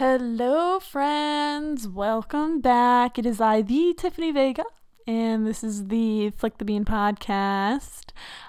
[0.00, 1.86] Hello, friends.
[1.86, 3.18] Welcome back.
[3.18, 4.64] It is I, the Tiffany Vega,
[5.06, 8.04] and this is the Flick the Bean podcast.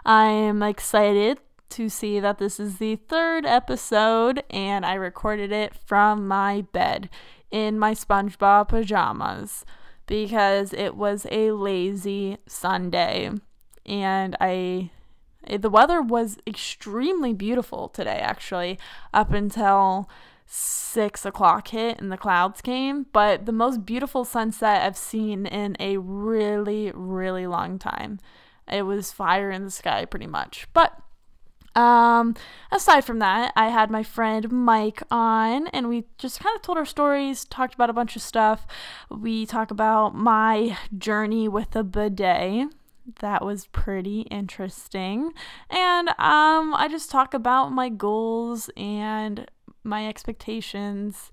[0.06, 1.40] I am excited
[1.72, 7.10] to see that this is the third episode, and I recorded it from my bed
[7.52, 9.66] in my SpongeBob pajamas
[10.08, 13.30] because it was a lazy Sunday,
[13.86, 14.92] and I.
[15.50, 18.80] The weather was extremely beautiful today, actually,
[19.14, 20.08] up until
[20.54, 25.78] six o'clock hit and the clouds came, but the most beautiful sunset I've seen in
[25.80, 28.20] a really, really long time.
[28.70, 30.68] It was fire in the sky, pretty much.
[30.74, 31.02] But
[31.74, 32.36] um,
[32.70, 36.78] aside from that, I had my friend Mike on, and we just kind of told
[36.78, 38.68] our stories, talked about a bunch of stuff.
[39.10, 42.68] We talk about my journey with the bidet.
[43.22, 45.32] That was pretty interesting.
[45.70, 49.50] And um, I just talk about my goals and
[49.84, 51.32] my expectations.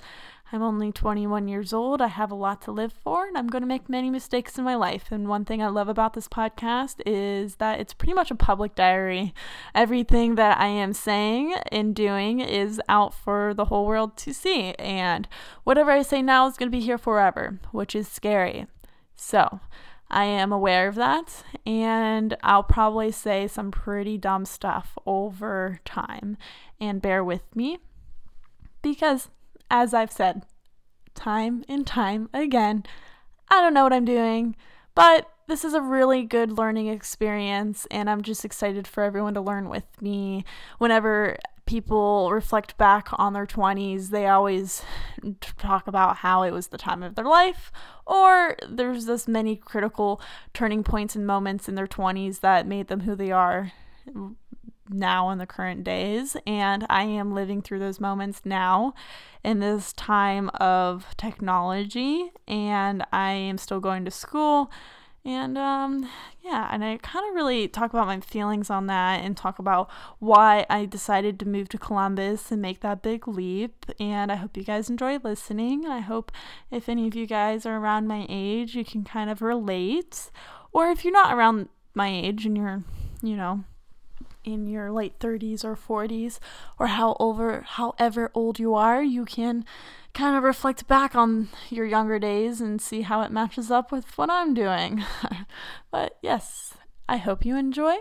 [0.51, 2.01] I'm only 21 years old.
[2.01, 4.65] I have a lot to live for, and I'm going to make many mistakes in
[4.65, 5.09] my life.
[5.11, 8.75] And one thing I love about this podcast is that it's pretty much a public
[8.75, 9.35] diary.
[9.75, 14.73] Everything that I am saying and doing is out for the whole world to see.
[14.79, 15.29] And
[15.65, 18.67] whatever I say now is going to be here forever, which is scary.
[19.15, 19.61] So,
[20.11, 26.39] I am aware of that, and I'll probably say some pretty dumb stuff over time.
[26.81, 27.79] And bear with me
[28.83, 29.29] because,
[29.71, 30.45] as I've said
[31.15, 32.85] time and time again,
[33.51, 34.57] I don't know what I'm doing,
[34.95, 39.41] but this is a really good learning experience, and I'm just excited for everyone to
[39.41, 40.45] learn with me.
[40.77, 44.83] Whenever people reflect back on their 20s, they always
[45.57, 47.73] talk about how it was the time of their life,
[48.07, 50.21] or there's this many critical
[50.53, 53.73] turning points and moments in their 20s that made them who they are
[54.91, 56.37] now in the current days.
[56.47, 58.95] And I am living through those moments now
[59.45, 62.31] in this time of technology.
[62.47, 64.71] And I am still going to school.
[65.25, 66.09] And um,
[66.43, 69.91] yeah, and I kind of really talk about my feelings on that and talk about
[70.21, 73.85] why I decided to move to Columbus and make that big leap.
[74.01, 75.87] And I hope you guys enjoy listening.
[75.87, 76.33] I hope
[76.71, 80.31] if any of you guys are around my age, you can kind of relate.
[80.73, 82.85] Or if you're not around my age and you're,
[83.23, 83.65] you know,
[84.53, 86.39] in your late 30s or 40s
[86.79, 89.65] or how over however old you are you can
[90.15, 94.17] kind of reflect back on your younger days and see how it matches up with
[94.17, 95.05] what I'm doing
[95.91, 96.75] but yes
[97.09, 97.97] I hope you enjoy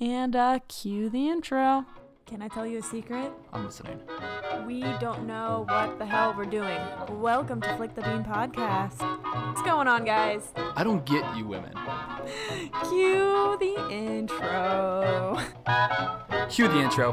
[0.00, 1.86] and uh, cue the intro
[2.26, 3.30] can I tell you a secret?
[3.52, 4.00] I'm listening.
[4.66, 6.80] We don't know what the hell we're doing.
[7.20, 8.98] Welcome to Flick the Bean Podcast.
[9.48, 10.50] What's going on, guys?
[10.56, 11.74] I don't get you women.
[12.88, 15.38] Cue the intro.
[16.54, 17.12] Cue the intro.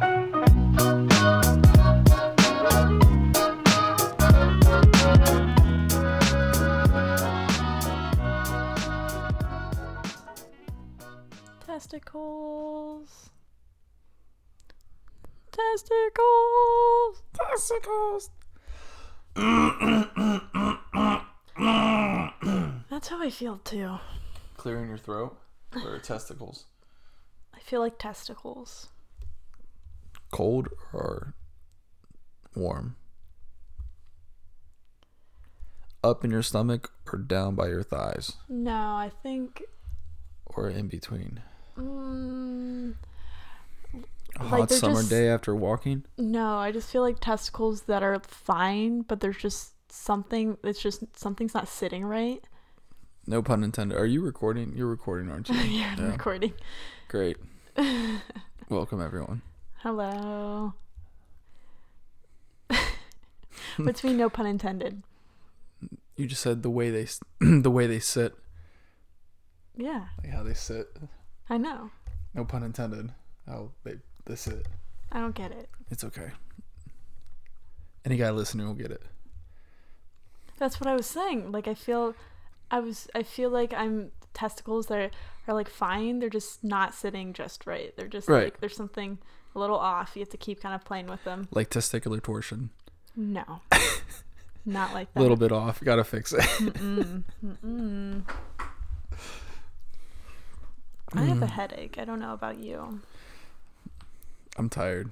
[11.66, 13.32] Testicles.
[15.52, 17.24] Testicles.
[17.34, 18.30] Testicles.
[22.92, 23.98] That's how I feel too.
[24.58, 25.36] Clearing your throat
[25.84, 26.66] or testicles.
[27.56, 28.90] I feel like testicles.
[30.32, 31.34] Cold or
[32.56, 32.96] warm?
[36.04, 38.34] Up in your stomach or down by your thighs?
[38.50, 39.62] No, I think.
[40.46, 41.42] Or in between?
[41.78, 42.96] Mm,
[44.40, 46.06] A Like, hot summer just- day after walking?
[46.18, 50.58] no, I just feel like testicles that are fine, but there's just something.
[50.64, 52.44] It's just something's not sitting right.
[53.28, 53.98] No pun intended.
[53.98, 54.74] Are you recording?
[54.76, 55.56] You're recording, aren't you?
[55.60, 56.12] yeah, I'm Yeah.
[56.12, 56.54] recording.
[57.10, 57.38] Great.
[58.70, 59.42] Welcome, everyone.
[59.82, 60.74] Hello.
[63.78, 65.02] What's mean no pun intended?
[66.16, 67.08] You just said the way they
[67.40, 68.36] the way they sit,
[69.76, 70.96] Yeah, like how they sit.
[71.50, 71.90] I know.
[72.36, 73.12] No pun intended.
[73.48, 74.68] How they they sit.
[75.12, 75.70] I don't get it.
[75.90, 76.32] It's okay.
[78.06, 79.02] Any guy listening will get it.
[80.60, 81.52] That's what I was saying.
[81.52, 82.14] Like I feel
[82.70, 85.12] I was I feel like I'm testicles that are,
[85.48, 86.20] are like fine.
[86.20, 87.96] They're just not sitting just right.
[87.98, 88.46] They're just Right.
[88.46, 89.18] like there's something
[89.56, 90.12] a little off.
[90.16, 91.48] You have to keep kind of playing with them.
[91.52, 92.70] Like testicular torsion.
[93.16, 93.62] No.
[94.66, 95.20] not like that.
[95.20, 95.82] A little bit off.
[95.84, 96.42] Gotta fix it.
[96.42, 97.24] Mm-mm.
[97.46, 98.24] Mm-mm.
[101.14, 101.50] I have a mm.
[101.50, 101.98] headache.
[101.98, 103.02] I don't know about you.
[104.58, 105.12] I'm tired.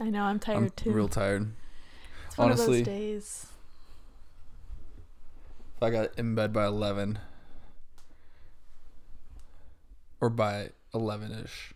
[0.00, 0.90] I know I'm tired I'm too.
[0.90, 1.52] real tired.
[2.26, 3.46] it's one honestly- of those days.
[5.76, 7.18] If I got in bed by eleven
[10.20, 11.73] or by eleven ish.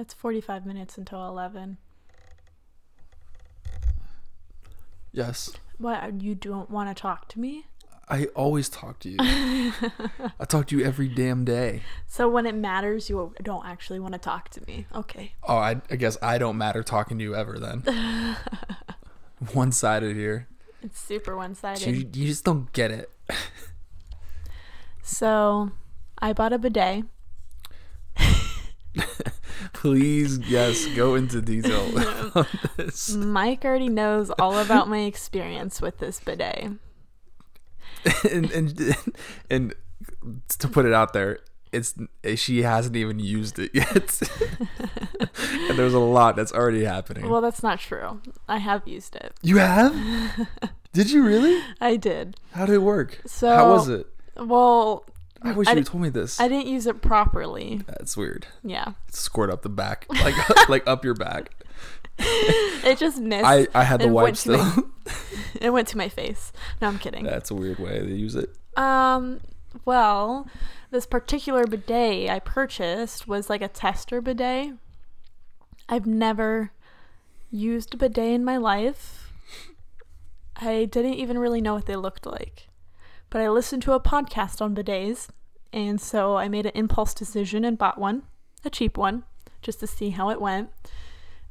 [0.00, 1.76] It's 45 minutes until 11.
[5.12, 5.52] Yes.
[5.76, 6.02] What?
[6.02, 7.66] Uh, you don't want to talk to me?
[8.08, 9.16] I always talk to you.
[10.40, 11.82] I talk to you every damn day.
[12.06, 14.86] So when it matters, you don't actually want to talk to me.
[14.94, 15.34] Okay.
[15.42, 18.36] Oh, I, I guess I don't matter talking to you ever then.
[19.52, 20.48] One sided here.
[20.82, 21.86] It's super one sided.
[21.86, 23.10] You, you just don't get it.
[25.02, 25.72] So
[26.18, 27.04] I bought a bidet.
[29.72, 31.86] Please, yes, go into detail
[32.34, 32.46] on
[32.76, 33.14] this.
[33.14, 36.72] Mike already knows all about my experience with this bidet.
[38.30, 38.96] and, and
[39.50, 39.74] and
[40.58, 41.40] to put it out there,
[41.72, 41.94] it's
[42.36, 44.20] she hasn't even used it yet.
[45.68, 47.28] and there's a lot that's already happening.
[47.28, 48.20] Well, that's not true.
[48.48, 49.34] I have used it.
[49.42, 49.94] you have?
[50.92, 51.62] Did you really?
[51.80, 52.36] I did.
[52.52, 53.20] How did it work?
[53.26, 54.06] So How was it?
[54.36, 55.04] Well,
[55.42, 56.38] I wish I you told me this.
[56.40, 57.80] I didn't use it properly.
[57.86, 58.46] That's weird.
[58.62, 58.92] Yeah.
[59.10, 61.50] Squirt up the back, like like up your back.
[62.18, 63.46] It just missed.
[63.46, 64.82] I I had the and wipe went my-
[65.60, 66.52] it went to my face.
[66.82, 67.24] No, I'm kidding.
[67.24, 68.54] That's a weird way to use it.
[68.76, 69.40] Um,
[69.84, 70.46] well,
[70.90, 74.74] this particular bidet I purchased was like a tester bidet.
[75.88, 76.72] I've never
[77.50, 79.32] used a bidet in my life.
[80.56, 82.68] I didn't even really know what they looked like.
[83.30, 85.28] But I listened to a podcast on bidets,
[85.72, 88.24] and so I made an impulse decision and bought one,
[88.64, 89.22] a cheap one,
[89.62, 90.70] just to see how it went.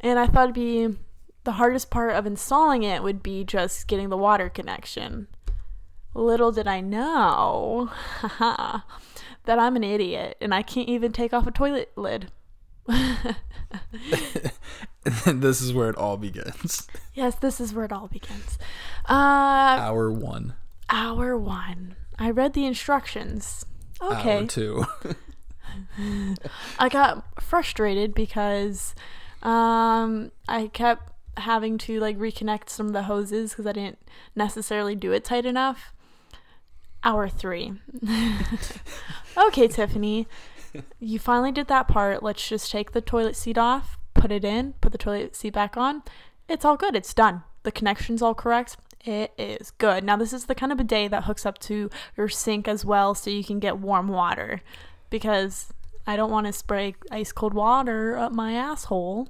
[0.02, 0.98] And I thought it'd be
[1.46, 5.28] the hardest part of installing it would be just getting the water connection.
[6.14, 7.92] Little did I know
[8.40, 8.84] that
[9.48, 12.32] I'm an idiot and I can't even take off a toilet lid.
[15.26, 16.88] This is where it all begins.
[17.14, 18.58] Yes, this is where it all begins.
[19.08, 20.54] Uh, Hour one.
[20.90, 21.96] Hour one.
[22.18, 23.66] I read the instructions.
[24.02, 24.38] Okay.
[24.40, 24.86] Hour two.
[26.80, 28.96] I got frustrated because
[29.44, 34.00] um, I kept having to like reconnect some of the hoses because I didn't
[34.36, 35.94] necessarily do it tight enough.
[37.04, 37.74] Hour three.
[39.38, 40.28] okay, Tiffany,
[41.00, 42.22] you finally did that part.
[42.22, 45.78] Let's just take the toilet seat off, put it in, put the toilet seat back
[45.78, 46.04] on.
[46.50, 46.96] It's all good.
[46.96, 47.44] It's done.
[47.64, 48.76] The connection's all correct.
[49.06, 50.04] It is good.
[50.04, 53.16] Now, this is the kind of bidet that hooks up to your sink as well
[53.16, 54.62] so you can get warm water
[55.10, 55.74] because
[56.06, 59.30] I don't want to spray ice cold water up my asshole.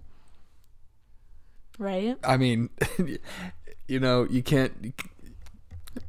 [1.77, 2.17] Right?
[2.23, 2.69] I mean,
[3.87, 4.73] you know, you can't.
[4.81, 5.09] you c-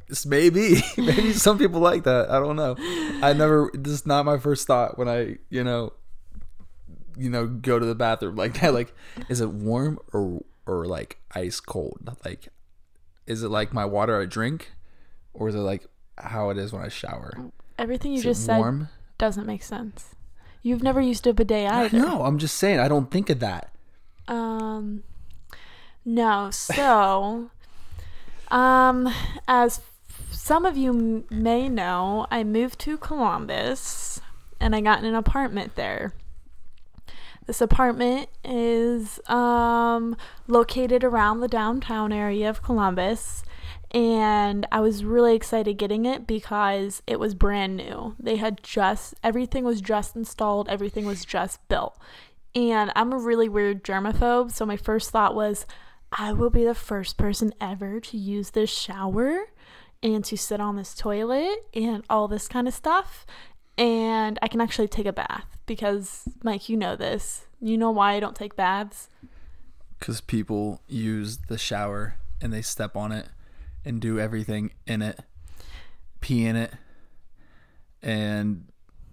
[0.09, 2.31] it's maybe, maybe some people like that.
[2.31, 2.77] I don't know.
[3.23, 3.71] I never.
[3.75, 5.93] This is not my first thought when I, you know,
[7.17, 8.75] you know, go to the bathroom like that.
[8.75, 8.95] Like,
[9.29, 12.17] is it warm or or like ice cold?
[12.25, 12.49] Like,
[13.31, 14.73] is it like my water I drink,
[15.33, 15.87] or is it like
[16.19, 17.33] how it is when I shower?
[17.79, 18.89] Everything you Is just said warm?
[19.19, 20.17] doesn't make sense.
[20.63, 21.97] You've never used a bidet either.
[21.97, 22.81] No, I'm just saying.
[22.81, 23.73] I don't think of that.
[24.29, 25.05] Um,
[26.05, 26.51] no.
[26.51, 27.51] So,
[28.49, 29.09] um,
[29.49, 29.81] as
[30.31, 34.21] some of you m- may know, I moved to Columbus
[34.59, 36.13] and I got an apartment there.
[37.51, 40.17] This apartment is um,
[40.47, 43.43] located around the downtown area of Columbus,
[43.91, 48.15] and I was really excited getting it because it was brand new.
[48.21, 51.99] They had just everything was just installed, everything was just built.
[52.55, 55.67] And I'm a really weird germaphobe, so my first thought was
[56.13, 59.47] I will be the first person ever to use this shower
[60.05, 63.27] and to sit on this toilet and all this kind of stuff.
[63.81, 67.47] And I can actually take a bath because, Mike, you know this.
[67.61, 69.09] You know why I don't take baths?
[70.01, 73.29] because people use the shower and they step on it
[73.85, 75.21] and do everything in it,
[76.21, 76.73] pee in it,
[78.03, 78.67] and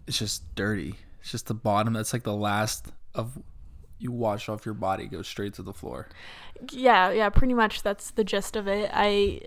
[0.07, 0.95] it's just dirty.
[1.19, 1.93] It's just the bottom.
[1.93, 3.37] That's like the last of
[3.99, 6.07] you wash off your body goes straight to the floor.
[6.71, 8.89] Yeah, yeah, pretty much that's the gist of it.
[8.93, 9.41] I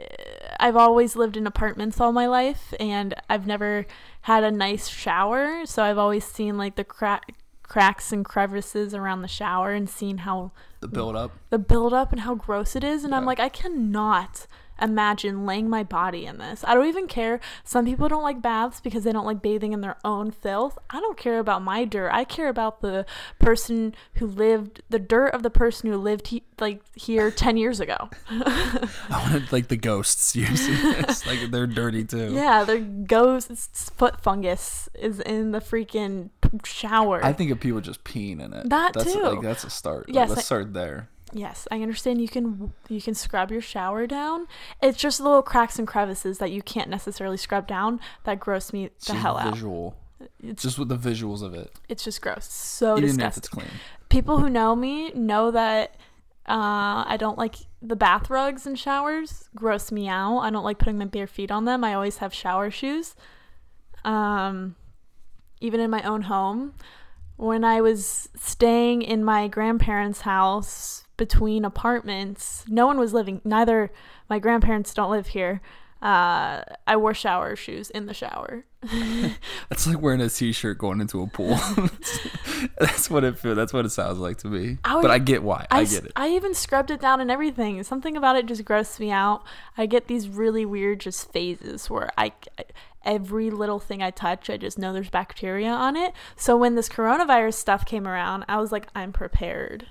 [0.61, 3.87] I've always lived in apartments all my life and I've never
[4.23, 9.23] had a nice shower, so I've always seen like the crack cracks and crevices around
[9.23, 10.51] the shower and seen how
[10.81, 11.31] The build up.
[11.51, 14.49] the buildup and how gross it is and I'm like I cannot
[14.81, 16.65] imagine laying my body in this.
[16.67, 17.41] I don't even care.
[17.65, 20.79] Some people don't like baths because they don't like bathing in their own filth.
[20.91, 22.11] I don't care about my dirt.
[22.13, 23.07] I care about the
[23.39, 27.81] person who lived the dirt of the person who lived he, like here 10 years
[27.81, 28.09] ago.
[28.31, 31.27] I wanted like the ghosts using this.
[31.27, 32.33] Like they're dirty too.
[32.33, 33.51] yeah, their ghost
[33.97, 36.31] foot fungus is in the freaking
[36.65, 37.25] shower.
[37.25, 38.69] I think of people just peeing in it.
[38.69, 39.21] That that's too.
[39.23, 40.09] Like that's a start.
[40.09, 41.09] Like, Yes, let's I- start there.
[41.33, 44.47] Yes, I understand you can you can scrub your shower down.
[44.83, 48.91] It's just little cracks and crevices that you can't necessarily scrub down that gross me
[49.07, 49.53] the hell out.
[49.55, 49.97] visual.
[50.43, 51.73] It's Just with the visuals of it.
[51.89, 52.45] it's just gross.
[52.53, 53.41] So Even if disgusting.
[53.41, 53.69] it's clean.
[54.11, 55.97] People who know me know that
[56.49, 59.49] Uh, I don't like the bath rugs and showers.
[59.55, 60.39] Gross me out.
[60.41, 61.85] I don't like putting my bare feet on them.
[61.85, 63.15] I always have shower shoes.
[64.05, 64.77] Um,
[65.61, 66.75] even in my own home,
[67.37, 73.43] when I was staying in my grandparents' house between apartments, no one was living.
[73.45, 73.93] Neither
[74.31, 75.61] my grandparents don't live here.
[76.01, 78.65] Uh, I wore shower shoes in the shower.
[79.69, 81.59] That's like wearing a t-shirt going into a pool.
[82.81, 83.55] that's what it feels.
[83.55, 84.79] That's what it sounds like to me.
[84.83, 85.67] I would- but I get why.
[85.71, 86.13] I, I, get it.
[86.17, 87.83] I even scrubbed it down and everything.
[87.83, 89.43] Something about it just grossed me out.
[89.77, 92.33] I get these really weird just phases where I
[93.05, 96.15] every little thing I touch, I just know there's bacteria on it.
[96.37, 99.89] So when this coronavirus stuff came around, I was like, I'm prepared.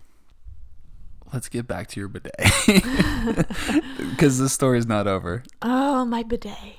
[1.33, 2.33] Let's get back to your bidet
[4.09, 5.43] because the story's not over.
[5.61, 6.75] Oh, my bidet.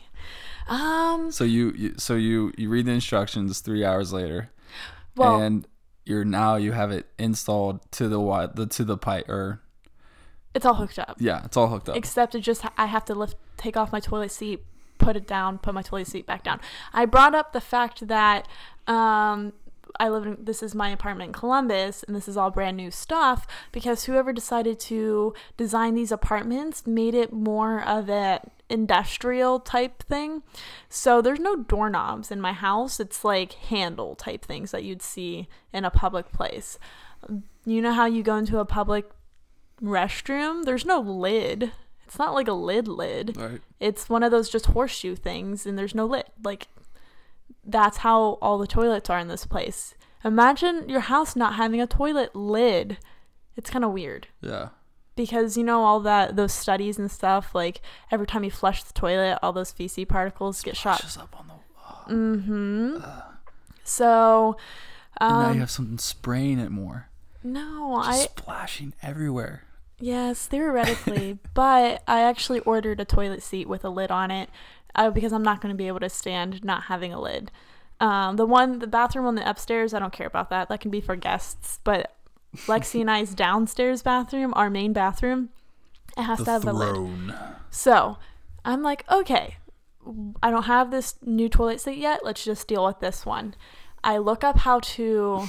[0.69, 4.51] Um, So you, you so you you read the instructions three hours later,
[5.17, 5.67] well, and
[6.05, 9.61] you're now you have it installed to the what the to the pipe or
[10.55, 11.17] it's all hooked up.
[11.19, 11.97] yeah, it's all hooked up.
[11.97, 14.65] except it just I have to lift take off my toilet seat,
[14.99, 16.61] put it down, put my toilet seat back down.
[16.93, 18.47] I brought up the fact that
[18.87, 19.53] um
[19.99, 22.91] I live in this is my apartment in Columbus and this is all brand new
[22.91, 30.03] stuff because whoever decided to design these apartments made it more of a industrial type
[30.05, 30.43] thing.
[30.89, 33.01] So there's no doorknobs in my house.
[33.01, 36.79] It's like handle type things that you'd see in a public place.
[37.67, 39.11] You know how you go into a public
[39.83, 40.65] restroom?
[40.65, 41.73] There's no lid.
[42.07, 43.37] It's not like a lid lid.
[43.37, 43.61] right.
[43.79, 46.25] It's one of those just horseshoe things and there's no lid.
[46.43, 46.69] Like
[47.65, 49.95] that's how all the toilets are in this place.
[50.25, 52.99] Imagine your house not having a toilet lid.
[53.57, 54.69] It's kind of weird Yeah.
[55.17, 57.81] because you know all that those studies and stuff like
[58.11, 61.17] every time you flush the toilet all those feces particles get shot.
[61.19, 62.15] Up on the.
[62.15, 63.05] Mhm.
[63.85, 64.57] So
[65.21, 67.09] And now um you have something spraying it more.
[67.43, 69.65] no, Just I splashing everywhere.
[69.99, 74.49] Yes, theoretically, but I actually ordered a toilet seat with a lid on it
[74.95, 77.51] uh, because I'm not going to be able to stand not having a lid.
[78.01, 80.69] Um, the one, the bathroom on the upstairs, I don't care about that.
[80.69, 81.81] That can be for guests.
[81.85, 82.15] But
[82.67, 85.51] Lexi and I's downstairs bathroom, our main bathroom,
[86.17, 87.35] it has The to have a lid.
[87.71, 88.19] So
[88.65, 89.57] I'm like, okay,
[90.43, 92.25] I don't have this new toilet seat yet.
[92.25, 93.55] Let's just deal with this one.
[94.03, 95.49] I look up how to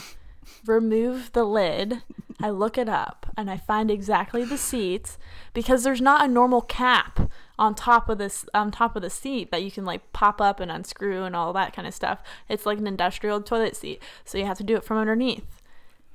[0.65, 2.03] remove the lid.
[2.41, 5.17] I look it up and I find exactly the seat
[5.53, 7.29] because there's not a normal cap
[7.61, 10.59] on top of this on top of the seat that you can like pop up
[10.59, 12.19] and unscrew and all that kind of stuff.
[12.49, 14.01] It's like an industrial toilet seat.
[14.25, 15.61] So you have to do it from underneath.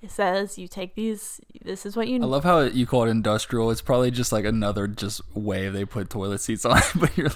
[0.02, 3.10] It says you take these this is what you I love how you call it
[3.10, 3.70] industrial.
[3.70, 7.30] It's probably just like another just way they put toilet seats on, but you're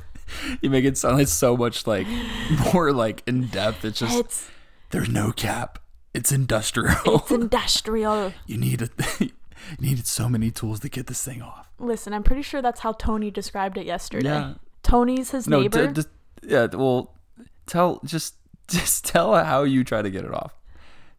[0.61, 2.09] you make it sound like so much like
[2.75, 3.85] more like in depth.
[3.85, 4.51] It's just it's
[4.91, 5.79] there's no cap.
[6.13, 7.21] It's industrial.
[7.21, 8.33] it's industrial.
[8.47, 8.91] you needed
[9.21, 9.31] you
[9.79, 11.70] needed so many tools to get this thing off.
[11.81, 14.29] Listen, I'm pretty sure that's how Tony described it yesterday.
[14.29, 14.55] Yeah.
[14.83, 15.87] Tony's his No, neighbor.
[15.89, 16.09] d- just
[16.43, 16.67] yeah.
[16.67, 17.15] Well,
[17.67, 18.35] tell just
[18.69, 20.55] just tell how you try to get it off.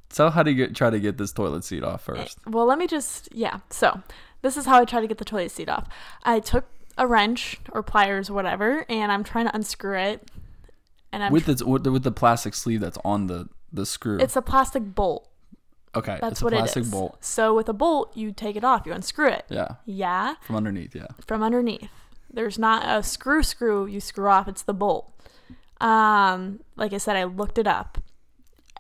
[0.10, 2.38] Tell how to get try to get this toilet seat off eh, first.
[2.48, 3.60] well, let me just yeah.
[3.70, 4.02] So,
[4.42, 5.88] this is how I try to get the toilet seat off.
[6.24, 6.66] I took
[6.98, 10.30] a wrench or pliers or whatever, and I'm trying to unscrew it.
[11.14, 14.18] And I'm With with the, with the plastic sleeve that's on the the screw.
[14.20, 15.28] it's a plastic bolt.
[15.96, 16.92] Okay, That's it's a what plastic it is.
[16.92, 17.18] bolt.
[17.24, 19.46] So with a bolt, you take it off, you unscrew it.
[19.50, 20.96] Yeah, Yeah, from underneath.
[20.96, 21.08] Yeah.
[21.26, 21.90] from underneath.
[22.34, 25.12] There's not a screw screw you screw off, it's the bolt.
[25.82, 27.98] Um, like I said, I looked it up.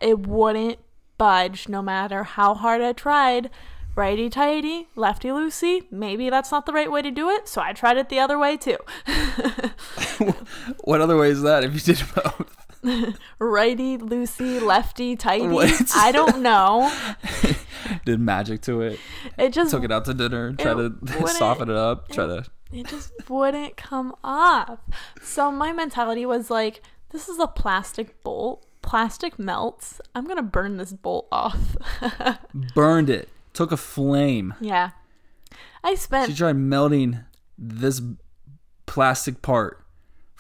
[0.02, 0.80] It wouldn't
[1.18, 3.50] budge no matter how hard I tried.
[3.94, 5.82] Righty tighty, lefty loosey.
[5.92, 8.40] Maybe that's not the right way to do it, so I tried it the other
[8.40, 8.78] way too.
[10.84, 12.61] What other way is that if you did both?
[13.40, 15.48] Righty loosey, lefty tighty.
[15.48, 15.92] What?
[15.96, 16.92] I don't know.
[18.06, 19.00] did magic to it.
[19.38, 20.54] It just Took it out to dinner.
[20.54, 20.94] Try to
[21.28, 22.10] soften it up.
[22.10, 22.46] Try to.
[22.72, 24.80] it just wouldn't come off.
[25.22, 28.66] So my mentality was like, this is a plastic bolt.
[28.82, 30.02] Plastic melts.
[30.16, 31.78] I'm gonna burn this bolt off.
[32.74, 33.30] Burned it.
[33.54, 34.56] Took a flame.
[34.60, 34.92] yeah.
[35.84, 36.30] I spent.
[36.32, 37.20] She tried melting
[37.58, 38.02] this
[38.86, 39.81] plastic part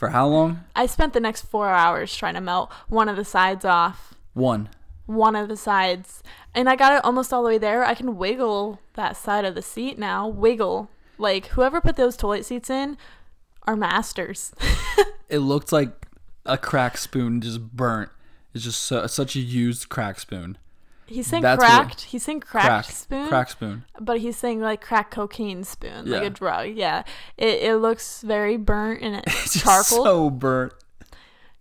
[0.01, 0.63] for how long?
[0.75, 4.15] I spent the next four hours trying to melt one of the sides off.
[4.33, 4.69] One.
[5.05, 6.23] One of the sides.
[6.55, 7.85] And I got it almost all the way there.
[7.85, 10.27] I can wiggle that side of the seat now.
[10.27, 10.89] Wiggle.
[11.19, 12.97] Like whoever put those toilet seats in
[13.67, 14.53] are masters.
[15.29, 16.07] It looked like
[16.45, 18.09] a crack spoon just burnt.
[18.53, 20.57] It's just so, such a used crack spoon.
[21.11, 22.01] He's saying That's what- cracked.
[22.03, 23.27] He's saying cracked Crack spoon.
[23.27, 23.83] Crack spoon.
[23.99, 26.69] but he's saying like crack cocaine spoon, like a drug.
[26.75, 27.03] Yeah,
[27.37, 30.03] it, it looks very burnt and it's charcoal.
[30.03, 30.73] so burnt.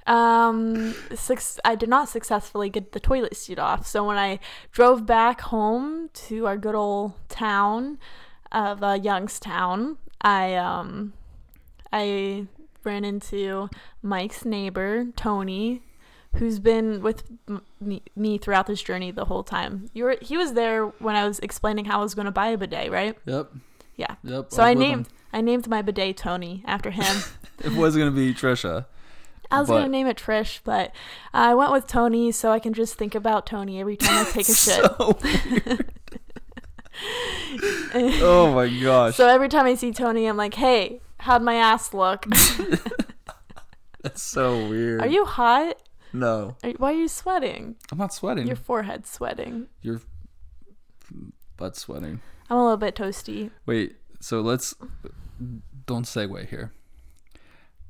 [0.06, 3.86] um, six, I did not successfully get the toilet seat off.
[3.86, 4.38] So when I
[4.72, 7.98] drove back home to our good old town,
[8.52, 11.12] of uh, Youngstown, I um,
[11.92, 12.46] I
[12.82, 13.68] ran into
[14.02, 15.82] Mike's neighbor Tony,
[16.36, 17.24] who's been with
[17.80, 19.90] me, me throughout this journey the whole time.
[19.92, 22.48] You were he was there when I was explaining how I was going to buy
[22.48, 23.16] a bidet, right?
[23.26, 23.52] Yep.
[23.96, 24.14] Yeah.
[24.24, 24.46] Yep.
[24.52, 27.04] So I with named I named my bidet Tony after him.
[27.04, 27.22] him.
[27.64, 28.86] It was gonna be Trisha.
[29.50, 30.92] I was But- gonna name it Trish, but
[31.34, 34.48] I went with Tony so I can just think about Tony every time I take
[34.48, 34.80] a shit.
[38.22, 39.16] Oh my gosh.
[39.16, 42.24] So every time I see Tony, I'm like, "Hey, how'd my ass look?
[44.02, 45.00] That's so weird.
[45.02, 45.76] Are you hot?
[46.12, 47.76] No, Are, why are you sweating?
[47.90, 48.46] I'm not sweating.
[48.46, 49.68] Your forehead's sweating.
[49.82, 50.00] Your
[51.56, 52.20] butt sweating.
[52.48, 53.50] I'm a little bit toasty.
[53.66, 53.96] Wait.
[54.20, 54.74] So let's
[55.86, 56.72] don't segue here.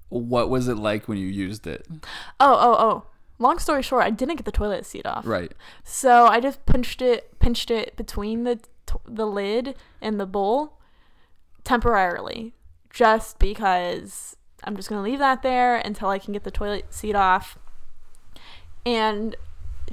[0.09, 1.87] What was it like when you used it?
[1.91, 1.99] Oh,
[2.41, 3.07] oh, oh.
[3.39, 5.27] Long story short, I didn't get the toilet seat off.
[5.27, 5.53] Right.
[5.83, 10.79] So I just pinched it, pinched it between the t- the lid and the bowl
[11.65, 12.55] temporarily,
[12.91, 17.15] just because I'm just gonna leave that there until I can get the toilet seat
[17.15, 17.57] off.
[18.87, 19.37] And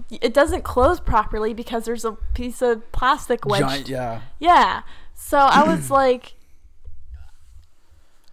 [0.10, 3.67] it doesn't close properly because there's a piece of plastic wedged.
[3.67, 4.22] Giant, yeah.
[4.39, 4.82] Yeah.
[5.15, 6.36] So I was like,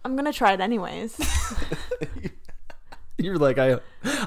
[0.03, 1.19] I'm gonna try it anyways.
[3.17, 3.79] You're like I.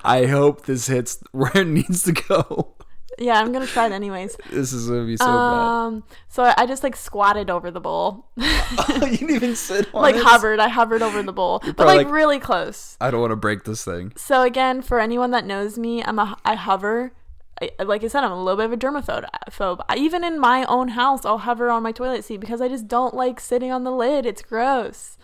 [0.03, 2.75] I hope this hits where it needs to go.
[3.21, 4.37] Yeah, I'm gonna try it anyways.
[4.51, 5.33] This is gonna be so bad.
[5.33, 6.05] um.
[6.29, 8.27] So I- I just like squatted over the bowl.
[8.37, 8.89] bad.
[8.89, 10.23] you didn't even sit on like it.
[10.25, 10.61] hovered.
[10.61, 12.97] I hovered over the bowl, but like, like- really close.
[13.01, 14.13] I don't want to break this thing.
[14.17, 17.13] So again, for anyone that knows me, I'm a I hover.
[17.61, 19.27] I, like I said, I'm a little bit of a germaphobe.
[19.51, 19.81] Phobe.
[19.97, 23.15] Even in my own house, I'll hover on my toilet seat because I just don't
[23.15, 24.27] like sitting on the lid.
[24.27, 25.19] It's gross.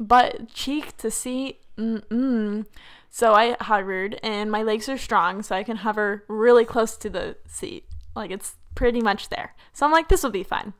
[0.00, 2.64] But cheek to seat, mm-mm.
[3.14, 7.08] So I hovered, and my legs are strong, so I can hover really close to
[7.08, 7.86] the seat.
[8.16, 9.54] Like it's pretty much there.
[9.72, 10.72] So I'm like, this will be fine.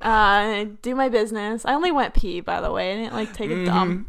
[0.00, 1.64] Uh, do my business.
[1.64, 2.90] I only went pee, by the way.
[2.90, 4.08] I didn't like take a dump.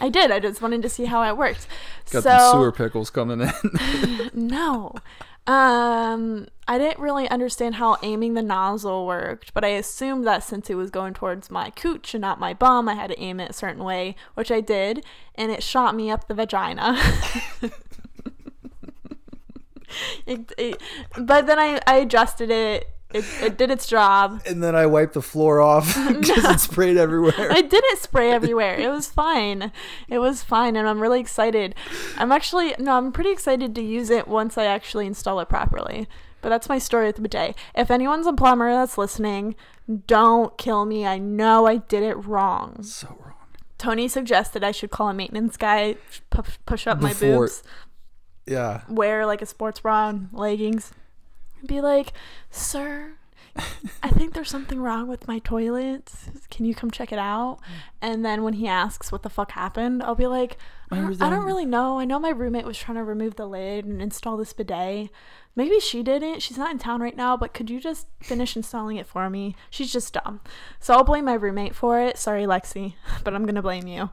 [0.00, 0.30] I did.
[0.30, 1.66] I just wanted to see how it worked.
[2.10, 4.30] Got so sewer pickles coming in.
[4.32, 4.94] no.
[5.46, 10.68] Um, I didn't really understand how aiming the nozzle worked, but I assumed that since
[10.68, 13.50] it was going towards my cooch and not my bum, I had to aim it
[13.50, 15.04] a certain way, which I did,
[15.36, 16.98] and it shot me up the vagina.
[20.26, 20.82] it, it,
[21.16, 22.88] but then I, I adjusted it.
[23.16, 24.42] It, it did its job.
[24.46, 27.50] and then I wiped the floor off because it sprayed everywhere.
[27.52, 28.76] I didn't spray everywhere.
[28.78, 29.72] It was fine.
[30.08, 31.74] It was fine, and I'm really excited.
[32.16, 36.06] I'm actually no, I'm pretty excited to use it once I actually install it properly.
[36.42, 37.56] But that's my story with the bidet.
[37.74, 39.56] If anyone's a plumber that's listening,
[40.06, 41.04] don't kill me.
[41.06, 42.82] I know I did it wrong.
[42.82, 43.32] so wrong.
[43.78, 45.96] Tony suggested I should call a maintenance guy,
[46.30, 47.62] pu- push up my Before- boobs,
[48.46, 48.82] Yeah.
[48.88, 50.92] wear like a sports bra and leggings,
[51.66, 52.12] and be like,
[52.50, 53.14] "Sir,
[54.02, 56.12] I think there's something wrong with my toilet.
[56.50, 57.62] Can you come check it out?" Mm.
[58.02, 60.58] And then when he asks what the fuck happened, I'll be like,
[60.90, 61.98] I don't, I don't really know.
[61.98, 65.10] I know my roommate was trying to remove the lid and install this bidet.
[65.56, 66.42] Maybe she didn't.
[66.42, 69.56] She's not in town right now, but could you just finish installing it for me?
[69.70, 70.40] She's just dumb.
[70.78, 72.18] So I'll blame my roommate for it.
[72.18, 74.10] Sorry, Lexi, but I'm going to blame you.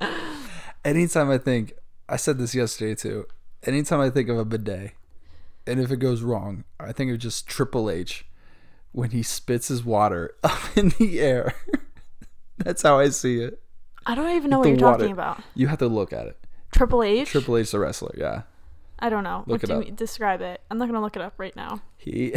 [0.84, 1.74] Anytime I think,
[2.08, 3.26] I said this yesterday too.
[3.64, 4.92] Anytime I think of a bidet,
[5.66, 8.26] and if it goes wrong, I think of just Triple H
[8.92, 11.54] when he spits his water up in the air.
[12.58, 13.62] That's how I see it.
[14.06, 14.98] I don't even know what you're water.
[14.98, 15.42] talking about.
[15.54, 16.38] You have to look at it.
[16.72, 17.28] Triple H?
[17.30, 18.14] Triple H, the wrestler.
[18.16, 18.42] Yeah.
[18.98, 19.44] I don't know.
[19.46, 19.84] Look what it do you up.
[19.84, 19.94] mean?
[19.94, 20.60] Describe it.
[20.70, 21.82] I'm not going to look it up right now.
[21.96, 22.34] He,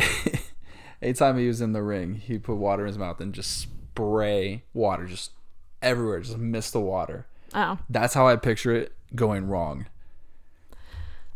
[1.02, 4.64] anytime he was in the ring, he put water in his mouth and just spray
[4.74, 5.32] water just
[5.82, 7.28] everywhere, just mist the water.
[7.54, 7.78] Oh.
[7.90, 9.88] That's how I picture it going wrong.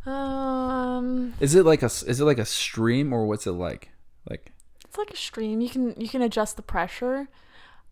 [0.07, 3.89] Um, Is it like a is it like a stream or what's it like?
[4.29, 4.51] Like
[4.85, 5.61] it's like a stream.
[5.61, 7.27] You can you can adjust the pressure.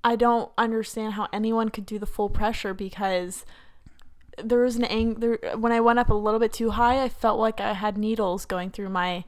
[0.04, 3.44] I don't understand how anyone could do the full pressure because
[4.44, 7.10] there was an ang- there when I went up a little bit too high, I
[7.10, 9.24] felt like I had needles going through my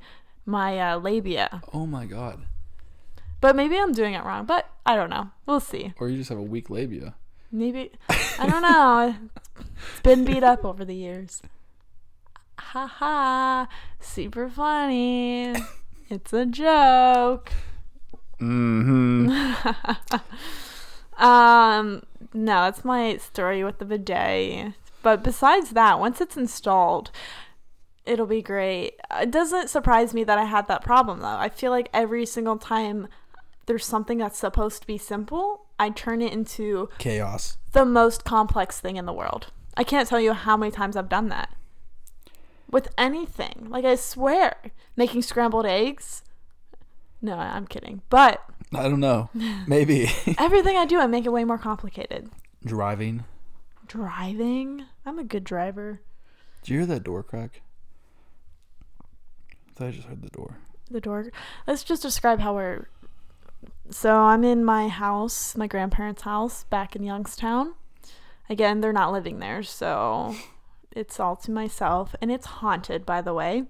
[0.45, 1.62] my uh, labia.
[1.73, 2.45] oh my god,
[3.41, 4.45] But maybe I'm doing it wrong.
[4.45, 5.32] But I don't know.
[5.45, 5.93] We'll see.
[6.00, 7.15] or you just have a weak labia.
[7.52, 7.91] Maybe
[8.39, 9.15] I don't know.
[9.60, 11.41] It's been beat up over the years.
[12.60, 13.67] Ha ha!
[14.00, 15.54] Super funny.
[16.10, 17.52] It's a joke.
[18.39, 19.30] Mm-hmm.
[21.17, 24.74] Um, no, that's my story with the bidet.
[25.02, 27.10] But besides that, once it's installed,
[28.06, 28.93] it'll be great.
[29.20, 31.26] It doesn't surprise me that I had that problem though.
[31.28, 33.08] I feel like every single time
[33.65, 37.58] there's something that's supposed to be simple, I turn it into Chaos.
[37.74, 39.48] the most complex thing in the world.
[39.76, 41.50] I can't tell you how many times I've done that.
[42.69, 43.67] With anything.
[43.69, 44.56] Like I swear,
[44.95, 46.23] making scrambled eggs.
[47.21, 48.01] No, I'm kidding.
[48.10, 49.30] But I don't know.
[49.67, 52.30] Maybe Everything I do, I make it way more complicated.
[52.65, 53.23] driving.
[53.88, 54.84] Driving?
[55.06, 56.01] I'm a good driver.
[56.62, 57.62] Did you hear that door crack?
[59.01, 60.58] I thought I just heard the door.
[60.91, 61.32] The door.
[61.65, 62.89] Let's just describe how we're.
[63.89, 67.75] So I'm in my house, my grandparents' house back in Youngstown.
[68.49, 70.36] Again, they're not living there, so
[70.97, 73.63] it's all to myself, and it's haunted, by the way.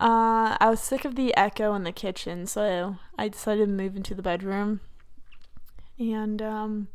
[0.00, 3.96] Uh, I was sick of the echo in the kitchen, so I decided to move
[3.96, 4.80] into the bedroom.
[5.98, 6.88] And um,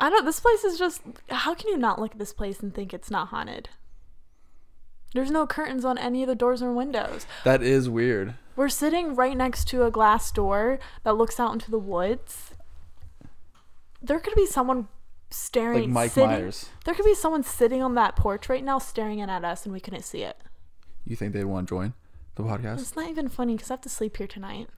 [0.00, 0.24] I don't.
[0.24, 1.02] This place is just.
[1.30, 3.68] How can you not look at this place and think it's not haunted?
[5.14, 7.24] There's no curtains on any of the doors or windows.
[7.44, 8.34] That is weird.
[8.56, 12.50] We're sitting right next to a glass door that looks out into the woods.
[14.02, 14.88] There could be someone
[15.30, 15.80] staring.
[15.82, 16.68] Like Mike sitting, Myers.
[16.84, 19.72] There could be someone sitting on that porch right now, staring in at us, and
[19.72, 20.36] we couldn't see it.
[21.04, 21.94] You think they'd want to join
[22.34, 22.80] the podcast?
[22.80, 24.68] It's not even funny because I have to sleep here tonight.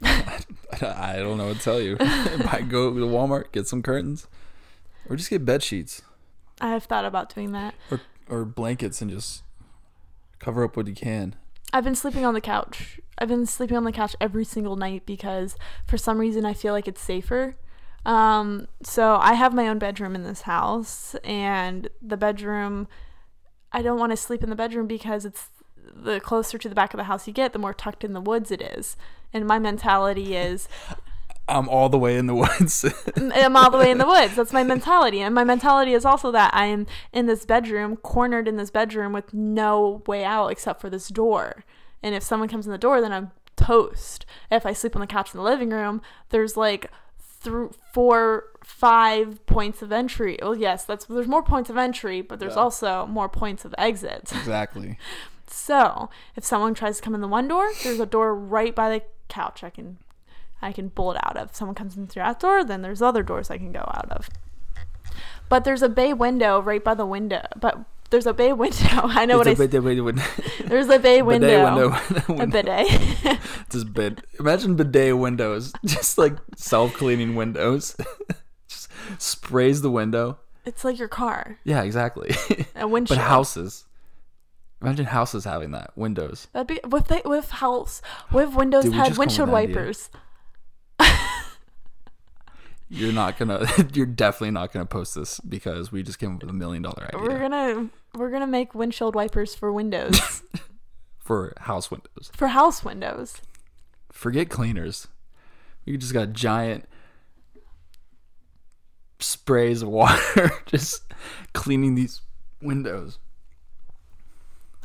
[0.02, 1.96] I don't know what to tell you.
[2.00, 4.26] Might go to Walmart, get some curtains,
[5.08, 6.02] or just get bed sheets
[6.60, 7.74] I have thought about doing that.
[7.90, 9.42] or or blankets and just
[10.38, 11.34] cover up what you can.
[11.72, 13.00] I've been sleeping on the couch.
[13.18, 16.72] I've been sleeping on the couch every single night because for some reason I feel
[16.72, 17.56] like it's safer.
[18.04, 22.88] Um, so I have my own bedroom in this house, and the bedroom,
[23.72, 25.48] I don't want to sleep in the bedroom because it's
[25.94, 28.20] the closer to the back of the house you get, the more tucked in the
[28.20, 28.96] woods it is.
[29.32, 30.68] And my mentality is,
[31.48, 32.84] I'm all the way in the woods.
[33.16, 34.36] I'm all the way in the woods.
[34.36, 35.20] That's my mentality.
[35.20, 39.12] And my mentality is also that I am in this bedroom, cornered in this bedroom
[39.12, 41.64] with no way out except for this door.
[42.02, 44.24] And if someone comes in the door, then I'm toast.
[44.50, 46.90] If I sleep on the couch in the living room, there's like
[47.42, 50.38] through four, five points of entry.
[50.40, 52.62] Well, yes, that's there's more points of entry, but there's Yeah.
[52.62, 54.30] also more points of exit.
[54.34, 54.98] exactly.
[55.46, 58.90] So if someone tries to come in the one door, there's a door right by
[58.90, 59.98] the couch I can
[60.64, 61.50] I can bolt out of.
[61.50, 64.10] If someone comes in through that door, then there's other doors I can go out
[64.12, 64.30] of.
[65.48, 67.42] But there's a bay window right by the window.
[67.60, 67.80] But
[68.12, 68.76] there's a bay window.
[68.92, 69.50] I know It's what I.
[69.50, 70.22] a s- bidet window.
[70.66, 71.90] There's a bay window.
[72.06, 72.42] Bidet window.
[72.44, 73.38] A bidet.
[73.70, 74.22] Just bid.
[74.38, 77.96] Imagine bidet windows, just like self cleaning windows.
[78.68, 80.38] just sprays the window.
[80.64, 81.58] it's like your car.
[81.64, 82.30] Yeah, exactly.
[82.76, 83.18] A windshield.
[83.18, 83.84] but houses.
[84.80, 86.48] Imagine houses having that windows.
[86.52, 90.08] That'd be with with house with windows Dude, had windshield wipers.
[90.12, 90.21] idea.
[92.94, 93.66] You're not gonna.
[93.94, 97.06] You're definitely not gonna post this because we just came up with a million dollar
[97.08, 100.42] idea We're gonna we're gonna make windshield wipers for windows
[101.18, 102.30] for house windows.
[102.34, 103.40] for house windows.
[104.10, 105.08] Forget cleaners.
[105.86, 106.84] We just got giant
[109.20, 111.02] sprays of water just
[111.54, 112.20] cleaning these
[112.60, 113.18] windows.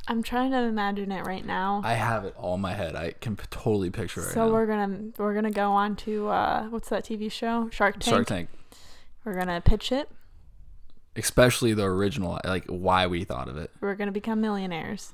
[0.10, 1.82] I'm trying to imagine it right now.
[1.84, 2.96] I have it all in my head.
[2.96, 4.54] I can p- totally picture it so now.
[4.54, 7.70] we're gonna we're gonna go on to uh, what's that TV show?
[7.72, 8.16] Shark Tank.
[8.16, 8.50] Shark Tank,
[9.26, 10.10] We're gonna pitch it.
[11.18, 15.14] especially the original, like why we thought of it We're gonna become millionaires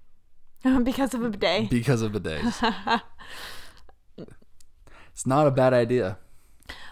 [0.82, 1.68] because of a bidet.
[1.68, 3.02] because of bidets.
[5.12, 6.18] it's not a bad idea.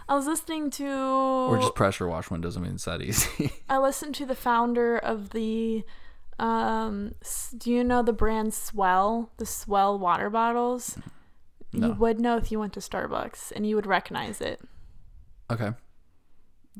[0.08, 2.56] I was listening to Or just pressure wash windows.
[2.56, 3.52] I mean, it's that easy.
[3.68, 5.82] I listened to the founder of the
[6.38, 7.14] um
[7.56, 9.28] do you know the brand S'well?
[9.36, 10.98] The Swell water bottles?
[11.72, 11.88] No.
[11.88, 14.60] You would know if you went to Starbucks and you would recognize it.
[15.50, 15.70] okay.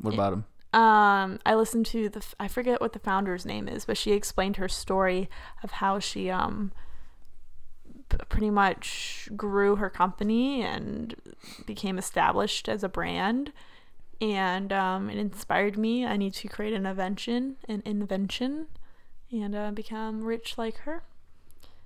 [0.01, 0.45] What about him?
[0.73, 4.57] um i listened to the i forget what the founder's name is but she explained
[4.57, 5.31] her story
[5.63, 6.73] of how she um
[8.09, 11.15] p- pretty much grew her company and
[11.65, 13.53] became established as a brand
[14.21, 18.67] and um it inspired me i need to create an invention an invention
[19.43, 21.03] and uh, become rich like her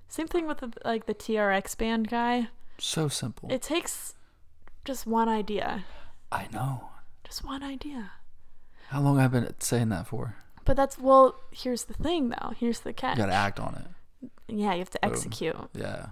[0.07, 3.49] same thing with the, like the trx band guy So simple.
[3.51, 4.13] it takes
[4.85, 5.83] just one idea
[6.31, 6.89] I know.
[7.25, 8.11] just one idea
[8.89, 10.35] How long have I been saying that for?
[10.65, 11.33] But that's well.
[11.51, 12.53] Here's the thing, though.
[12.55, 13.17] Here's the catch.
[13.17, 13.73] You gotta act on
[14.21, 14.29] it.
[14.47, 15.11] Yeah, you have to Boom.
[15.11, 15.55] execute.
[15.73, 16.07] Yeah.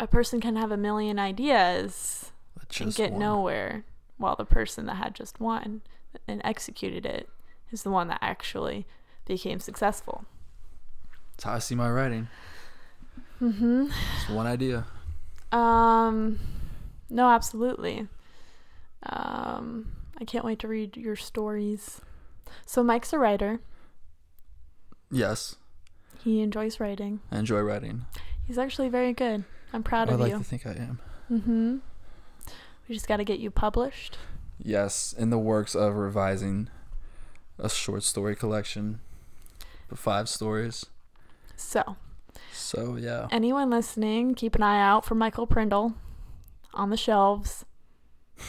[0.00, 2.32] A person can have a million ideas
[2.80, 3.20] and get one.
[3.20, 3.84] nowhere,
[4.16, 5.82] while the person that had just one
[6.26, 7.28] and executed it
[7.70, 8.86] is the one that actually
[9.28, 10.24] became successful.
[11.36, 12.26] That's how I see my writing.
[13.40, 14.34] Mm-hmm.
[14.34, 14.86] One idea.
[15.52, 16.40] Um,
[17.08, 18.08] no, absolutely.
[19.04, 22.00] Um, I can't wait to read your stories.
[22.66, 23.60] So Mike's a writer.
[25.10, 25.56] Yes.
[26.24, 27.20] He enjoys writing.
[27.30, 28.06] I enjoy writing.
[28.44, 29.44] He's actually very good.
[29.72, 30.38] I'm proud I of like you.
[30.38, 30.98] to think I am.
[31.30, 31.76] Mm-hmm.
[32.88, 34.18] We just got to get you published.
[34.58, 36.68] Yes, in the works of revising
[37.58, 39.00] a short story collection
[39.90, 40.86] of five stories.
[41.56, 41.96] So,
[42.52, 43.26] So yeah.
[43.30, 45.94] Anyone listening, keep an eye out for Michael Prindle
[46.74, 47.64] on the shelves.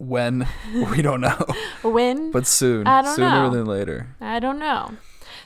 [0.00, 0.46] When
[0.92, 1.44] we don't know,
[1.82, 3.50] When but soon, I don't sooner know.
[3.50, 4.14] than later.
[4.20, 4.92] I don't know.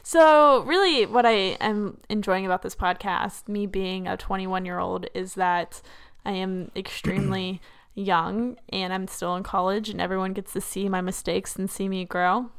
[0.03, 5.07] So, really, what I am enjoying about this podcast, me being a 21 year old,
[5.15, 5.81] is that
[6.27, 7.63] I am extremely
[7.95, 11.89] young and I'm still in college, and everyone gets to see my mistakes and see
[11.89, 12.51] me grow.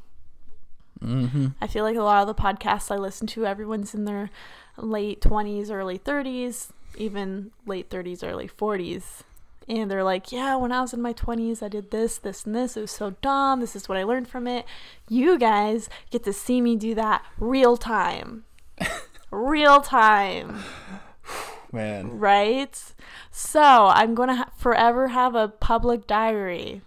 [1.02, 1.48] Mm-hmm.
[1.60, 4.30] I feel like a lot of the podcasts I listen to, everyone's in their
[4.76, 9.22] late 20s, early 30s, even late 30s, early 40s.
[9.66, 12.54] And they're like, yeah, when I was in my 20s, I did this, this, and
[12.54, 12.76] this.
[12.76, 13.60] It was so dumb.
[13.60, 14.66] This is what I learned from it.
[15.08, 18.44] You guys get to see me do that real time.
[19.30, 20.62] real time,
[21.72, 22.82] Man, right?
[23.30, 26.82] So I'm going to ha- forever have a public diary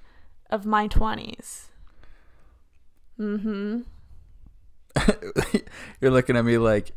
[0.49, 1.65] of my 20s.
[3.19, 3.79] Mm hmm.
[6.01, 6.91] you're looking at me like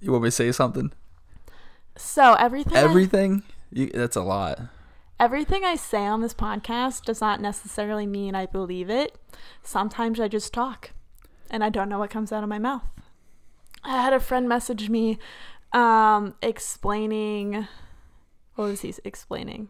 [0.00, 0.92] you want me to say something.
[1.96, 3.42] So everything I- Everything.
[3.70, 4.60] You, that's a lot.
[5.18, 9.16] Everything I say on this podcast does not necessarily mean I believe it.
[9.62, 10.90] Sometimes I just talk
[11.50, 12.82] and I don't know what comes out of my mouth.
[13.84, 15.18] I had a friend message me
[15.72, 17.66] um, explaining
[18.54, 19.68] what was he explaining?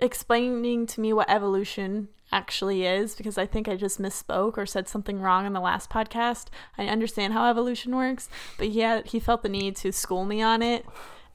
[0.00, 4.88] Explaining to me what evolution actually is because I think I just misspoke or said
[4.88, 6.46] something wrong in the last podcast.
[6.76, 10.42] I understand how evolution works, but he had, he felt the need to school me
[10.42, 10.84] on it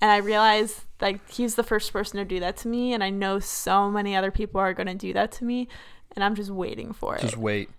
[0.03, 3.09] and I realized like he's the first person to do that to me, and I
[3.09, 5.69] know so many other people are gonna do that to me,
[6.13, 7.27] and I'm just waiting for Just it.
[7.27, 7.69] Just wait.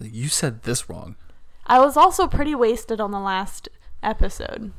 [0.00, 1.14] Like, You said this wrong.
[1.68, 3.68] I was also pretty wasted on the last
[4.02, 4.72] episode,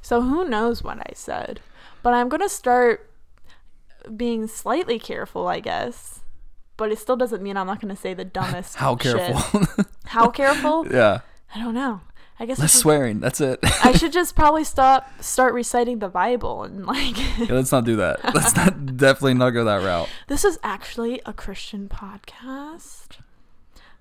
[0.00, 1.58] so who knows what I said,
[2.00, 3.10] but I'm gonna start
[4.16, 6.20] being slightly careful, I guess.
[6.76, 8.76] But it still doesn't mean I'm not gonna say the dumbest.
[8.76, 9.62] How careful?
[10.06, 10.86] How careful?
[10.90, 11.20] yeah.
[11.54, 12.00] I don't know.
[12.38, 13.20] I guess I Less should, swearing.
[13.20, 13.58] That's it.
[13.82, 17.96] I should just probably stop start reciting the Bible and like Yeah, let's not do
[17.96, 18.22] that.
[18.34, 20.08] Let's not definitely not go that route.
[20.28, 23.18] This is actually a Christian podcast.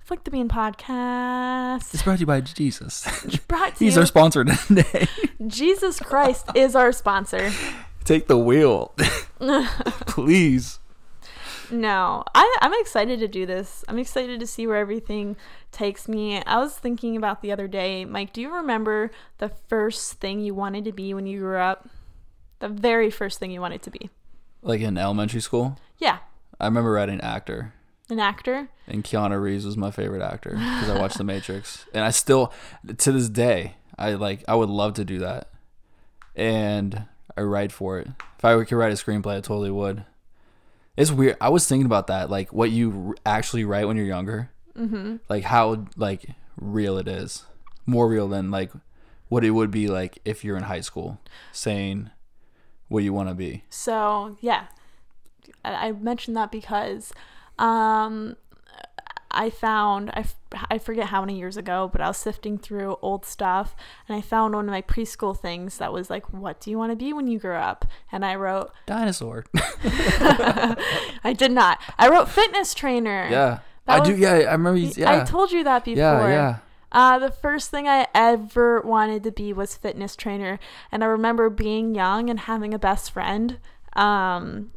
[0.04, 1.94] Flick the Bean podcast.
[1.94, 3.08] It's brought to you by Jesus.
[3.48, 4.02] Brought to He's you.
[4.02, 5.08] our sponsor today.
[5.48, 7.52] Jesus Christ is our sponsor.
[8.04, 8.94] Take the wheel,
[10.08, 10.80] please.
[11.72, 13.84] No, I, I'm excited to do this.
[13.88, 15.36] I'm excited to see where everything
[15.72, 16.42] takes me.
[16.44, 18.34] I was thinking about the other day, Mike.
[18.34, 21.88] Do you remember the first thing you wanted to be when you grew up?
[22.60, 24.10] The very first thing you wanted to be?
[24.62, 26.20] Like in elementary school, Yeah,
[26.60, 27.74] I remember writing actor,
[28.10, 28.70] an actor.
[28.88, 32.52] and Keanu Reeves was my favorite actor because I watched The Matrix, and I still,
[32.98, 34.44] to this day, I like.
[34.48, 35.50] I would love to do that,
[36.36, 37.04] and
[37.38, 38.08] I write for it.
[38.38, 40.04] If I could write a screenplay, I totally would.
[40.98, 41.38] It's weird.
[41.42, 45.18] I was thinking about that, like what you r- actually write when you're younger, Mm-hmm.
[45.30, 46.26] like how like
[46.58, 47.46] real it is,
[47.86, 48.72] more real than like
[49.30, 51.20] what it would be like if you're in high school,
[51.52, 52.10] saying
[52.88, 53.64] what you want to be.
[53.70, 54.66] So yeah,
[55.64, 57.14] I, I mentioned that because
[57.58, 58.36] um,
[59.36, 60.36] I found I, f-
[60.72, 63.76] I forget how many years ago, but I was sifting through old stuff
[64.08, 66.92] and I found one of my preschool things that was like, "What do you want
[66.92, 69.46] to be when you grow up?" And I wrote, Dinosaur.
[71.24, 71.80] I did not.
[71.98, 73.28] I wrote fitness trainer.
[73.30, 74.16] yeah, That I do.
[74.16, 74.78] Yeah, I remember.
[74.80, 76.00] You, yeah, I told you that before.
[76.02, 76.58] yeah, yeah.
[76.92, 80.60] Uh, the first thing I ever wanted to be was fitness trainer,
[80.92, 83.58] and I remember being young and having a best friend,
[83.98, 84.72] um,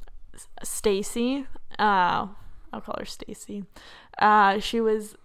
[0.64, 1.46] Stacy.
[1.78, 2.26] Uh,
[2.72, 3.64] I'll call her Stacy.
[4.18, 5.16] Uh, she was.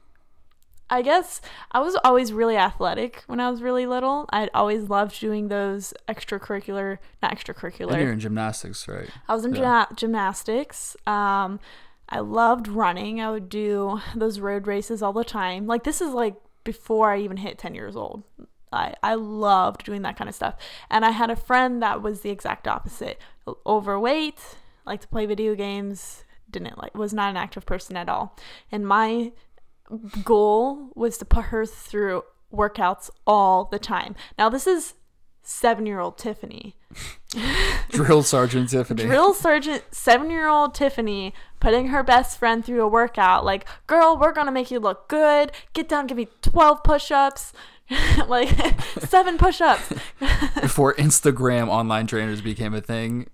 [0.89, 4.29] I guess I was always really athletic when I was really little.
[4.31, 9.09] I'd always loved doing those extracurricular, not And you're in gymnastics, right?
[9.27, 9.85] I was in Yeah.
[9.85, 10.95] gymna- gymnastics.
[11.07, 11.59] Um,
[12.09, 13.21] I loved running.
[13.21, 15.65] I would do those road races all the time.
[15.65, 18.23] Like this is like before I even hit 10 years old.
[18.71, 20.55] I, I loved doing that kind of stuff.
[20.91, 23.19] And I had a friend that was the exact opposite.
[23.65, 24.39] Overweight,
[24.85, 28.37] liked to play video games, didn't like was not an active person at all.
[28.71, 29.31] And my
[30.23, 34.15] goal was to put her through workouts all the time.
[34.37, 34.93] Now this is
[35.45, 36.75] 7-year-old Tiffany.
[37.89, 39.03] Drill Sergeant Tiffany.
[39.03, 43.43] Drill Sergeant, seven year old Tiffany, putting her best friend through a workout.
[43.43, 45.51] Like, girl, we're to make you look good.
[45.73, 47.53] Get down, give me 12 push ups.
[48.27, 48.49] like,
[48.99, 49.93] seven push ups.
[50.61, 53.27] Before Instagram online trainers became a thing,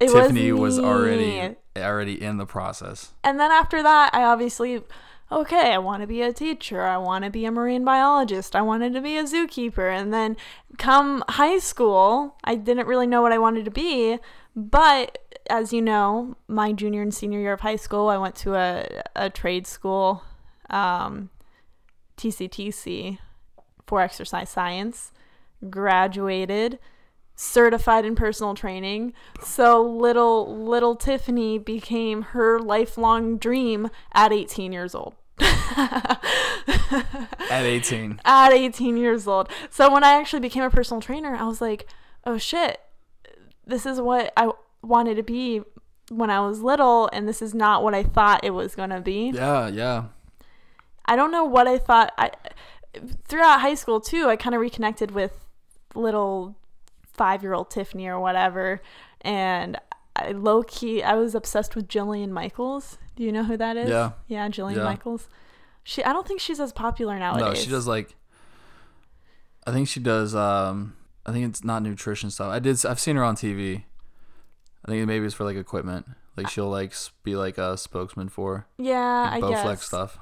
[0.00, 0.84] It Tiffany was, me.
[0.84, 3.12] already already in the process.
[3.22, 4.82] And then after that, I obviously,
[5.30, 6.82] okay, I want to be a teacher.
[6.82, 8.54] I want to be a marine biologist.
[8.54, 9.92] I wanted to be a zookeeper.
[9.92, 10.36] And then
[10.78, 14.18] come high school, I didn't really know what I wanted to be.
[14.56, 15.18] But
[15.50, 19.02] as you know, my junior and senior year of high school, I went to a,
[19.16, 20.22] a trade school,
[20.70, 21.30] um,
[22.16, 23.18] TCTC,
[23.86, 25.12] for exercise science.
[25.68, 26.78] graduated,
[27.34, 29.12] certified in personal training.
[29.42, 35.14] So little little Tiffany became her lifelong dream at 18 years old.
[37.50, 38.20] At 18.
[38.24, 39.48] at 18 years old.
[39.68, 41.88] So when I actually became a personal trainer, I was like,
[42.24, 42.80] "Oh shit.
[43.66, 44.50] This is what I
[44.82, 45.62] wanted to be
[46.10, 49.00] when I was little and this is not what I thought it was going to
[49.00, 50.04] be." Yeah, yeah.
[51.04, 52.30] I don't know what I thought I
[53.26, 55.44] throughout high school too, I kind of reconnected with
[55.94, 56.56] little
[57.16, 58.80] 5-year-old Tiffany or whatever
[59.20, 59.78] and
[60.16, 62.98] I low key I was obsessed with Jillian Michaels.
[63.16, 63.90] Do you know who that is?
[63.90, 64.12] Yeah.
[64.28, 64.84] Yeah, Jillian Yeah.
[64.84, 65.28] Michaels.
[65.82, 67.44] She I don't think she's as popular nowadays.
[67.44, 68.14] No, she does like.
[69.66, 70.34] I think she does.
[70.34, 70.96] Um,
[71.26, 72.48] I think it's not nutrition stuff.
[72.52, 72.84] I did.
[72.86, 73.84] I've seen her on TV.
[74.84, 76.06] I think maybe it's for like equipment.
[76.36, 79.82] Like she'll like be like a spokesman for Yeah, like, I Bowflex guess.
[79.84, 80.18] stuff.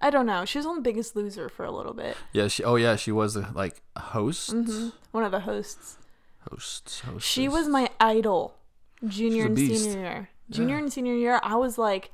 [0.00, 0.44] I don't know.
[0.44, 2.16] She was on The Biggest Loser for a little bit.
[2.32, 2.48] Yeah.
[2.48, 2.64] She.
[2.64, 2.96] Oh yeah.
[2.96, 4.50] She was the like host.
[4.52, 5.98] hmm One of the hosts.
[6.50, 7.02] Host.
[7.04, 7.26] Host.
[7.26, 8.54] She was my idol
[9.06, 9.84] junior and beast.
[9.84, 10.28] senior year.
[10.50, 10.82] Junior Yeah.
[10.82, 12.10] and senior year, I was like,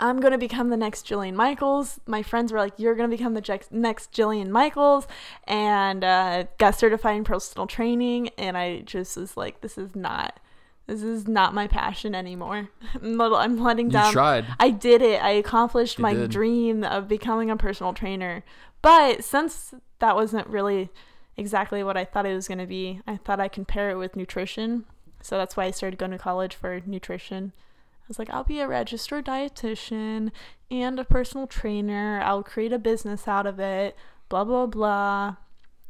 [0.00, 1.98] I'm going to become the next Jillian Michaels.
[2.06, 5.08] My friends were like, You're going to become the next Jillian Michaels.
[5.44, 8.28] And uh, got certified in personal training.
[8.38, 10.38] And I just was like, This is not.
[10.86, 12.68] This is not my passion anymore.
[13.02, 14.12] I'm, letting You down.
[14.12, 14.46] tried.
[14.60, 15.22] I did it.
[15.22, 16.30] I accomplished You my did.
[16.30, 18.44] dream of becoming a personal trainer.
[18.80, 20.90] But since that wasn't really
[21.38, 23.96] exactly what I thought it was going to be, I thought I could pair it
[23.96, 24.84] with nutrition.
[25.22, 27.52] So that's why I started going to college for nutrition.
[27.56, 30.30] I was like, I'll be a registered dietitian
[30.70, 32.20] and a personal trainer.
[32.24, 33.96] I'll create a business out of it,
[34.28, 35.36] blah, blah, blah.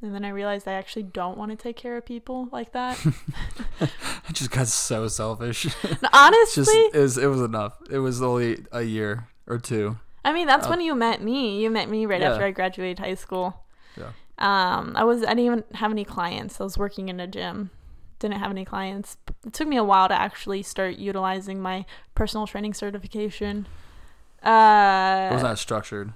[0.00, 3.04] And then I realized I actually don't want to take care of people like that.
[3.80, 5.66] I just got so selfish.
[5.84, 7.76] And honestly, just it was, it was enough.
[7.90, 9.98] It was only a year or two.
[10.24, 11.61] I mean, that's Uh, when you met me.
[11.62, 12.32] You met me right Yeah.
[12.32, 13.64] after I graduated high school.
[13.96, 14.11] Yeah.
[14.38, 16.61] Um, I was I didn't even have any clients.
[16.61, 17.70] I was working in a gym.
[18.20, 19.16] Didn't have any clients.
[19.46, 23.66] It took me a while to actually start utilizing my personal training certification.
[24.42, 26.12] Uh, It was not structured.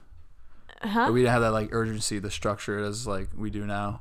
[0.82, 1.10] huh?
[1.12, 4.00] We didn't have that like urgency, the structure as like we do now.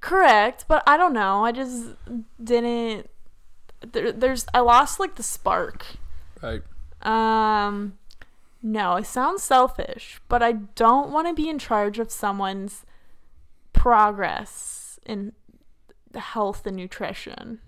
[0.00, 1.44] Correct, but I don't know.
[1.44, 1.88] I just
[2.42, 3.10] didn't.
[3.92, 5.84] There, there's I lost like the spark.
[6.42, 6.62] Right.
[7.02, 7.98] Um,
[8.62, 12.84] no, it sounds selfish, but I don't want to be in charge of someone's
[13.80, 15.32] progress in
[16.14, 17.60] health and nutrition.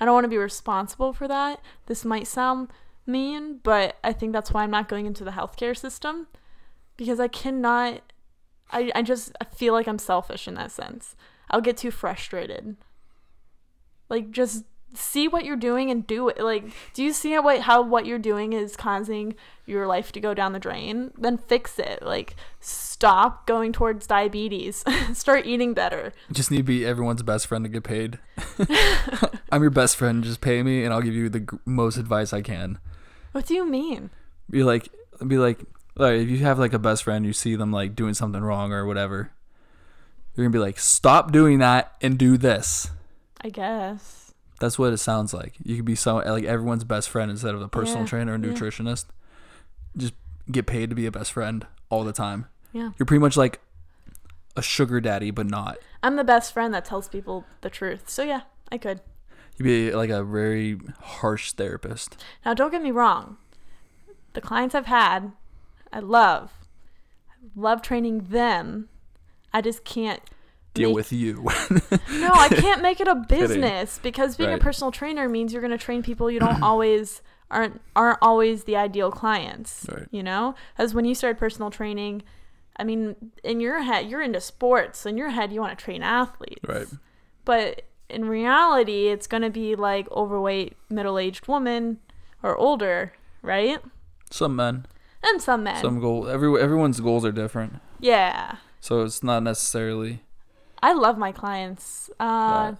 [0.00, 1.60] I don't want to be responsible for that.
[1.88, 2.68] This might sound
[3.04, 6.26] mean, but I think that's why I'm not going into the healthcare system
[6.96, 8.00] because I cannot.
[8.70, 11.16] I, I just I feel like I'm selfish in that sense.
[11.50, 12.76] I'll get too frustrated.
[14.08, 16.40] Like just see what you're doing and do it.
[16.40, 19.34] Like, do you see how what how what you're doing is causing
[19.66, 21.12] your life to go down the drain?
[21.16, 22.02] Then fix it.
[22.02, 24.84] Like, stop going towards diabetes.
[25.12, 26.12] Start eating better.
[26.30, 28.18] Just need to be everyone's best friend to get paid.
[29.52, 30.24] I'm your best friend.
[30.24, 32.78] Just pay me, and I'll give you the gr- most advice I can.
[33.32, 34.10] What do you mean?
[34.50, 34.88] Be like,
[35.26, 35.60] be like,
[35.96, 38.72] like if you have like a best friend, you see them like doing something wrong
[38.72, 39.30] or whatever.
[40.34, 42.90] You're gonna be like, stop doing that and do this.
[43.40, 44.21] I guess.
[44.62, 45.54] That's what it sounds like.
[45.64, 48.36] You could be so like everyone's best friend instead of a personal Yeah, trainer or
[48.38, 48.52] yeah.
[48.52, 49.06] nutritionist.
[49.96, 50.14] Just
[50.52, 52.46] get paid to be a best friend all the time.
[52.72, 52.90] Yeah.
[52.96, 53.58] You're pretty much like
[54.56, 55.78] a sugar daddy, but not.
[56.00, 58.08] I'm the best friend that tells people the truth.
[58.08, 59.00] So yeah, I could.
[59.56, 62.22] You'd be like a very harsh therapist.
[62.44, 63.38] Now, don't get me wrong.
[64.34, 65.32] The clients I've had,
[65.92, 66.52] I love.
[67.32, 68.88] I love training them.
[69.52, 70.22] I just can't
[70.74, 71.34] Deal make- with you.
[71.44, 74.58] No, I can't make it a business because being Right.
[74.58, 78.64] a personal trainer means you're going to train people you don't always aren't aren't always
[78.64, 79.86] the ideal clients.
[79.92, 80.06] Right.
[80.10, 82.22] You know, as when you started personal training,
[82.78, 85.04] I mean, in your head, you're into sports.
[85.04, 86.66] In your head, you want to train athletes.
[86.66, 86.86] Right.
[87.44, 91.98] But in reality, it's going to be like overweight, middle-aged woman
[92.42, 93.78] or older, right?
[94.30, 94.86] Some men,
[95.22, 95.82] And some men.
[95.82, 96.26] some goal.
[96.28, 98.56] Every everyone's goals are different, yeah.
[98.80, 100.22] so it's not necessarily.
[100.82, 102.10] I love my clients.
[102.20, 102.76] Uh, Right.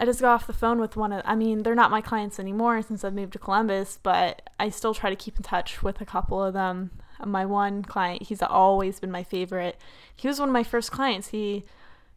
[0.00, 2.40] I just got off the phone with one of, I mean, they're not my clients
[2.40, 6.00] anymore since I've moved to Columbus, but I still try to keep in touch with
[6.00, 6.90] a couple of them.
[7.22, 9.76] My one client, he's always been my favorite.
[10.16, 11.28] He was one of my first clients.
[11.28, 11.66] He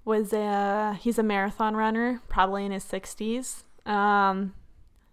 [0.05, 3.63] was a, he's a marathon runner, probably in his 60s.
[3.85, 4.53] Um,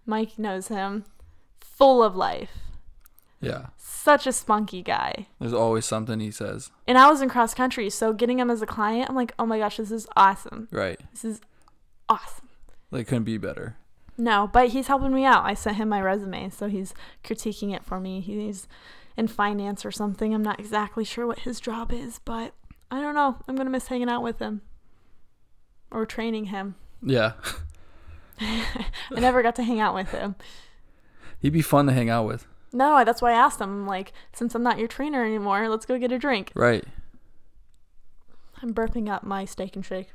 [0.06, 1.06] Mike knows him.
[1.60, 2.52] Full of life.
[3.40, 5.26] Yeah, Such a spunky guy.
[5.38, 6.70] there's always something he says.
[6.86, 9.46] And I was in cross country, so getting him as a client, I'm like, oh
[9.46, 10.68] my gosh, this is awesome.
[10.70, 11.40] Right, This is
[12.08, 12.48] awesome.
[12.90, 13.76] like couldn't be better.
[14.18, 15.44] No, but he's helping me out.
[15.46, 16.92] I sent him my resume, so he's
[17.24, 18.20] critiquing it for me.
[18.20, 18.68] He's
[19.16, 20.34] in finance or something.
[20.34, 22.52] I'm not exactly sure what his job is, but
[22.90, 23.38] I don't know.
[23.48, 24.60] I'm going to miss hanging out with him.
[25.90, 26.74] or training him.
[27.02, 27.32] Yeah.
[28.40, 28.64] I
[29.20, 30.34] never got to hang out with him.
[31.40, 32.46] He'd be fun to hang out with.
[32.72, 33.86] No, that's why I asked him.
[33.86, 36.52] Like, since I'm not your trainer anymore, let's go get a drink.
[36.54, 36.84] Right.
[38.62, 40.08] I'm burping up my steak and shake.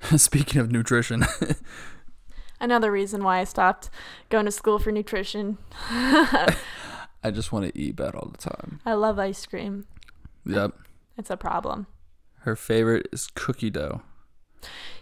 [0.16, 1.24] Speaking of nutrition,
[2.60, 3.90] Another reason why I stopped
[4.28, 5.58] going to school for nutrition.
[5.90, 8.80] I just want to eat bad all the time.
[8.86, 9.86] I love ice cream.
[10.46, 10.72] Yep.
[11.18, 11.86] It's a problem.
[12.40, 14.02] Her favorite is cookie dough.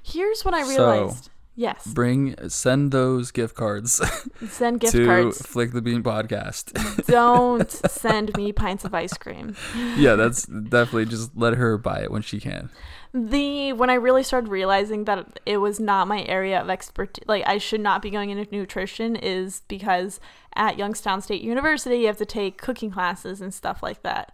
[0.03, 1.29] Here's what I So- realized.
[1.55, 1.87] Yes.
[1.87, 4.01] Bring send those gift cards
[4.49, 5.43] Send gift to cards.
[5.43, 7.07] Flick the Bean podcast.
[7.07, 9.57] Don't send me pints of ice cream.
[9.97, 12.71] yeah, that's definitely just let her buy it when she can.
[13.13, 17.47] The when I really started realizing that it was not my area of expertise, like
[17.47, 20.21] I should not be going into nutrition, is because
[20.55, 24.33] at Youngstown State University you have to take cooking classes and stuff like that.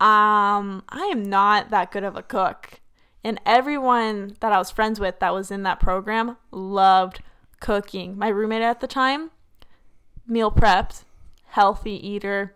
[0.00, 2.80] Um, I am not that good of a cook,
[3.22, 7.20] and everyone that I was friends with that was in that program loved
[7.60, 8.16] cooking.
[8.16, 9.30] My roommate at the time,
[10.26, 11.04] meal prepped,
[11.48, 12.54] healthy eater.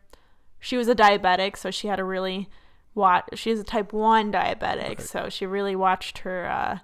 [0.58, 2.48] She was a diabetic, so she had a really
[2.94, 3.28] watch.
[3.34, 6.78] She is a type one diabetic, so she really watched her uh,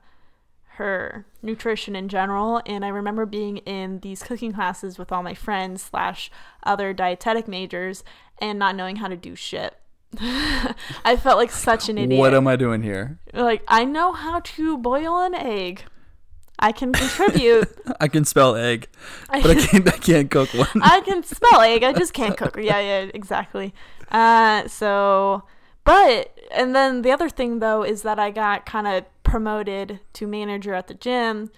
[0.75, 2.61] her nutrition in general.
[2.67, 6.31] And I remember being in these cooking classes with all my friends slash
[6.63, 8.05] other dietetic majors
[8.39, 9.77] and not knowing how to do shit.
[10.19, 12.19] I felt like such an idiot.
[12.19, 13.19] What am I doing here?
[13.33, 15.85] like I know how to boil an egg.
[16.59, 17.69] I can contribute.
[18.01, 18.89] I can spell egg,
[19.29, 19.89] but I can't.
[19.89, 20.69] I can't cook one.
[20.83, 21.83] I can spell egg.
[21.83, 22.57] I just can't cook.
[22.57, 23.73] Yeah, yeah, exactly.
[24.11, 25.45] Uh, so,
[25.85, 30.27] but and then the other thing though is that I got kind of promoted to
[30.27, 31.51] manager at the gym,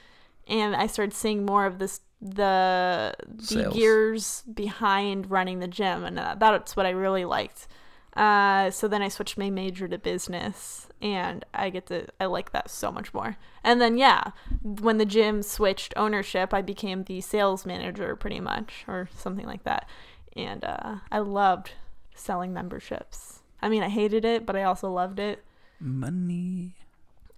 [0.46, 6.16] and I started seeing more of this the the gears behind running the gym, and
[6.16, 7.66] that's what I really liked.
[8.14, 12.52] Uh, so then I switched my major to business, and I get to I like
[12.52, 13.36] that so much more.
[13.64, 14.32] And then yeah,
[14.62, 19.64] when the gym switched ownership, I became the sales manager pretty much, or something like
[19.64, 19.88] that.
[20.36, 21.72] And uh, I loved
[22.14, 23.40] selling memberships.
[23.62, 25.42] I mean, I hated it, but I also loved it.
[25.80, 26.74] Money.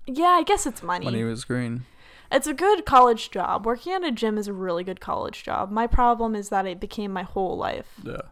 [0.07, 1.05] Yeah, I guess it's money.
[1.05, 1.85] Money was green.
[2.33, 3.65] It's a good college job.
[3.65, 5.71] Working at a gym is a really good college job.
[5.71, 8.01] My problem is that it became my whole life.
[8.03, 8.23] Yeah.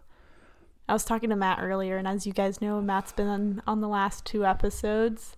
[0.89, 3.81] I was talking to Matt earlier, and as you guys know, Matt's been on, on
[3.81, 5.37] the last two episodes.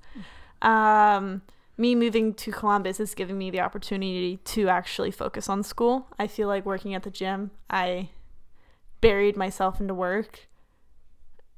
[0.63, 1.43] Um,
[1.77, 6.07] me moving to Columbus is giving me the opportunity to actually focus on school.
[6.19, 8.09] I feel like working at the gym, I
[9.01, 10.49] buried myself into work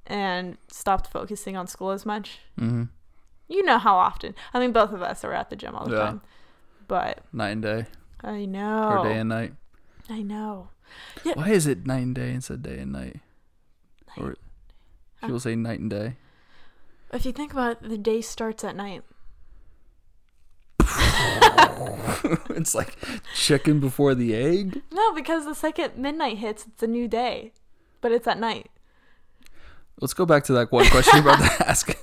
[0.06, 2.40] and stopped focusing on school as much.
[2.58, 2.84] Mm-hmm.
[3.48, 4.34] You know how often.
[4.52, 6.04] I mean, both of us are at the gym all the Yeah.
[6.06, 6.20] time.
[6.88, 7.86] But Night and day,
[8.22, 8.88] I know.
[8.88, 9.54] or day and night.
[10.08, 10.68] I know.
[11.34, 13.20] Why is it night and day instead of day and night?
[14.18, 14.36] Or
[15.20, 16.16] people say night and day.
[17.12, 19.02] If you think about it, the day starts at night.
[22.50, 22.96] it's like
[23.34, 24.82] chicken before the egg.
[24.92, 27.52] No, because the second midnight hits, it's a new day,
[28.00, 28.70] but it's at night.
[30.00, 31.96] Let's go back to that one question you were about to ask.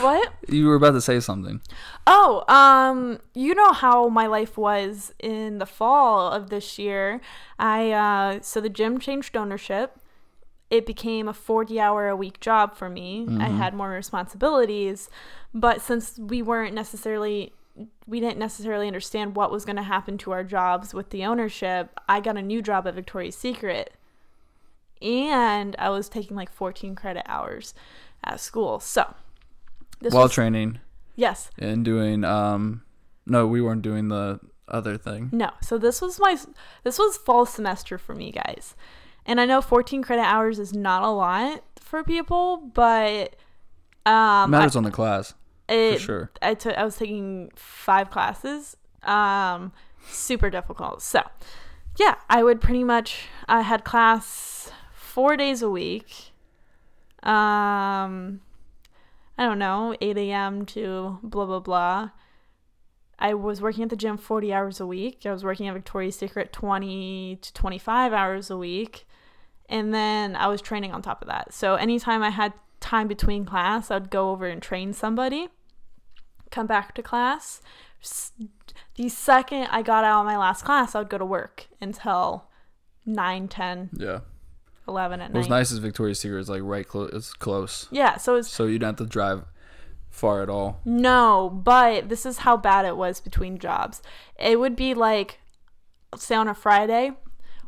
[0.00, 0.32] What?
[0.48, 1.60] You were about to say something.
[2.06, 7.20] Oh, um, you know how my life was in the fall of this year.
[7.58, 9.98] I uh, so the gym changed ownership.
[10.74, 13.28] It became a 40 hour a week job for me.
[13.38, 15.08] I had more responsibilities,
[15.54, 17.52] but since we weren't necessarily
[18.08, 21.90] we didn't necessarily understand what was going to happen to our jobs with the ownership,
[22.08, 23.92] I got a new job at Victoria's Secret.
[25.00, 27.72] And I was taking like 14 credit hours
[28.24, 28.80] at school.
[28.80, 29.14] So,
[30.00, 30.80] this While was, training
[31.14, 32.82] yes, and doing um
[33.26, 35.30] no, we weren't doing the other thing.
[35.32, 35.50] No.
[35.60, 36.36] So this was my
[36.82, 38.74] this was fall semester for me, guys.
[39.26, 43.36] And I know 14 credit hours is not a lot for people, but
[44.06, 45.34] um Matters I, on the class
[45.68, 46.30] it, for sure.
[46.42, 48.76] I took I was taking 5 classes.
[49.02, 49.72] Um
[50.06, 51.00] super difficult.
[51.02, 51.22] So,
[51.98, 56.32] yeah, I would pretty much I had class 4 days a week.
[57.22, 58.40] Um
[59.36, 60.66] I don't know, 8 a.m.
[60.66, 62.10] to blah blah blah.
[63.18, 65.24] I was working at the gym 40 hours a week.
[65.24, 69.06] I was working at Victoria's Secret 20 to 25 hours a week.
[69.68, 71.52] And then I was training on top of that.
[71.54, 75.48] So anytime I had time between class, I'd go over and train somebody,
[76.50, 77.62] come back to class.
[78.96, 82.44] The second I got out of my last class, I would go to work until
[83.06, 84.20] 9, 10, Yeah.
[84.86, 85.56] 11 at What was night.
[85.58, 87.10] nice is Victoria's Secret is like right close.
[87.14, 89.46] It's close, Yeah, so it's so you don't have to drive
[90.10, 90.80] far at all.
[90.84, 94.02] No, but this is how bad it was between jobs.
[94.38, 95.40] It would be like,
[96.16, 97.12] say on a Friday,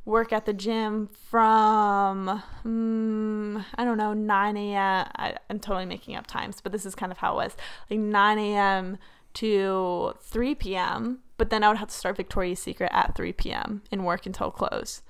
[0.06, 5.06] work at the gym from, mm, I don't know, 9 a.m.
[5.16, 7.56] I, I'm totally making up times, but this is kind of how it was.
[7.90, 8.98] Like 9 a.m.
[9.34, 13.82] to 3 p.m., but then I would have to start Victoria's Secret at 3 p.m.
[13.92, 15.02] and work until close.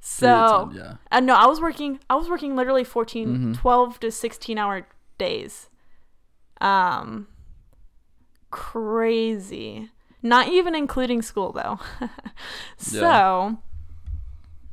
[0.00, 0.94] So, yeah.
[1.10, 3.56] uh, no, I was working I was working literally 14 Mhm.
[3.58, 4.86] 12 to 16 hour
[5.18, 5.68] days.
[6.60, 7.26] Um
[8.50, 9.90] crazy.
[10.22, 11.80] Not even including school though.
[12.76, 13.58] so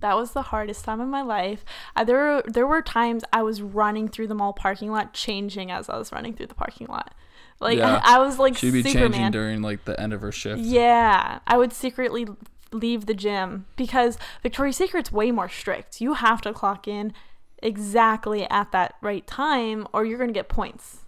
[0.03, 1.63] that was the hardest time of my life.
[2.05, 5.87] There were, there were times I was running through the mall parking lot changing as
[5.87, 7.15] I was running through the parking lot.
[7.61, 8.01] Like Yeah.
[8.03, 10.59] I, was like She'd be changing during like the end of her shift.
[10.59, 12.27] Yeah, I would secretly
[12.73, 16.01] leave the gym because Victoria's Secret's way more strict.
[16.01, 17.13] You have to clock in
[17.59, 21.05] exactly at that right time or you're going to get points.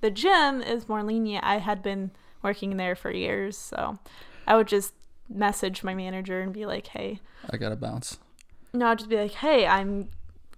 [0.00, 1.44] The gym is more lenient.
[1.44, 2.12] I had been
[2.42, 3.98] working there for years, so
[4.46, 4.94] I would just
[5.28, 8.18] message my manager and be like, "Hey, I gotta bounce.
[8.72, 10.08] No, I'd just be like, "Hey, I'm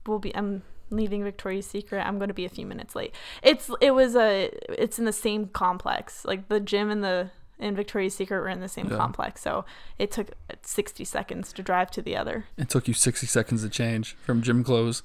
[0.06, 2.00] will be I'm leaving Victoria's Secret.
[2.06, 5.12] I'm going to be a few minutes late." It's it was a it's in the
[5.12, 6.24] same complex.
[6.24, 8.96] Like the gym and the and Victoria's Secret were in the same Yeah.
[8.96, 9.40] complex.
[9.40, 9.64] So
[9.98, 10.32] it took
[10.62, 12.46] 60 seconds to drive to the other.
[12.56, 15.02] It took you 60 seconds to change from gym clothes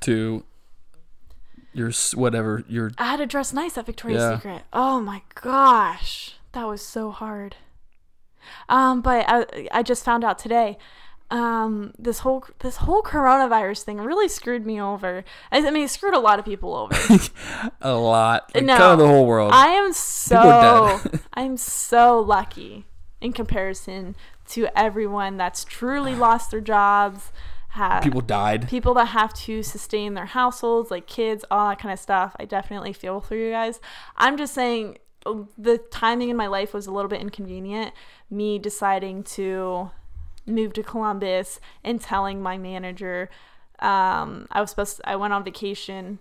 [0.00, 0.44] to
[1.72, 4.36] your s- whatever your I had to dress nice at Victoria's Yeah.
[4.36, 4.62] Secret.
[4.72, 6.36] Oh my gosh.
[6.52, 7.56] That was so hard.
[8.68, 10.78] Um but I I just found out today
[11.30, 15.24] um this whole this whole coronavirus thing really screwed me over.
[15.50, 16.96] I, I mean, it screwed a lot of people over.
[17.80, 18.50] a lot.
[18.54, 18.76] Like, No.
[18.76, 19.50] kind of the whole world.
[19.52, 21.00] I am so.
[21.34, 22.84] I'm so lucky
[23.20, 24.14] in comparison
[24.50, 27.32] to everyone that's truly lost their jobs,
[27.70, 28.68] have People died.
[28.68, 32.36] people that have to sustain their households, like kids, all that kind of stuff.
[32.38, 33.80] I definitely feel for you guys.
[34.16, 37.92] I'm just saying uh, the timing in my life was a little bit inconvenient.
[38.30, 39.90] Me deciding to
[40.46, 43.28] move to Columbus and telling my manager
[43.80, 46.18] um, I was supposed I went on vacation.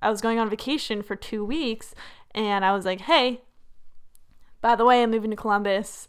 [0.00, 1.94] I was going on vacation for two weeks,
[2.34, 3.42] and I was like, "Hey,
[4.62, 6.08] by the way, I'm moving to Columbus.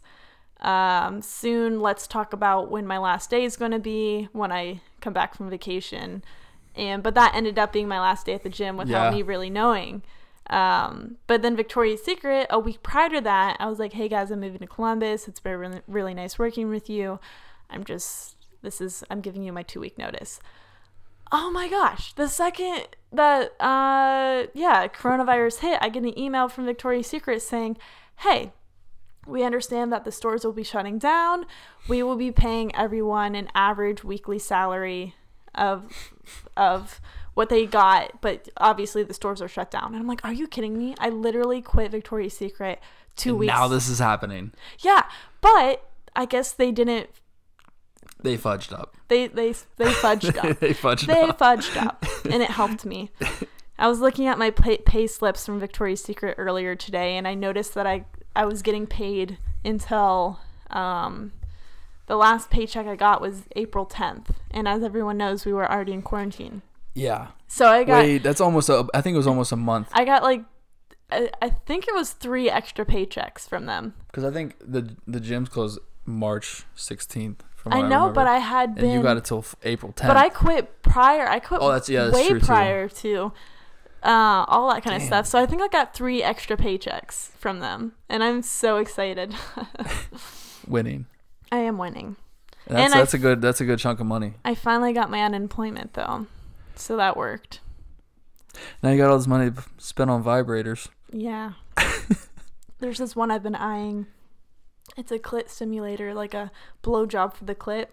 [0.60, 4.80] Um, soon, let's talk about when my last day is going to be when I
[5.00, 6.24] come back from vacation."
[6.74, 9.10] And but that ended up being my last day at the gym without Yeah.
[9.10, 10.02] me really knowing.
[10.50, 14.30] Um, but then Victoria's Secret, a week prior to that, I was like, "Hey guys,
[14.30, 15.28] I'm moving to Columbus.
[15.28, 17.20] It's been really, really nice working with you.
[17.70, 20.40] I'm just this is I'm giving you my two week notice."
[21.30, 22.12] Oh my gosh!
[22.12, 27.78] The second that uh yeah coronavirus hit, I get an email from Victoria's Secret saying,
[28.16, 28.52] "Hey,
[29.26, 31.46] we understand that the stores will be shutting down.
[31.88, 35.14] We will be paying everyone an average weekly salary
[35.54, 36.12] of
[36.56, 37.00] of
[37.34, 40.46] what they got, but obviously the stores are shut down." And I'm like, "Are you
[40.46, 40.94] kidding me?
[40.98, 42.80] I literally quit Victoria's Secret
[43.16, 44.52] two And weeks." now this is happening.
[44.80, 45.04] yeah,
[45.40, 47.10] but I guess they didn't.
[48.22, 48.94] They fudged up.
[49.08, 50.58] They they they fudged up.
[50.60, 51.38] they fudged they up.
[51.38, 53.10] fudged up and it helped me
[53.78, 57.34] i was looking at my pay, pay slips from victoria's secret earlier today and i
[57.34, 58.04] noticed that i
[58.36, 60.38] i was getting paid until
[60.70, 61.32] um
[62.06, 65.92] the last paycheck i got was april 10th and as everyone knows we were already
[65.92, 66.62] in quarantine
[66.94, 67.28] Yeah.
[67.48, 68.86] so i got Wait, that's almost a.
[68.94, 69.88] I think it was almost a month.
[69.92, 70.44] i got like
[71.10, 75.20] I, I think it was three extra paychecks from them Because I think the the
[75.20, 77.40] gyms closed March 16th.
[77.66, 80.08] I know but i had And been you got it till April 10th.
[80.08, 81.28] But I quit prior.
[81.28, 82.46] I quit Oh, that's- yeah, that's way true, too.
[82.46, 83.32] prior to
[84.02, 85.26] uh, all that kind of stuff.
[85.26, 89.32] So I think I got three extra paychecks from them, and I'm so excited.
[90.66, 91.06] winning.
[91.50, 92.16] I am winning.
[92.66, 94.34] And that's And that's a good that's a good chunk of money.
[94.44, 96.26] I finally got my unemployment though,
[96.78, 97.60] so that worked.
[98.82, 100.88] Now you got all this money spent on vibrators.
[101.12, 101.52] Yeah.
[102.80, 104.06] There's this one I've been eyeing.
[104.96, 106.50] It's a clit simulator, like a
[106.82, 107.86] blowjob for the clit.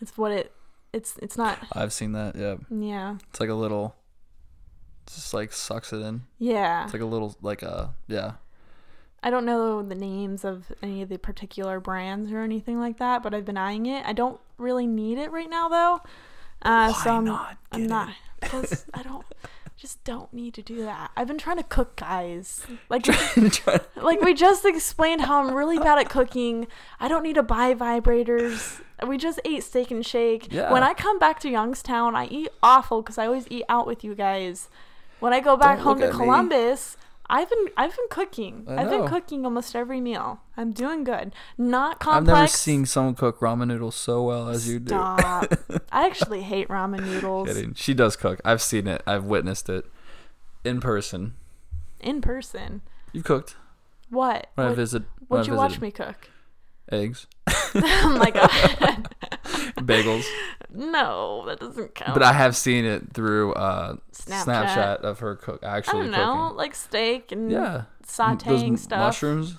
[0.00, 0.52] It's what it.
[0.92, 1.58] It's it's not.
[1.72, 2.36] I've seen that.
[2.36, 3.16] Yeah, Yeah.
[3.30, 3.94] it's like a little.
[5.06, 6.22] Just like sucks it in.
[6.38, 6.84] Yeah.
[6.84, 8.32] It's like a little like a yeah.
[9.22, 13.22] I don't know the names of any of the particular brands or anything like that,
[13.22, 14.04] but I've been eyeing it.
[14.06, 16.00] I don't really need it right now though.
[16.62, 19.24] Uh, so Why I'm not I'm not because I don't
[19.76, 21.10] just don't need to do that.
[21.16, 22.66] I've been trying to cook, guys.
[22.88, 23.06] Like
[23.96, 26.66] like we just explained how I'm really bad at cooking.
[26.98, 28.80] I don't need to buy vibrators.
[29.06, 30.50] We just ate steak and shake.
[30.50, 30.72] Yeah.
[30.72, 34.02] When I come back to Youngstown, I eat awful because I always eat out with
[34.02, 34.68] you guys.
[35.20, 36.10] When I go back Don't home to.
[36.10, 36.96] Columbus,
[37.28, 38.64] I've been I've been cooking.
[38.68, 40.40] I I've been cooking almost every meal.
[40.56, 41.34] I'm doing good.
[41.58, 42.28] Not complex.
[42.30, 44.88] I've never seen someone cook ramen noodles so well as you do.
[44.88, 45.52] Stop.
[45.92, 47.74] I actually hate ramen noodles Kidding.
[47.74, 48.40] She does cook.
[48.44, 49.02] I've seen it.
[49.06, 49.86] I've witnessed it
[50.64, 51.34] in person.
[52.00, 52.82] in person.
[53.12, 53.56] You've cooked
[54.10, 54.48] What?
[54.54, 55.02] when I What visit.
[55.28, 56.30] when would I you watch me cook?
[56.92, 58.50] Eggs, oh my god.
[59.86, 60.24] bagels.
[60.72, 62.14] no, that doesn't count.
[62.14, 64.44] But I have seen it through uh, Snapchat.
[64.44, 64.96] Snapchat.
[65.00, 66.00] of her cook actually.
[66.00, 66.56] I don't know, cooking.
[66.56, 68.98] like steak and Yeah, sautéing m- stuff.
[69.00, 69.56] Mushrooms.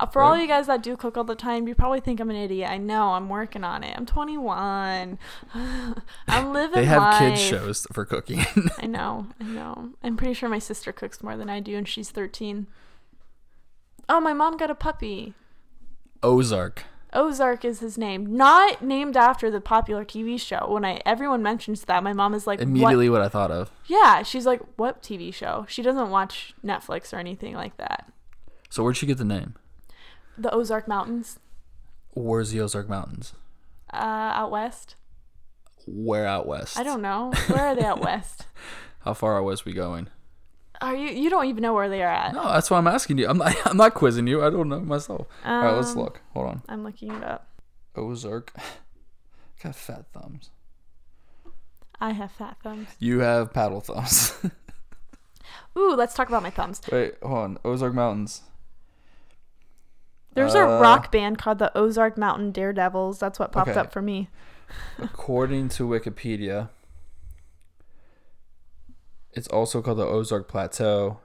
[0.00, 2.28] Uh, For all you guys that do cook all the time, you probably think I'm
[2.28, 2.68] an idiot.
[2.68, 3.10] I know.
[3.12, 3.96] I'm working on it.
[3.96, 5.18] I'm 21.
[5.54, 7.18] I'm living They have life.
[7.20, 8.44] kids shows for cooking.
[8.78, 9.28] I know.
[9.40, 9.90] I know.
[10.02, 12.66] I'm pretty sure my sister cooks more than I do, and she's 13.
[14.08, 15.34] Oh, my mom got a puppy.
[16.24, 16.84] Ozark.
[17.12, 20.66] Ozark is his name, not named after the popular TV show.
[20.68, 23.70] When I everyone mentions that, my mom is like, "What?" Immediately what I thought of.
[23.86, 28.10] Yeah, she's like, "What TV show?" She doesn't watch Netflix or anything like that.
[28.68, 29.54] So where'd she get the name?
[30.36, 31.38] The Ozark Mountains,
[32.14, 33.34] Where's the Ozark Mountains?
[33.92, 33.96] uh,
[34.34, 34.96] out west.
[35.86, 36.76] Where out west?
[36.78, 37.32] I don't know.
[37.46, 38.46] Where are they out west?
[39.00, 40.08] How far out west we going?
[40.80, 41.08] Are you?
[41.10, 42.34] You don't even know where they are at.
[42.34, 43.28] No, that's why I'm asking you.
[43.28, 43.54] I'm not.
[43.66, 44.44] I'm not quizzing you.
[44.44, 45.26] I don't know myself.
[45.44, 46.20] All right, let's Um, look.
[46.32, 46.62] Hold on.
[46.68, 47.46] I'm looking it up.
[47.96, 48.52] Ozark.
[49.62, 50.50] Got fat thumbs.
[52.00, 52.88] I have fat thumbs.
[52.98, 54.34] You have paddle thumbs.
[55.78, 56.80] Ooh, let's talk about my thumbs.
[56.90, 57.58] Wait, hold on.
[57.64, 58.42] Ozark Mountains.
[60.34, 63.20] There's a Uh, rock band called the Ozark Mountain Daredevils.
[63.20, 63.78] That's what popped Okay.
[63.80, 64.28] up for me.
[64.98, 66.70] According to Wikipedia,
[69.34, 71.18] it's also called the Ozark Plateau.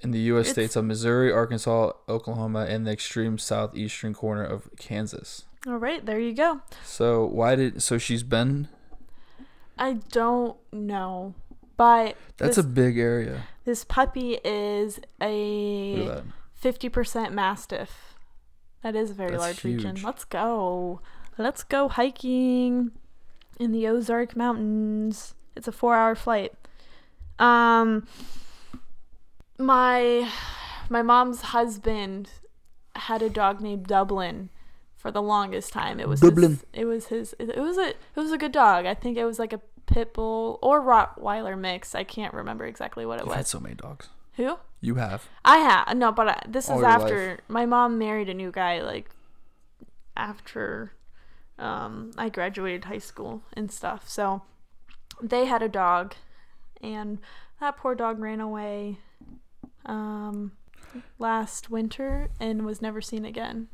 [0.00, 0.46] In the U.S.
[0.46, 5.44] It's- states of Missouri, Arkansas, Oklahoma, and the extreme southeastern corner of Kansas.
[5.64, 6.60] All right, there you go.
[6.84, 8.66] So why did so she's been?
[9.78, 11.34] I don't know,
[11.76, 13.44] but That's this, a big area.
[13.64, 18.16] this puppy is a fifty percent mastiff.
[18.82, 19.98] That is a very That's large region.
[20.02, 21.00] Let's go.
[21.38, 22.90] Let's go hiking
[23.60, 25.34] in the Ozark Mountains.
[25.56, 26.52] It's a four-hour flight.
[27.38, 28.06] Um,
[29.58, 30.30] my
[30.88, 32.30] my mom's husband
[32.94, 34.50] had a dog named Dublin
[34.96, 35.98] for the longest time.
[35.98, 36.52] It was Dublin.
[36.52, 37.34] His, it was his.
[37.38, 37.88] It was a.
[37.88, 38.86] It was a good dog.
[38.86, 41.94] I think it was like a pit bull or Rottweiler mix.
[41.94, 44.08] I can't remember exactly what it You've had so many dogs.
[44.36, 44.58] Who?
[44.80, 45.28] You have.
[45.44, 48.80] I have no, but I, this All is after my mom married a new guy.
[48.80, 49.10] Like
[50.16, 50.92] after
[51.58, 54.08] um, I graduated high school and stuff.
[54.08, 54.42] So
[55.22, 56.14] they had a dog,
[56.82, 57.18] and
[57.60, 58.98] that poor dog ran away
[59.86, 60.52] um,
[61.18, 63.68] last winter and was never seen again.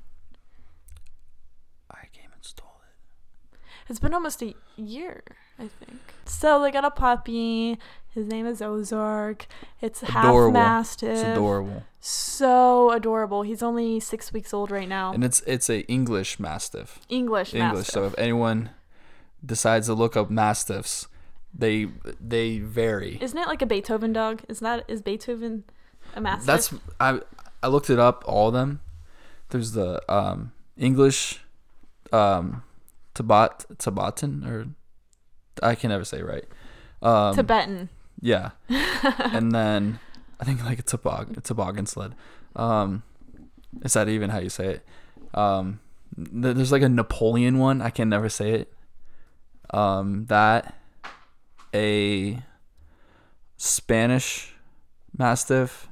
[1.91, 2.81] I came and stole
[3.53, 3.59] it.
[3.89, 5.23] It's been almost a year,
[5.59, 5.99] I think.
[6.27, 7.79] So they got a puppy.
[8.15, 9.47] His name is Ozark.
[9.81, 11.11] It's half mastiff.
[11.11, 13.43] It's adorable, So adorable.
[13.43, 15.13] He's only six weeks old right now.
[15.13, 16.99] and it's it's a English Mastiff.
[17.09, 17.77] English, English.
[17.77, 17.93] mastiff.
[17.95, 18.71] So if anyone
[19.45, 21.07] decides to look up Mastiffs,
[21.55, 21.89] they
[22.21, 23.19] they vary.
[23.21, 24.43] Isn't it like a Beethoven dog?
[24.49, 25.65] Is that is Beethoven
[26.15, 26.47] a mastiff?
[26.47, 27.21] That's I
[27.63, 28.81] I looked it up all of them.
[29.51, 31.41] There's the um English
[32.13, 32.63] um
[33.15, 34.69] Tabat Tabatin or
[35.63, 36.45] I can never say right.
[37.03, 37.89] Um Tibetan.
[38.21, 38.51] yeah.
[38.69, 39.99] and then
[40.41, 42.15] I think like a tobog a toboggan sled.
[42.55, 43.03] Um
[43.83, 44.87] is that even how you say it?
[45.35, 45.81] Um
[46.17, 48.73] there's like a Napoleon one, I can never say it.
[49.71, 50.78] Um that
[51.75, 52.43] a
[53.57, 54.55] Spanish
[55.17, 55.89] mastiff.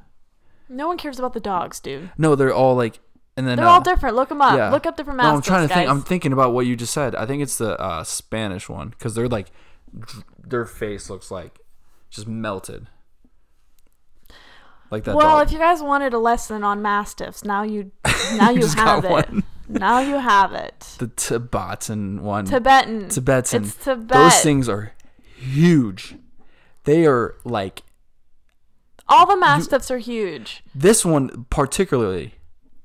[0.68, 2.10] No one cares about the dogs, dude.
[2.18, 2.98] No, they're all like
[3.36, 4.16] and then They're uh, all different.
[4.16, 4.56] Look them up.
[4.56, 4.70] yeah.
[4.70, 5.78] Look up different No, mastiffs, I'm trying to guys.
[5.78, 5.90] think.
[5.90, 7.14] I'm thinking about what you just said.
[7.14, 9.50] I think it's the uh, Spanish one because they're like,
[9.98, 11.58] dr- their face looks like
[12.08, 12.88] just melted,
[14.90, 15.14] like that.
[15.16, 15.46] well, dog.
[15.48, 17.92] if you guys wanted a lesson on mastiffs, now you
[18.36, 19.30] now you just have got it.
[19.30, 19.44] one.
[19.68, 20.96] Now you have it.
[20.98, 22.44] the Tibetan one.
[22.46, 23.08] Tibetan.
[23.08, 23.64] Tibetan.
[23.64, 24.08] It's Tibet.
[24.08, 24.92] Those things are
[25.36, 26.16] huge.
[26.84, 27.82] They are like
[29.08, 30.62] All the mastiffs are huge.
[30.74, 32.34] this one particularly.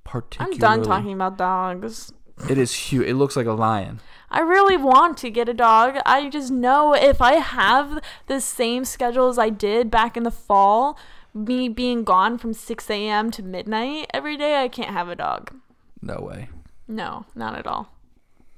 [0.04, 0.56] particularly.
[0.56, 2.12] I'm done talking about dogs.
[2.50, 3.08] It is huge.
[3.08, 4.00] It looks like a lion.
[4.30, 5.98] I really want to get a dog.
[6.06, 10.32] I just know if I have the same schedule as I did back in the
[10.32, 10.98] fall,
[11.34, 13.30] me being gone from 6 a.m.
[13.32, 15.54] to midnight every day, I can't have a dog.
[16.02, 16.50] No way.
[16.88, 17.94] No, not at all.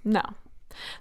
[0.05, 0.21] No.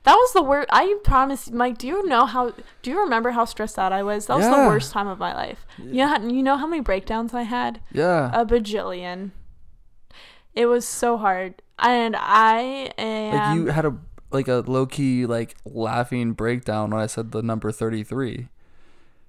[0.05, 0.69] That was the worst.
[0.73, 1.79] I promise, Mike.
[1.79, 2.53] Do you know how?
[2.83, 4.27] Do you remember how stressed out I was?
[4.27, 5.65] That was the worst time of my life.
[5.79, 7.81] You know, how- you know how many breakdowns I had?
[7.93, 8.31] Yeah.
[8.35, 9.31] A bajillion.
[10.55, 13.35] It was so hard, and I am.
[13.35, 13.97] like you had a
[14.31, 18.49] like a low key like laughing breakdown when I said the number thirty three.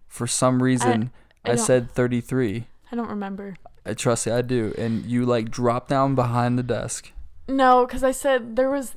[0.07, 1.11] For some reason,
[1.45, 2.67] I I, don't- said thirty three.
[2.91, 3.55] I don't remember.
[3.85, 4.73] I trust you, I do.
[4.77, 7.11] And you like dropped down behind the desk.
[7.47, 8.95] No, because I said there was.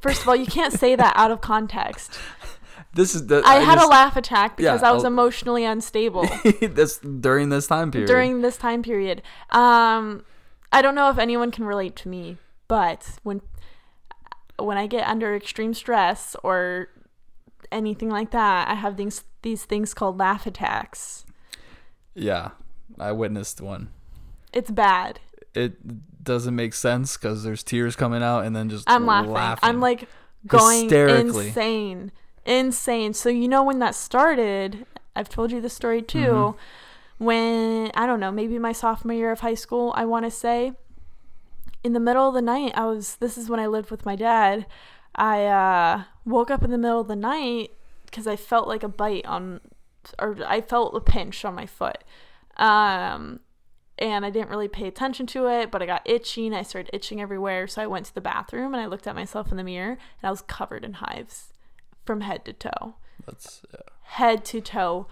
[0.00, 2.18] First of all, you can't say that out of context.
[2.94, 6.26] This is the I, had a laugh attack because Yeah, I was I'll- emotionally unstable
[6.62, 8.06] this during this time period.
[8.06, 9.20] during this time period.
[9.50, 10.24] Um,
[10.72, 13.42] I don't know if anyone can relate to me, but when
[14.58, 16.88] when I get under extreme stress or
[17.70, 21.26] anything like that, I have these these things called laugh attacks.
[22.14, 22.50] yeah,
[22.98, 23.90] I witnessed one.
[24.54, 25.20] It's bad.
[25.54, 25.76] It
[26.26, 29.68] doesn't make sense because there's tears coming out and then just I'm laughing.
[29.68, 30.08] I'm like
[30.46, 30.88] going
[31.48, 32.12] insane.
[32.44, 33.14] Insane.
[33.14, 34.84] So you know when that started,
[35.16, 36.18] I've told you the story too.
[36.18, 36.56] Mhm.
[37.18, 40.72] When I don't know, maybe my sophomore year of high school, I want to say
[41.82, 44.16] in the middle of the night, I was this is when I lived with my
[44.16, 44.66] dad.
[45.14, 47.70] I uh woke up in the middle of the night
[48.12, 49.60] cuz I felt like a bite on
[50.18, 52.04] or I felt a pinch on my foot.
[52.58, 53.40] Um
[53.98, 56.90] and I didn't really pay attention to it, but I got itchy and I started
[56.92, 57.66] itching everywhere.
[57.66, 60.24] So I went to the bathroom and I looked at myself in the mirror and
[60.24, 61.52] I was covered in hives
[62.04, 62.94] from head to toe.
[63.24, 63.80] that's yeah.
[64.02, 65.06] Head to toe.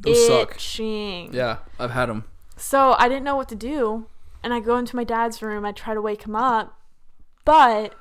[0.00, 0.56] those suck.
[0.56, 1.32] itching.
[1.32, 2.24] Yeah, I've had them.
[2.56, 4.06] So I didn't know what to do.
[4.44, 5.64] And I go into my dad's room.
[5.64, 6.76] I try to wake him up,
[7.44, 7.94] but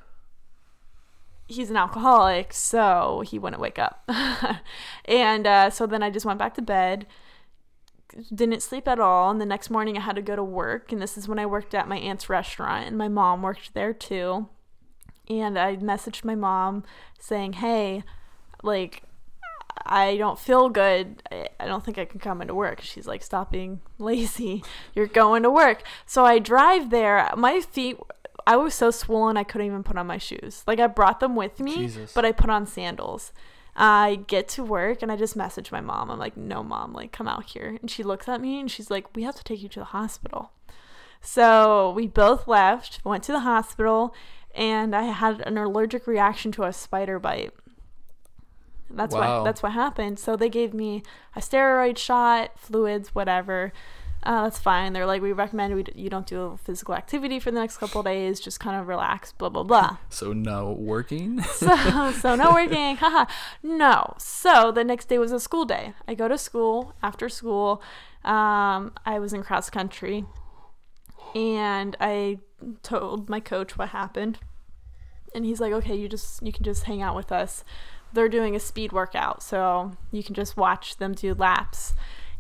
[1.48, 4.10] he's an alcoholic, so he wouldn't wake up.
[5.06, 7.06] and uh, so then I just went back to bed.
[8.34, 9.30] Didn't sleep at all.
[9.30, 10.92] And the next morning I had to go to work.
[10.92, 12.88] And this is when I worked at my aunt's restaurant.
[12.88, 14.48] And my mom worked there too.
[15.30, 16.84] And I messaged my mom
[17.20, 18.04] saying, hey,
[18.64, 19.04] like,
[19.86, 21.24] I don't feel good.
[21.32, 22.82] I, don't think I can come into work.
[22.82, 24.64] She's like, stop being lazy.
[24.94, 25.84] You're going to work.
[26.06, 27.30] So I drive there.
[27.38, 27.98] My feet,
[28.46, 30.64] I was so swollen I couldn't even put on my shoes.
[30.68, 32.14] Like I brought them with me, Jesus.
[32.14, 33.32] but I put on sandals.
[33.76, 36.12] I get to work and I just message my mom.
[36.12, 37.78] I'm like, no, mom, like come out here.
[37.82, 39.86] And she looks at me and she's like, we have to take you to the
[39.86, 40.52] hospital.
[41.22, 44.14] So we both left, went to the hospital,
[44.56, 47.54] and I had an allergic reaction to a spider bite.
[48.90, 49.38] That's Wow.
[49.38, 50.20] what that's what happened.
[50.20, 51.04] So they gave me
[51.36, 53.72] a steroid shot, fluids, whatever.
[54.24, 54.94] Uh, that's fine.
[54.94, 58.02] They're like, we recommend we d- you don't do physical activity for the next couple
[58.02, 58.40] of days.
[58.40, 59.32] Just kind of relax.
[59.32, 59.98] Blah blah blah.
[60.10, 61.42] So no working.
[61.44, 62.98] so so no working.
[62.98, 63.26] Haha.
[63.64, 64.14] no.
[64.20, 65.94] So the next day was a school day.
[66.08, 67.82] I go to school after school.
[68.24, 70.26] Um, I was in cross country,
[71.34, 72.38] and I
[72.84, 74.38] told my coach what happened,
[75.34, 77.64] and he's like, "Okay, you just you can just hang out with us.
[78.14, 81.94] They're doing a speed workout, so you can just watch them do laps."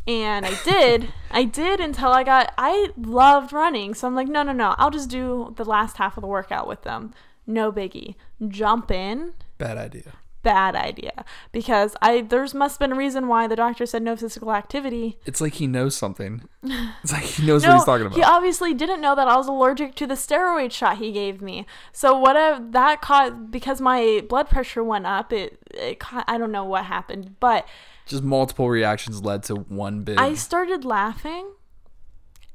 [0.07, 1.13] And I did.
[1.29, 2.53] I did until I got.
[2.57, 4.75] I loved running, so I'm like, no, no, no.
[4.77, 7.13] I'll just do the last half of the workout with them.
[7.45, 8.15] No biggie.
[8.47, 9.33] Jump in.
[9.57, 10.13] Bad idea.
[10.43, 14.15] Bad idea because I there's must have been a reason why the doctor said no
[14.15, 15.19] physical activity.
[15.23, 16.41] It's like he knows something.
[17.03, 18.15] It's like he knows No, what he's talking about.
[18.17, 21.67] he obviously didn't know that I was allergic to the steroid shot he gave me.
[21.91, 25.31] So whatever that caused because my blood pressure went up.
[25.31, 27.67] It, it ca- I don't know what happened, but
[28.11, 30.19] Just multiple reactions led to one big.
[30.19, 31.53] I started laughing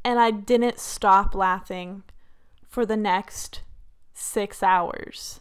[0.04, 2.02] and I didn't stop laughing
[2.68, 3.62] for the next
[4.12, 5.40] six hours.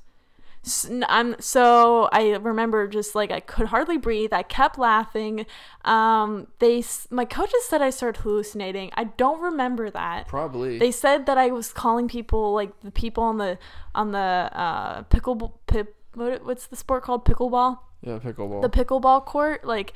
[0.66, 4.32] S- n- I'm so I remember just like I could hardly breathe.
[4.32, 5.46] I kept laughing.
[5.84, 8.92] Um, they my coaches said I started hallucinating.
[8.94, 10.30] I don't remember that.
[10.30, 10.80] Probably.
[10.80, 13.58] They said that I was calling people like the people on the
[13.94, 15.94] on the uh, pickle pip.
[16.14, 17.26] What, what's the sport called?
[17.26, 18.62] Pickleball yeah, pickleball.
[18.62, 19.94] the pickleball court like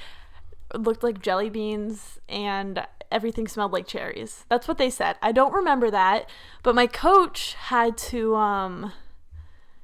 [0.75, 4.45] looked like jelly beans and everything smelled like cherries.
[4.49, 5.15] That's what they said.
[5.21, 6.29] I don't remember that,
[6.63, 8.91] but my coach had to um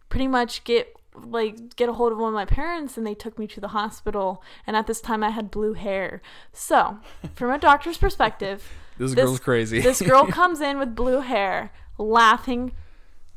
[0.10, 3.40] pretty much get like get a hold of one of my parents and they took
[3.40, 6.22] me to the hospital and at this time I had blue hair.
[6.52, 7.00] So,
[7.36, 9.80] from a doctor's perspective, this, this- girl's crazy.
[9.82, 12.74] this girl comes in with blue hair, laughing,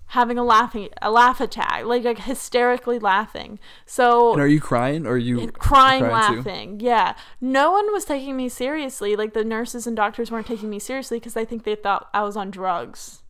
[0.09, 3.59] having a laughing a laugh attack, like, like hysterically laughing.
[3.87, 6.11] So and are you crying or are you crying, too?
[6.11, 6.81] laughing.
[6.81, 7.15] Yeah.
[7.41, 9.17] No one was taking me seriously.
[9.17, 12.23] Like the nurses and doctors weren't taking me seriously because I think they thought I
[12.23, 13.23] was on drugs.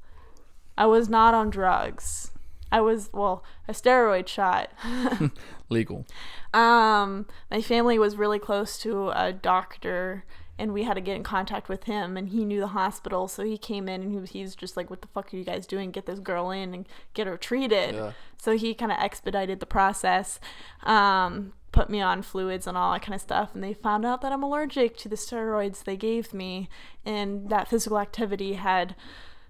[0.76, 2.30] I was not on drugs.
[2.70, 4.70] I was well, a steroid shot.
[5.68, 6.06] legal?
[6.54, 10.24] Um, my family was really close to a doctor,
[10.58, 13.44] and we had to get in contact with him, and he knew the hospital, so
[13.44, 15.44] he came in and he was, he was just like, "What the fuck are you
[15.44, 15.90] guys doing?
[15.90, 18.12] Get this girl in and get her treated." Yeah.
[18.36, 20.38] So he kind of expedited the process,
[20.84, 24.20] um, put me on fluids and all that kind of stuff, and they found out
[24.22, 26.68] that I'm allergic to the steroids they gave me,
[27.04, 28.94] and that physical activity had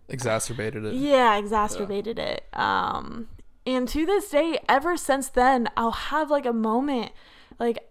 [0.08, 0.94] Exacerbated it.
[0.94, 2.44] yeah, exacerbated it.
[2.52, 3.28] Um,
[3.66, 7.12] and to this day, ever since then, I'll have like a moment.
[7.58, 7.87] Like,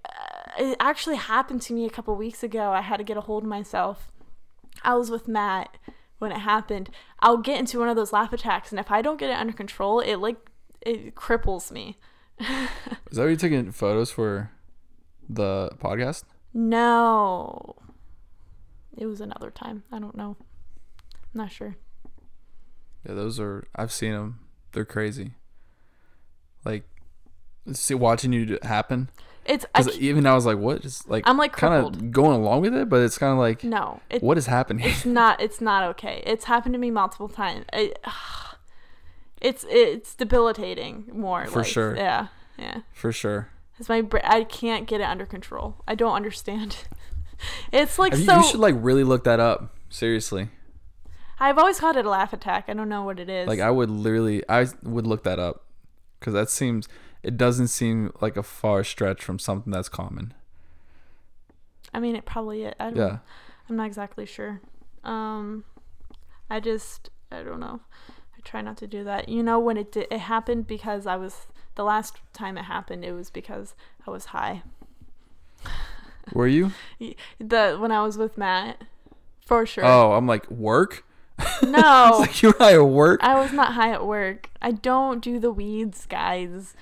[0.57, 2.71] it actually happened to me a couple weeks ago.
[2.71, 4.11] I had to get a hold of myself.
[4.83, 5.77] I was with Matt
[6.19, 6.89] when it happened.
[7.19, 9.53] I'll get into one of those laugh attacks, and if I don't get it under
[9.53, 10.37] control, it like
[10.81, 11.97] it cripples me.
[12.39, 12.47] Is
[13.13, 14.51] that what you're taking photos for
[15.27, 16.23] the podcast?
[16.53, 17.75] No,
[18.95, 19.83] it was another time.
[19.91, 20.37] I don't know.
[21.13, 21.75] I'm not sure.
[23.05, 23.67] Yeah, those are.
[23.75, 24.39] I've seen them.
[24.71, 25.33] They're crazy.
[26.65, 26.83] Like,
[27.71, 29.09] see, watching you happen.
[29.47, 30.81] It's I, even I was like, what?
[30.81, 33.63] Just like I'm, like, kind of going along with it, but it's kind of like,
[33.63, 34.01] no.
[34.09, 34.85] It, what is happening?
[34.85, 37.97] it's not it's not okay it's happened to me multiple times it,
[39.41, 41.95] it's it's debilitating more For like, sure.
[41.95, 42.27] yeah
[42.57, 43.49] yeah For sure.
[43.79, 46.77] it's my bra- i can't get it under control i don't understand
[47.71, 49.75] it's like you, so you should like really look that up.
[49.89, 50.49] Seriously.
[51.39, 53.69] i've always called it a laugh attack i don't know what it is Like I
[53.71, 55.63] would literally, I would look that up
[56.19, 56.89] because that seems,
[57.27, 60.33] it doesn't seem like a far stretch from something that's common.
[61.93, 62.73] I mean it probably is.
[62.79, 63.17] i don't Yeah.
[63.69, 64.61] i'm not exactly sure
[65.03, 65.63] um
[66.49, 67.79] i just i don't know
[68.35, 71.15] i try not to do that you know when it did it happened because i
[71.15, 73.73] was the last time it happened it was because
[74.05, 74.63] i was high
[76.33, 76.71] Were you?
[77.39, 78.83] the when I was with Matt,
[79.45, 79.85] for sure.
[79.85, 81.05] Oh, I'm like work.
[81.63, 83.21] no, like you and I at work.
[83.23, 84.49] I was not high at work.
[84.61, 86.75] I don't do the weeds, guys.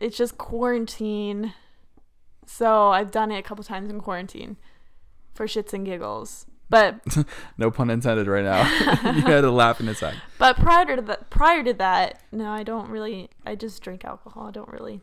[0.00, 1.52] It's just quarantine.
[2.46, 4.56] So I've done it a couple times in quarantine
[5.34, 6.46] for shits and giggles.
[6.70, 7.00] But
[7.58, 8.26] No pun intended.
[8.26, 8.62] Right now,
[9.12, 10.14] you had to laugh inside.
[10.38, 13.28] but prior to that, prior to that, no, I don't really.
[13.44, 14.46] I just drink alcohol.
[14.46, 15.00] I don't really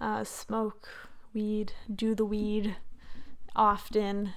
[0.00, 0.88] uh, smoke
[1.34, 2.76] weed, do the weed
[3.54, 4.32] often.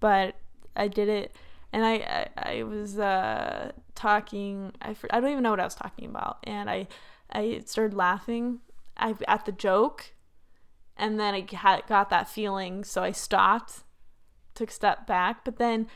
[0.00, 0.36] But
[0.74, 1.36] I did it,
[1.72, 4.72] and I I, I was uh, talking.
[4.80, 6.86] I I don't even know what I was talking about, and I
[7.32, 8.60] I started laughing
[8.96, 10.14] I, at the joke,
[10.96, 13.84] and then I had, got that feeling, so I stopped,
[14.54, 15.88] took a step back, but then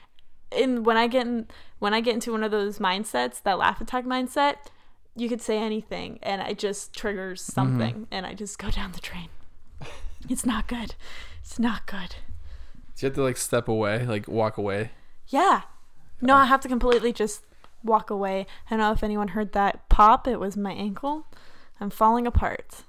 [0.51, 3.80] in when I get in when I get into one of those mindsets, that laugh
[3.80, 4.57] attack mindset,
[5.14, 7.53] you could say anything and it just triggers mm-hmm.
[7.53, 9.28] something and I just go down the drain.
[10.28, 10.97] It's not good.
[11.40, 12.16] It's not good.
[12.94, 14.90] So you have to like step away, like walk away.
[15.28, 15.62] Yeah.
[16.20, 17.42] No, I have to completely just
[17.84, 18.47] walk away.
[18.66, 20.26] I don't know if anyone heard that pop.
[20.26, 21.28] It was my ankle.
[21.78, 22.82] I'm falling apart.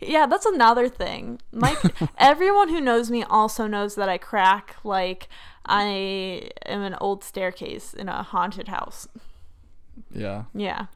[0.00, 1.40] Yeah, that's another thing.
[1.52, 1.78] Mike,
[2.18, 5.28] everyone who knows me also knows that I crack like
[5.66, 9.08] I am an old staircase in a haunted house.
[10.12, 10.44] Yeah.
[10.54, 10.86] Yeah.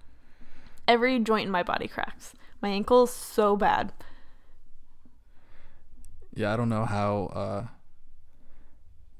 [0.86, 2.34] Every joint in my body cracks.
[2.60, 3.92] My ankle is so bad.
[6.34, 7.26] Yeah, I don't know how.
[7.34, 7.66] uh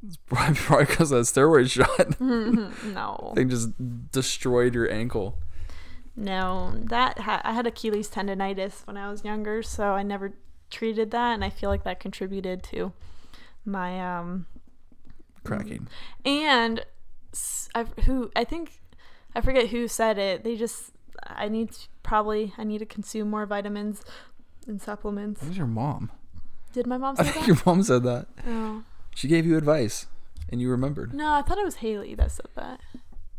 [0.07, 3.33] It's probably because that steroid shot no.
[3.35, 3.71] thing just
[4.13, 5.39] destroyed your ankle.
[6.21, 10.33] No, that ha- I had Achilles tendonitis when I was younger, so I never
[10.69, 12.93] treated that, and I feel like that contributed to
[13.64, 14.47] my um
[15.45, 15.87] Cracking.
[16.25, 16.85] and
[17.75, 18.81] I who I think
[19.35, 20.43] I forget who said it.
[20.43, 20.91] They just
[21.25, 24.03] I need to, probably I need to consume more vitamins
[24.66, 25.41] and supplements.
[25.41, 26.11] That was your mom.
[26.73, 27.47] Did my mom I think that?
[27.47, 28.27] your mom said that.
[28.47, 28.83] Oh.
[29.14, 30.07] She gave you advice,
[30.51, 31.14] and you remembered.
[31.14, 32.81] No, I thought it was Haley that said that.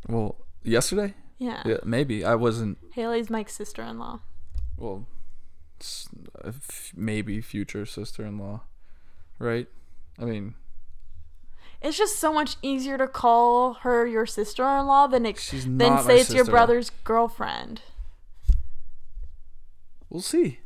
[0.08, 1.14] Well, yesterday.
[1.40, 1.64] Yeah.
[1.66, 2.78] Yeah, maybe I wasn't.
[2.94, 4.20] Haley's Mike's sister-in-law.
[4.78, 5.08] Well,
[5.82, 8.62] f- maybe future sister-in-law,
[9.40, 9.68] right?
[10.22, 10.56] I mean,
[11.82, 16.34] It's just so much easier to call her your sister-in-law than it, than say it's
[16.34, 17.82] your brother's girlfriend.
[20.10, 20.60] We'll see.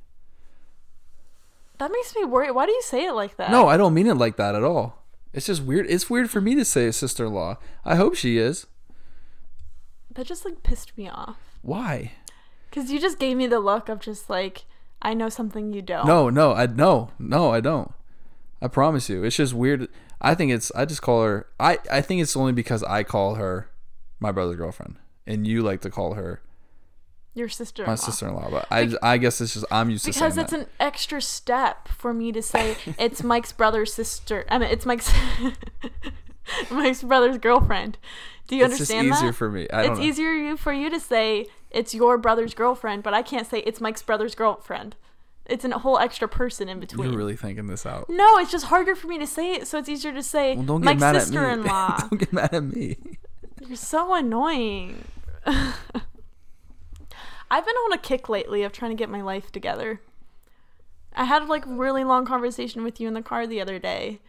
[1.78, 2.50] That makes me worry.
[2.52, 3.52] Why do you say it like that?
[3.52, 5.04] No, I don't mean it like that at all.
[5.34, 5.86] It's just weird.
[5.90, 7.58] It's weird for me to say sister-in-law.
[7.86, 8.66] I hope she is.
[10.16, 11.38] That just like pissed me off.
[11.62, 12.14] Why?
[12.72, 14.66] Cause you just gave me the look of just like
[15.02, 16.08] I know something you don't.
[16.08, 17.92] No, no, I no, no, I don't.
[18.62, 19.24] I promise you.
[19.24, 19.90] It's just weird.
[20.22, 20.72] I think it's.
[20.72, 21.48] I just call her.
[21.60, 23.70] I I think it's only because I call her
[24.20, 24.96] my brother's girlfriend,
[25.28, 26.42] and you like to call her
[27.36, 27.86] your sister.
[27.86, 28.50] my sister-in-law.
[28.50, 30.62] But I I guess it's just I'm used to Because it's that.
[30.62, 34.46] an extra step for me to say it's Mike's brother's sister.
[34.50, 35.12] I mean, it's Mike's
[36.72, 37.98] Mike's brother's girlfriend.
[38.48, 39.08] Do you understand?
[39.08, 39.38] it's just easier that?
[39.38, 39.68] for me.
[39.72, 40.06] I don't it's know.
[40.06, 43.82] easier you- for you to say it's your brother's girlfriend, but I can't say it's
[43.82, 44.96] Mike's brother's girlfriend.
[45.46, 47.10] It's a whole extra person in between.
[47.10, 48.10] You're really thinking this out.
[48.10, 50.66] no, it's just harder for me to say it, so it's easier to say Well,
[50.66, 51.26] don't get Mike's mad at me.
[51.26, 51.98] sister-in-law.
[52.10, 52.98] don't get mad at me.
[53.68, 55.04] You're so annoying.
[55.46, 55.76] I've
[57.66, 60.02] been on a kick lately of trying to get my life together.
[61.16, 64.20] I had like a really long conversation with you in the car the other day.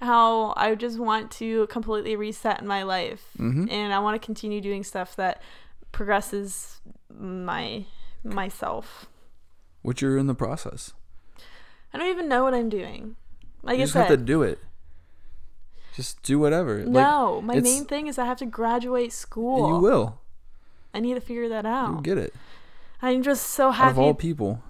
[0.00, 3.70] How I just want to completely reset in my life Mhm.
[3.70, 5.42] and I want to continue doing stuff that
[5.92, 6.80] progresses
[7.12, 7.84] my
[8.22, 9.06] myself.
[9.82, 10.92] Which you're in the process.
[11.92, 13.16] I don't even know what I'm doing.
[13.62, 14.58] Like you I just have to said, do it.
[15.94, 16.78] Just do whatever.
[16.78, 19.68] Like, no, my main thing is I have to graduate school.
[19.68, 20.20] You will.
[20.94, 21.90] I need to figure that out.
[21.90, 22.34] You'll get it.
[23.02, 24.62] I'm just so Out happy of all people.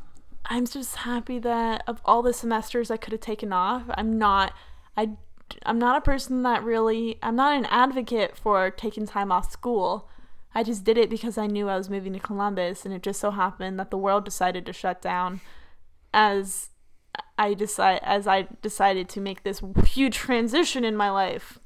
[0.46, 4.52] I'm just happy that of all the semesters I could have taken off, I'm not
[4.98, 5.10] I
[5.64, 10.08] I'm not a person that really I'm not an advocate for taking time off school.
[10.54, 13.20] I just did it because I knew I was moving to Columbus and it just
[13.20, 15.40] so happened that the world decided to shut down
[16.12, 16.70] as
[17.38, 21.58] I decide as I decided to make this huge transition in my life.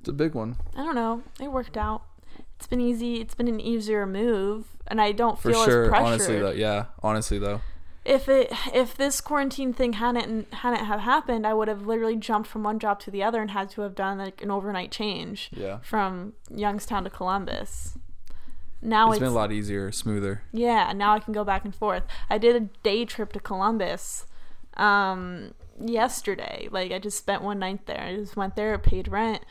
[0.00, 0.56] It's a big one.
[0.76, 1.22] I don't know.
[1.40, 2.02] It worked out.
[2.56, 3.20] It's been easy.
[3.20, 5.84] It's been an easier move, and I don't For feel sure.
[5.84, 6.06] as pressured.
[6.06, 6.50] Honestly though.
[6.50, 6.86] Yeah.
[7.02, 7.60] Honestly though.
[8.04, 12.48] If it if this quarantine thing hadn't hadn't have happened, I would have literally jumped
[12.48, 15.50] from one job to the other and had to have done like an overnight change
[15.52, 15.78] Yeah.
[15.82, 17.96] from Youngstown to Columbus.
[18.84, 20.42] Now it's it's, been a lot easier, smoother.
[20.52, 20.92] yeah.
[20.92, 22.02] Now I can go back and forth.
[22.28, 24.26] I did a day trip to Columbus,
[24.76, 26.68] um, yesterday.
[26.70, 28.00] Like I just spent one night there.
[28.00, 29.44] I just went there, paid rent,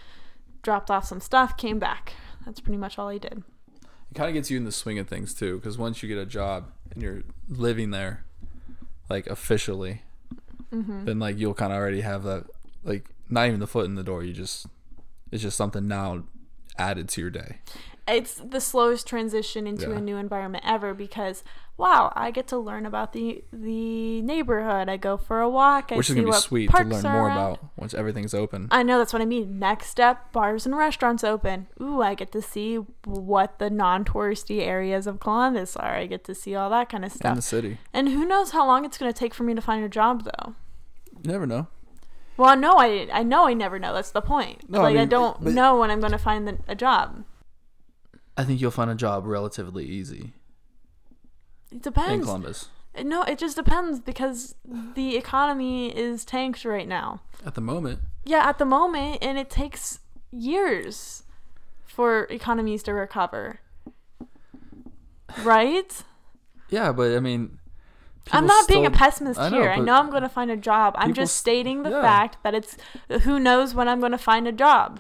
[0.62, 2.14] dropped off some stuff, came back.
[2.46, 3.44] That's pretty much all I did.
[4.12, 6.18] It kind of gets you in the swing of things too, because once you get
[6.18, 8.26] a job and you're living there,
[9.12, 10.02] like officially,
[10.74, 11.04] Mm-hmm.
[11.04, 12.46] then like you'll kind of already have that,
[12.84, 14.24] like not even the foot in the door.
[14.24, 14.68] You just,
[15.30, 16.24] it's just something now
[16.78, 17.58] added to your day.
[18.12, 19.98] It's the slowest transition into Yeah.
[19.98, 21.44] a new environment ever because
[21.78, 25.96] wow i get to learn about the the neighborhood i go for a walk I
[25.98, 27.38] Which is gonna be sweet to learn more around.
[27.38, 28.68] about once everything's open.
[28.72, 32.32] i know that's what i mean next step bars and restaurants open ooh i get
[32.34, 36.90] to see what the non-touristy areas of columbus are i get to see all that
[36.90, 37.78] kind of stuff in the city.
[37.94, 40.24] and who knows how long it's going to take for me to find a job
[40.26, 40.54] though
[41.24, 41.68] You never know.
[42.38, 45.10] well no i i know i never know that's the point No, like I, mean,
[45.10, 47.24] don't but- know when i'm going to find the, a job
[48.42, 50.34] I think you'll find a job relatively easy
[51.72, 52.12] it depends.
[52.12, 52.70] in Columbus
[53.04, 54.56] No, it just depends because
[54.96, 57.22] the economy is tanked right now.
[57.46, 58.00] at the moment.
[58.26, 60.00] Yeah, at the moment, and it takes
[60.32, 61.24] years
[61.86, 63.60] for economies to recover.
[65.44, 66.04] Right?
[66.70, 67.60] Yeah, but I mean,
[68.32, 69.70] I'm not being a pessimist I know, here.
[69.70, 70.96] I know I'm going to find a job.
[70.98, 72.02] I'm just stating the yeah.
[72.02, 72.76] fact that it's
[73.22, 75.00] who knows when I'm going to find a job.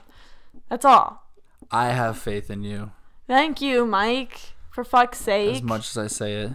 [0.70, 1.28] That's all.
[1.72, 2.92] I have faith in you
[3.32, 4.38] Thank you, Mike.
[4.72, 5.56] For fuck's sake.
[5.56, 6.52] as much as I say it.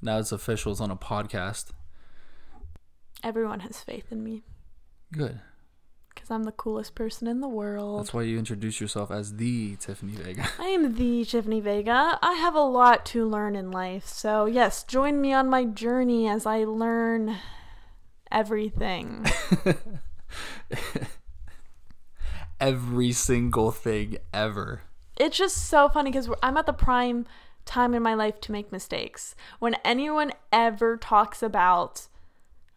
[0.00, 0.70] Now it's official.
[0.70, 1.70] It's on a podcast.
[3.24, 4.44] Everyone has faith in me
[5.12, 5.40] Good.
[6.14, 7.98] because I'm the coolest person in the world.
[7.98, 10.48] That's why you introduce yourself as the Tiffany Vega.
[10.60, 12.16] I am the Tiffany Vega.
[12.22, 14.06] I have a lot to learn in life.
[14.06, 17.38] So, yes, join me on my journey as I learn
[18.30, 19.26] everything.
[22.60, 24.82] Every single thing ever.
[25.18, 27.26] It's just so funny because I'm at the prime
[27.64, 29.34] time in my life to make mistakes.
[29.58, 32.08] When anyone ever talks about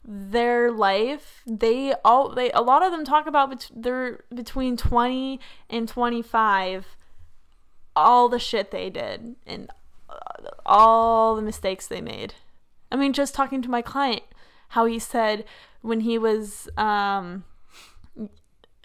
[0.03, 5.39] their life, they all they a lot of them talk about bet- they're between 20
[5.69, 6.97] and 25
[7.95, 9.69] all the shit they did and
[10.09, 12.33] uh, all the mistakes they made.
[12.91, 14.23] I mean, just talking to my client,
[14.69, 15.45] how he said
[15.81, 17.43] when he was um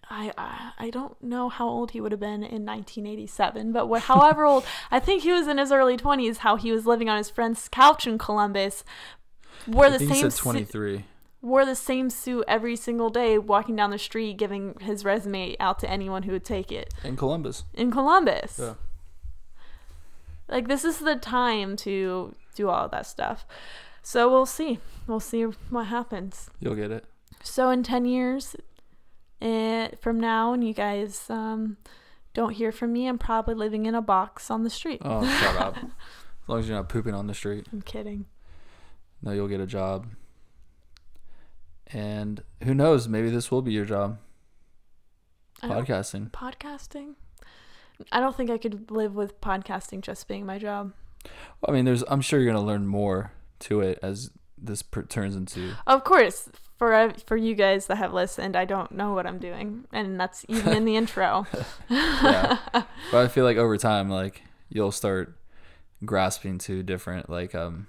[0.08, 4.02] I, I I don't know how old he would have been in 1987, but what,
[4.02, 6.38] however old, I think he was in his early 20s.
[6.38, 8.84] How he was living on his friend's couch in Columbus,
[9.66, 11.04] wore the same said su- 23.
[11.42, 15.78] wore the same suit every single day, walking down the street, giving his resume out
[15.80, 17.64] to anyone who would take it in Columbus.
[17.74, 18.58] in Columbus.
[18.60, 18.74] Yeah.
[20.48, 23.44] Like this is the time to do all that stuff.
[24.02, 24.78] So we'll see.
[25.08, 26.48] We'll see what happens.
[26.60, 27.04] You'll get it.
[27.42, 28.54] So in 10 years
[29.40, 31.76] from now and you guys um,
[32.34, 35.00] don't hear from me, I'm probably living in a box on the street.
[35.04, 35.76] Oh, shut up.
[36.46, 37.66] As long as you're not pooping on the street.
[37.72, 38.26] I'm kidding.
[39.22, 40.06] No, you'll get a job.
[41.88, 43.08] And who knows?
[43.08, 44.18] Maybe this will be your job.
[45.62, 46.30] Podcasting.
[46.30, 47.14] podcasting?
[48.12, 50.92] I don't think I could live with podcasting just being my job.
[51.66, 52.04] I mean, there's.
[52.08, 55.72] I'm sure you're gonna learn more to it as this per- turns into.
[55.86, 56.48] Of course,
[56.78, 60.44] for for you guys that have listened, I don't know what I'm doing, and that's
[60.48, 61.46] even in the intro.
[61.88, 62.58] Yeah.
[62.72, 65.36] but I feel like over time, like you'll start
[66.04, 67.86] grasping to different, like, um,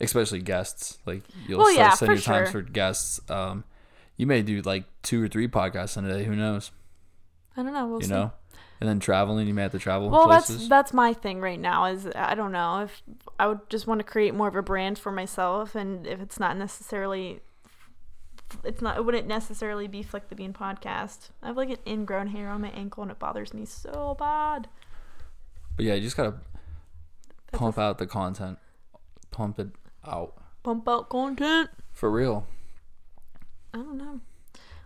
[0.00, 0.98] especially guests.
[1.06, 3.20] Like you'll Well, start yeah, setting your times for guests.
[3.30, 3.64] Um,
[4.16, 6.24] you may do like two or three podcasts in a day.
[6.24, 6.70] Who knows?
[7.56, 7.86] I don't know.
[7.88, 8.12] We'll you see.
[8.12, 8.32] know.
[8.82, 10.56] And then traveling, you may have to travel Well, places.
[10.56, 11.84] that's that's my thing right now.
[11.84, 13.00] Is I don't know if
[13.38, 16.40] I would just want to create more of a brand for myself, and if it's
[16.40, 17.42] not necessarily,
[18.64, 18.96] it's not.
[18.96, 21.28] It wouldn't necessarily be Flick the Bean podcast.
[21.44, 24.66] I have like an ingrown hair on my ankle, and it bothers me so bad.
[25.76, 26.34] but yeah, you just gotta
[27.52, 28.58] That's pump out the content,
[29.30, 29.68] pump it
[30.04, 31.70] out pump out content.
[31.92, 32.48] for real.
[33.72, 34.18] I don't know.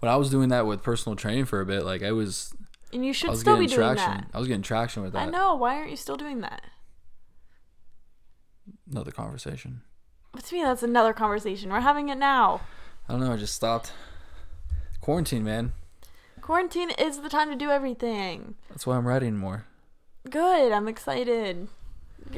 [0.01, 2.53] When I was doing that with personal training for a bit, like I was,
[2.93, 4.11] And you should still be doing traction.
[4.11, 4.29] that.
[4.33, 5.19] I was getting traction with that.
[5.27, 5.55] I know.
[5.55, 6.63] Why aren't you still doing that?
[8.91, 9.83] Another conversation.
[10.33, 11.71] But to me, that's another conversation.
[11.71, 12.61] We're having it now.
[13.09, 13.33] I don't know.
[13.33, 13.93] I just stopped.
[15.01, 15.73] Quarantine, man.
[16.41, 18.55] Quarantine is the time to do everything.
[18.69, 19.65] That's why I'm writing more.
[20.31, 20.73] Good.
[20.73, 21.69] I'm excited.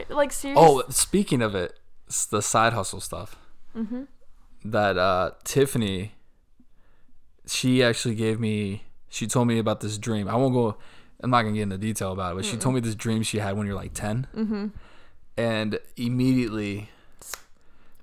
[0.09, 0.65] Like seriously.
[0.67, 3.37] Oh, speaking of it, it's the side hustle stuff.
[3.77, 4.05] Mm-hmm.
[4.65, 6.13] that uh, Tiffany,
[7.47, 8.85] she actually gave me.
[9.09, 10.29] She told me about this dream.
[10.29, 10.77] I won't go.
[11.23, 13.39] I'm not gonna get into detail about it, but she told me this dream she
[13.39, 14.67] had when you're like 10, Mm-hmm.
[15.37, 16.91] and immediately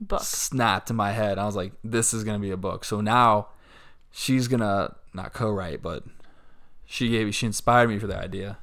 [0.02, 0.22] Book.
[0.24, 1.38] snapped in my head.
[1.40, 2.84] I was like, this is gonna be a book.
[2.84, 3.48] So now
[4.12, 6.04] she's gonna not co-write, but
[6.86, 8.58] she gave she inspired me for the idea.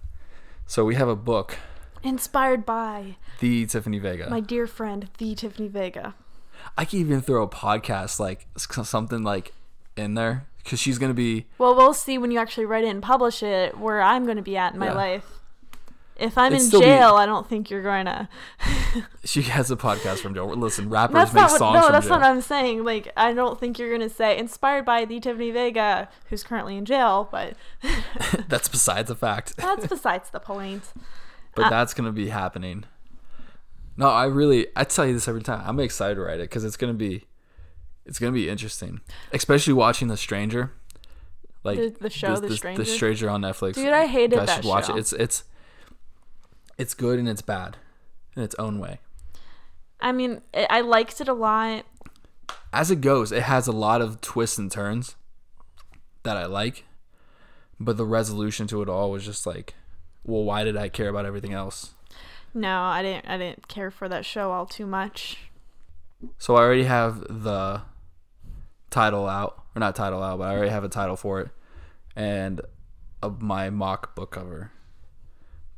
[0.66, 1.56] So we have a book,
[2.02, 4.28] Inspired by the Tiffany Vega.
[4.28, 6.14] my dear friend, the Tiffany Vega.
[6.76, 9.52] I can even throw a podcast like something like
[9.96, 13.02] in there because she's gonna be Well, we'll see when you actually write it and
[13.02, 14.94] publish it where I'm going to be at in my Yeah.
[14.94, 15.26] life.
[16.16, 18.28] If I'm It'd in still be- jail, I don't think you're going to.
[19.24, 20.46] she has a podcast from jail.
[20.46, 21.58] Listen, rappers That's make not what.
[21.58, 22.16] songs No, that's jail.
[22.18, 22.84] what I'm saying.
[22.84, 26.76] Like, I don't think you're going to say inspired by the Tiffany Vega, who's currently
[26.76, 27.28] in jail.
[27.32, 27.54] But
[28.48, 29.56] that's besides the fact.
[29.56, 30.84] that's besides the point.
[31.56, 32.84] but Uh, that's gonna be happening.
[33.96, 35.62] No, I really I tell you this every time.
[35.66, 37.24] I'm excited to write it because it's gonna be
[38.06, 39.00] it's gonna be interesting,
[39.32, 40.72] especially watching The Stranger.
[41.64, 42.82] Like The- the show, The Stranger?
[42.82, 43.74] The Stranger on Netflix.
[43.74, 44.96] Dude, I hated guys that should watch show.
[44.96, 44.98] it.
[45.00, 45.44] It's it's
[46.78, 47.76] it's good and it's bad
[48.36, 48.98] in its own way.
[50.00, 51.86] I mean, I I liked it a lot.
[52.72, 55.14] As it goes, it has a lot of twists and turns
[56.24, 56.84] that I like,
[57.78, 59.74] but the resolution to it all was just like,
[60.24, 61.92] well, why did I care about everything else?
[62.54, 63.28] No, I didn't.
[63.28, 65.38] I didn't care for that show all too much.
[66.38, 67.82] So I already have the
[68.92, 71.48] title out, or not title out, but I already have a title for it,
[72.14, 72.60] and
[73.22, 74.70] a, my mock book cover.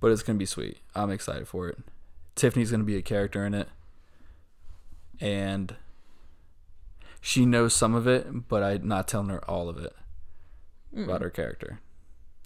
[0.00, 0.78] But it's gonna be sweet.
[0.94, 1.78] I'm excited for it.
[2.34, 3.68] Tiffany's gonna be a character in it,
[5.18, 5.74] and
[7.22, 9.94] she knows some of it, but I'm not telling her all of it
[10.94, 11.80] about her character.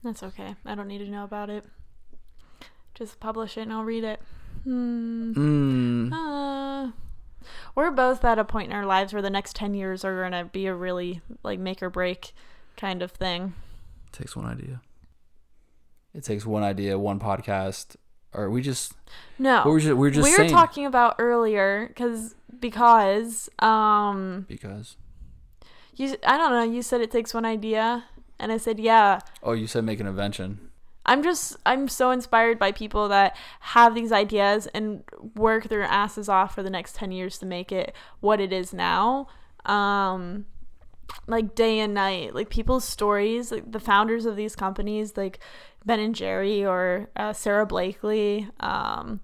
[0.05, 0.55] That's okay.
[0.64, 1.64] I don't need to know about it.
[2.95, 4.21] Just publish it and I'll read it.
[4.64, 5.33] Hmm.
[5.33, 6.12] Mm.
[6.12, 6.93] Uh,
[7.74, 10.32] we're both at a point in our lives where the next 10 years are going
[10.32, 12.32] to be a really like make or break
[12.76, 13.55] kind of thing.
[14.12, 14.80] takes one idea.
[16.14, 17.97] It takes one idea, one podcast,
[18.34, 18.93] or we just
[19.39, 19.62] No.
[19.64, 24.97] we're just, we're just we were saying talking about earlier cuz because um because
[25.95, 28.05] you I don't know, you said it takes one idea
[28.39, 30.68] and I said, "Yeah, oh you said make an invention.
[31.09, 35.02] I'm just I'm so inspired by people that have these ideas and
[35.34, 38.74] work their asses off for the next 10 years to make it what it is
[38.74, 39.26] now.
[39.64, 40.44] Um
[41.26, 45.40] like day and night, like people's stories, like the founders of these companies like
[45.86, 49.20] Ben and Jerry or uh, Sara Blakely um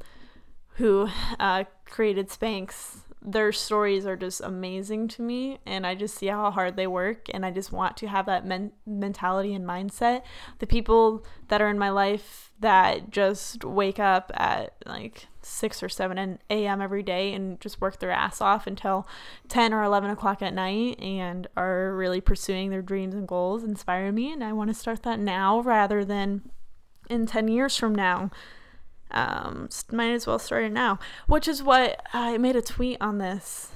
[0.76, 1.09] who
[1.39, 6.51] uh, created Spanx their stories are just amazing to me and i just see how
[6.51, 10.22] hard they work and i just want to have that men- mentality and mindset.
[10.59, 15.89] The people that are in my life that just wake up at like 6 or
[15.89, 19.07] 7 a.m every day and just work their ass off until
[19.49, 24.11] 10 or 11 o'clock at night and are really pursuing their dreams and goals inspire
[24.12, 26.43] me and i want to start that now rather than
[27.11, 28.31] in 10 years from now
[29.11, 30.99] um, might as well start it now.
[31.27, 33.71] Which is what I made a tweet on this.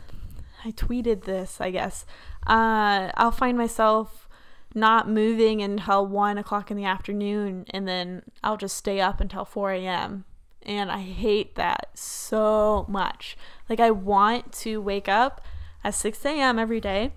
[0.64, 2.04] I tweeted this, I guess.
[2.46, 4.28] Uh, I'll find myself
[4.74, 9.44] not moving until one o'clock in the afternoon, and then I'll just stay up until
[9.44, 10.24] 4 a.m.
[10.62, 13.36] And I hate that so much.
[13.68, 15.44] Like, I want to wake up
[15.84, 16.58] at 6 a.m.
[16.58, 17.12] every day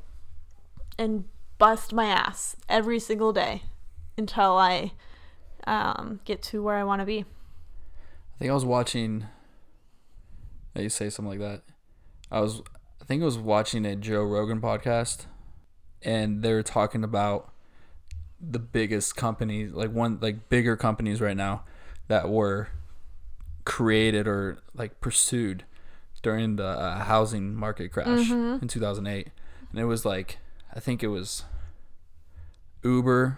[0.97, 1.25] and
[1.57, 3.63] bust my ass every single day
[4.17, 4.93] until I
[5.67, 7.25] um, get to where I want to be.
[8.41, 9.27] I think I was watching.
[10.73, 11.61] You say something like that.
[12.31, 12.63] I was,
[12.99, 15.27] I think I was watching a Joe Rogan podcast,
[16.01, 17.53] and they were talking about
[18.39, 21.65] the biggest companies, like one, like bigger companies right now,
[22.07, 22.69] that were
[23.63, 25.65] created or like pursued
[26.23, 29.27] during the uh, housing market crash in 2008,
[29.69, 30.39] and it was like,
[30.73, 31.43] I think it was
[32.83, 33.37] Uber,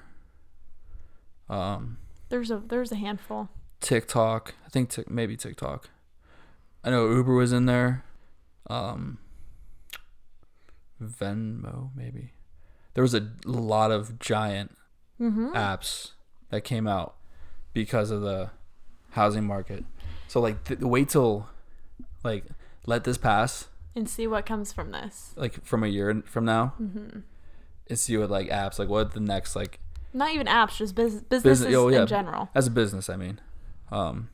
[1.50, 1.98] um,
[2.30, 3.50] There's a there's a handful.
[3.84, 4.56] TikTok.
[4.66, 5.90] I think tic maybe TikTok.
[6.84, 8.04] I know Uber was in there.
[8.70, 9.20] Um,
[11.02, 12.32] Venmo maybe.
[12.94, 14.76] There was a lot of giant
[15.22, 15.54] Mm-hmm.
[15.56, 16.12] apps
[16.50, 17.14] that came out
[17.72, 18.50] because of the
[19.12, 19.86] housing market.
[20.28, 21.48] So like th- wait till
[22.24, 22.46] like
[22.88, 25.34] let this pass And see what comes from this.
[25.38, 27.20] like from a year from now Mm-hmm.
[27.88, 29.80] and see what like apps like what the next like
[30.14, 32.02] Not even apps, just bus- businesses oh, yeah.
[32.02, 32.50] in general.
[32.56, 33.40] as a business I mean
[33.94, 34.30] um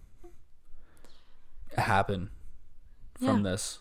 [1.78, 2.30] happen
[3.18, 3.52] from Yeah.
[3.52, 3.80] this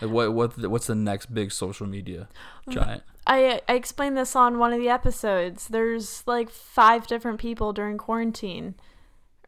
[0.00, 2.28] like what what what's the next big social media
[2.68, 5.68] giant I I explained this on one of the episodes.
[5.68, 8.74] There's like five different people during quarantine,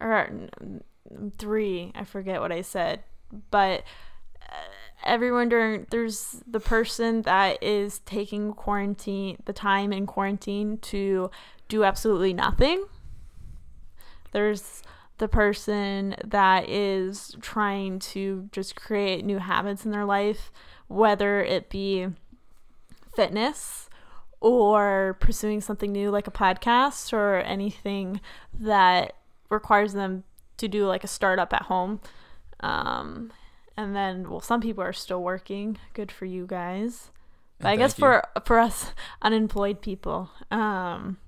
[0.00, 0.30] or
[0.62, 0.80] mm,
[1.38, 1.90] three.
[1.96, 3.02] I forget what I said,
[3.50, 3.82] but
[4.40, 4.54] uh,
[5.02, 11.32] everyone during there's the person that is taking quarantine the time in quarantine to
[11.68, 12.86] do absolutely nothing.
[14.30, 14.84] There's
[15.18, 20.50] the person that is trying to just create new habits in their life,
[20.88, 22.08] whether it be
[23.14, 23.88] fitness
[24.40, 28.20] or pursuing something new like a podcast or anything
[28.52, 29.14] that
[29.50, 30.24] requires them
[30.56, 32.00] to do like a startup at home.
[32.60, 33.32] Um,
[33.76, 35.78] and then, well, some people are still working.
[35.94, 37.10] Good for you guys.
[37.58, 38.02] But I guess you.
[38.02, 38.92] for for us
[39.22, 41.18] unemployed people, um,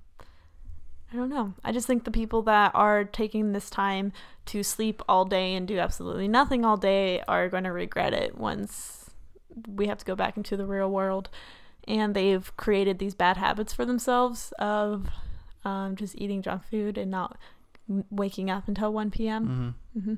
[1.11, 1.53] I don't know.
[1.63, 4.11] I just think the people that are taking this time
[4.47, 8.37] to sleep all day and do absolutely nothing all day are going to regret it
[8.37, 9.09] once
[9.67, 11.29] we have to go back into the real world
[11.87, 15.07] and they've created these bad habits for themselves of
[15.63, 17.37] um, just eating junk food and not
[18.09, 19.75] waking up until 1 p.m.
[19.97, 20.13] Mm-hmm.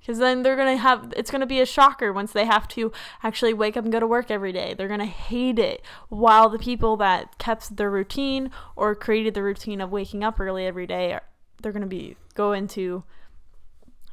[0.00, 2.66] Because then they're going to have, it's going to be a shocker once they have
[2.68, 2.90] to
[3.22, 4.74] actually wake up and go to work every day.
[4.74, 5.82] They're going to hate it.
[6.08, 10.66] While the people that kept their routine or created the routine of waking up early
[10.66, 11.22] every day, are,
[11.62, 13.04] they're going to be, go into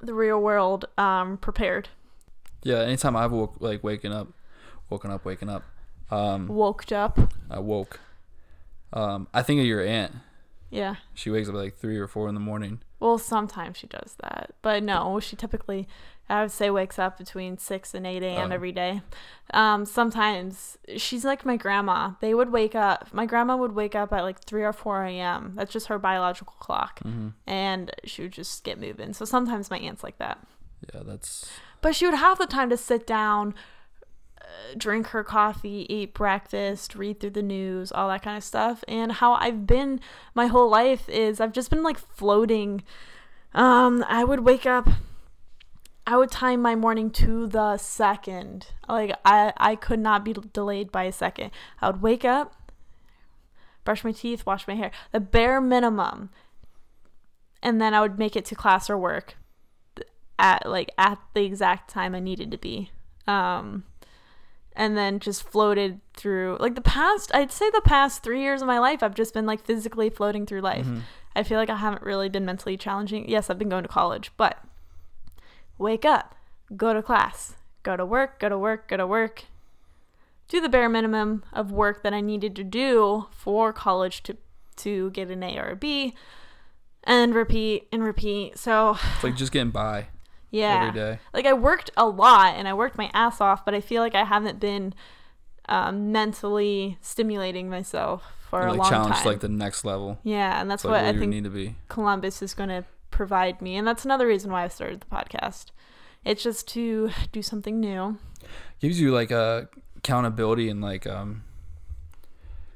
[0.01, 1.89] the real world um, prepared.
[2.64, 4.27] Yeah, anytime I've woke like waking up,
[4.89, 5.64] woken up, waking up,
[6.09, 7.19] um, Woked up.
[7.49, 7.99] I woke.
[8.93, 10.14] Um, I think of your aunt.
[10.69, 10.95] Yeah.
[11.14, 12.81] She wakes up at like three or four in the morning.
[12.99, 15.88] Well, sometimes she does that, but no, she typically,
[16.30, 18.52] I would say, wakes up between six and eight a.m.
[18.52, 18.53] Oh.
[18.56, 19.02] every day.
[19.53, 22.11] Um, sometimes she's like my grandma.
[22.22, 23.14] They would wake up.
[23.14, 25.53] My grandma would wake up at like three or four a.m.
[25.56, 27.30] That's just her biological clock, Mm-hmm.
[27.45, 29.14] and she would just get moving.
[29.14, 30.40] So sometimes my aunt's like that,
[30.94, 31.48] Yeah, that's
[31.82, 33.53] but she would have the time to sit down.
[34.77, 38.84] Drink her coffee, eat breakfast, read through the news, all that kind of stuff.
[38.88, 39.99] And how I've been
[40.35, 42.84] my whole life is I've just been like floating
[43.53, 44.88] um, I would wake up.
[46.05, 48.68] I would time my morning to the second.
[48.88, 51.51] Like I, I could not be delayed by a second.
[51.81, 52.72] I would wake up,
[53.84, 56.30] brush my teeth, wash my hair, the bare minimum,
[57.61, 59.35] and then I would make it to class or work
[60.39, 62.91] at like at the exact time I needed to be.
[63.26, 63.84] Um,
[64.77, 67.33] and then just floated through like the past.
[67.33, 70.45] I'd say the past three years of my life, I've just been like physically floating
[70.45, 70.85] through life.
[70.85, 71.01] Mhm.
[71.35, 73.27] I feel like I haven't really been mentally challenging.
[73.27, 74.63] Yes, I've been going to college, but
[75.77, 76.35] wake up,
[76.75, 79.45] go to class, go to work, go to work, go to work.
[80.47, 84.37] Do the bare minimum of work that I needed to do for college to
[84.77, 86.13] to get an A or a B
[87.03, 88.59] and repeat and repeat.
[88.59, 90.07] So, it's like just getting by
[90.52, 90.88] yeah.
[90.88, 91.19] every day.
[91.34, 94.15] Like I worked a lot and I worked my ass off, but I feel like
[94.15, 94.94] I haven't been
[95.69, 99.24] um, mentally stimulating myself for And, a like long challenge time.
[99.24, 100.19] to, like the next level.
[100.24, 101.76] yeah, and that's like what I think need to be.
[101.90, 103.76] Columbus is going to provide me.
[103.76, 105.68] And that's another reason why I started the podcast.
[106.24, 108.18] It's just to do something new.
[108.80, 109.68] Gives you like a
[109.98, 111.44] accountability and like um,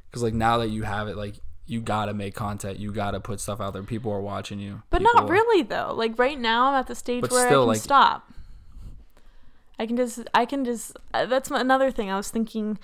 [0.10, 1.35] because like now that you have it, like
[1.72, 2.80] you gotta make content.
[2.80, 3.81] You gotta put stuff out there.
[3.81, 4.84] People are watching you.
[4.89, 5.93] But People- not really though.
[5.95, 8.34] Like right now I'm at the stage where still, I can like- stop.
[9.80, 12.77] I can just I can just uh, that's another thing I was thinking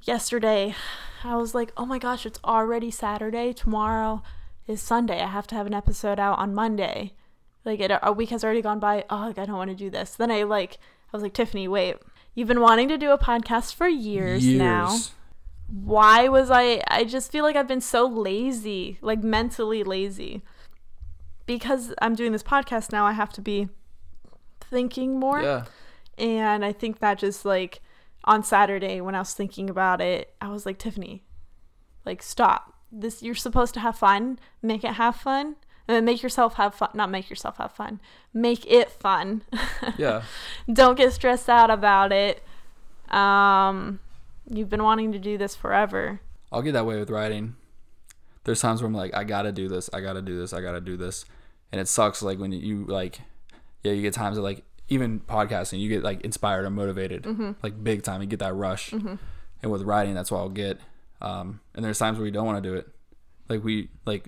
[0.00, 0.74] yesterday.
[1.22, 3.52] I was like, "Oh my gosh, it's already Saturday.
[3.52, 4.22] Tomorrow
[4.66, 5.20] is Sunday.
[5.20, 7.12] I have to have an episode out on Monday."
[7.66, 9.04] Like it, a week has already gone by.
[9.10, 10.14] Oh, like, I don't want to do this.
[10.14, 10.78] Then I like
[11.12, 11.96] I was like, "Tiffany, wait.
[12.34, 14.96] You've been wanting to do a podcast for years, now.
[15.72, 20.42] Why was I I just feel like I've been so lazy, like mentally lazy.
[21.46, 23.68] Because I'm doing this podcast now, I have to be
[24.60, 25.42] thinking more.
[25.42, 25.64] Yeah.
[26.18, 27.80] And I think that just like
[28.24, 31.24] on Saturday when I was thinking about it, I was like, Tiffany,
[32.04, 32.74] like stop.
[32.92, 34.38] This you're supposed to have fun.
[34.60, 35.56] Make it have fun.
[35.88, 36.90] And then make yourself have fun.
[36.92, 37.98] Not make yourself have fun.
[38.34, 39.42] Make it fun.
[39.98, 40.22] Yeah.
[40.72, 42.42] Don't get stressed out about it.
[43.10, 43.98] Um,
[44.48, 46.20] you've been wanting to do this forever.
[46.50, 47.56] I'll get that way with writing.
[48.44, 50.80] There's times where I'm like, I gotta do this, I gotta do this, I gotta
[50.80, 51.24] do this,
[51.70, 52.22] and it sucks.
[52.22, 53.20] Like when you like,
[53.82, 57.24] yeah, you get times that like even podcasting, you get like inspired or motivated,
[57.62, 58.20] like big time.
[58.20, 59.18] You get that rush, and
[59.62, 60.80] with writing, that's what I'll get.
[61.20, 62.88] Um, and there's times where you don't want to do it.
[63.48, 64.26] Like we like,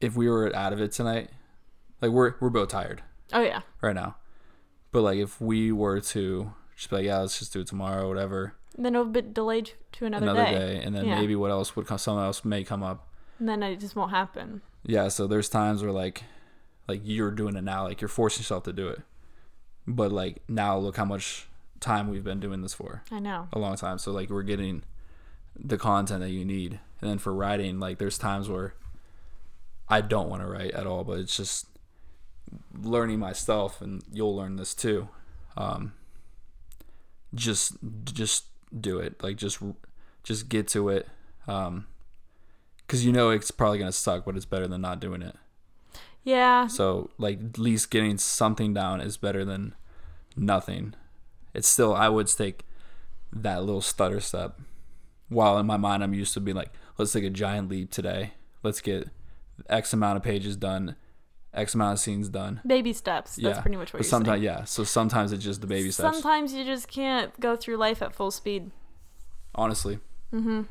[0.00, 1.30] if we were out of it tonight,
[2.00, 3.60] like we're we're both tired Oh yeah.
[3.82, 4.14] right now,
[4.92, 8.06] but like if we were to just be like, yeah, let's just do it tomorrow,
[8.08, 10.52] whatever, Then it'll be delayed to another, another day.
[10.76, 11.18] day, and then Yeah.
[11.18, 11.98] maybe what else would come?
[11.98, 13.08] something else may come up.
[13.40, 14.62] And then it just won't happen.
[14.84, 16.22] Yeah, so there's times where like
[16.86, 19.02] like you're doing it now, like you're forcing yourself to do it.
[19.86, 21.48] But like now look how much
[21.80, 23.02] time we've been doing this for.
[23.10, 23.48] I know.
[23.52, 23.98] A long time.
[23.98, 24.84] So like we're getting
[25.58, 26.78] the content that you need.
[27.00, 28.74] And then for writing, like there's times where
[29.88, 31.66] I don't want to write at all, but it's just
[32.80, 35.08] learning myself and you'll learn this too.
[35.56, 35.92] Um
[37.34, 37.74] just
[38.04, 38.44] just
[38.78, 39.22] do it.
[39.22, 39.58] Like just
[40.22, 41.08] just get to it.
[41.46, 41.86] Um,
[42.86, 45.36] because you know it's probably gonna suck, but it's better than not doing it.
[46.24, 46.66] Yeah.
[46.66, 49.74] So like at least getting something down is better than
[50.36, 50.94] nothing.
[51.54, 52.64] It's still I would take
[53.32, 54.58] that little stutter step.
[55.28, 58.32] While in my mind I'm used to being like, let's take a giant leap today.
[58.62, 59.08] Let's get
[59.68, 60.96] X amount of pages done,
[61.58, 62.60] X amount of scenes done.
[62.66, 63.36] Baby steps.
[63.36, 63.60] That's yeah.
[63.60, 64.58] pretty much what but you're sometimes saying.
[64.58, 64.64] yeah.
[64.64, 66.14] So sometimes it's just the baby steps.
[66.14, 68.70] Sometimes you just can't go through life at full speed.
[69.54, 69.98] honestly.
[70.32, 70.62] Mm-hmm.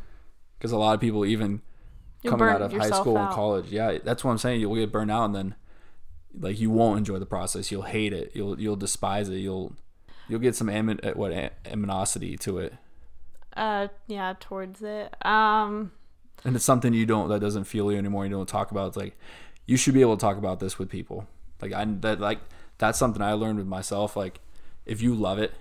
[0.58, 1.62] Because a lot of people even
[2.24, 3.68] You'll coming out of high school and college.
[3.72, 4.62] Yeah, that's what I'm saying.
[4.62, 5.56] You'll get burned out, and then
[6.40, 7.72] like you won't enjoy the process.
[7.72, 8.32] You'll hate it.
[8.34, 9.38] You'll you'll despise it.
[9.38, 9.76] You'll
[10.28, 11.32] you'll get some amin- uh, what
[11.66, 12.74] aminosity to it,
[13.56, 15.16] Uh, yeah, towards it.
[15.26, 15.92] Um,
[16.44, 18.26] and it's something you don't that doesn't feel you anymore.
[18.26, 18.90] You don't talk about.
[18.90, 19.18] It's like
[19.68, 21.28] you should be able to talk about this with people.
[21.62, 22.40] Like I that like
[22.80, 24.16] that's something I learned with myself.
[24.16, 24.40] Like
[24.86, 25.54] if you love it,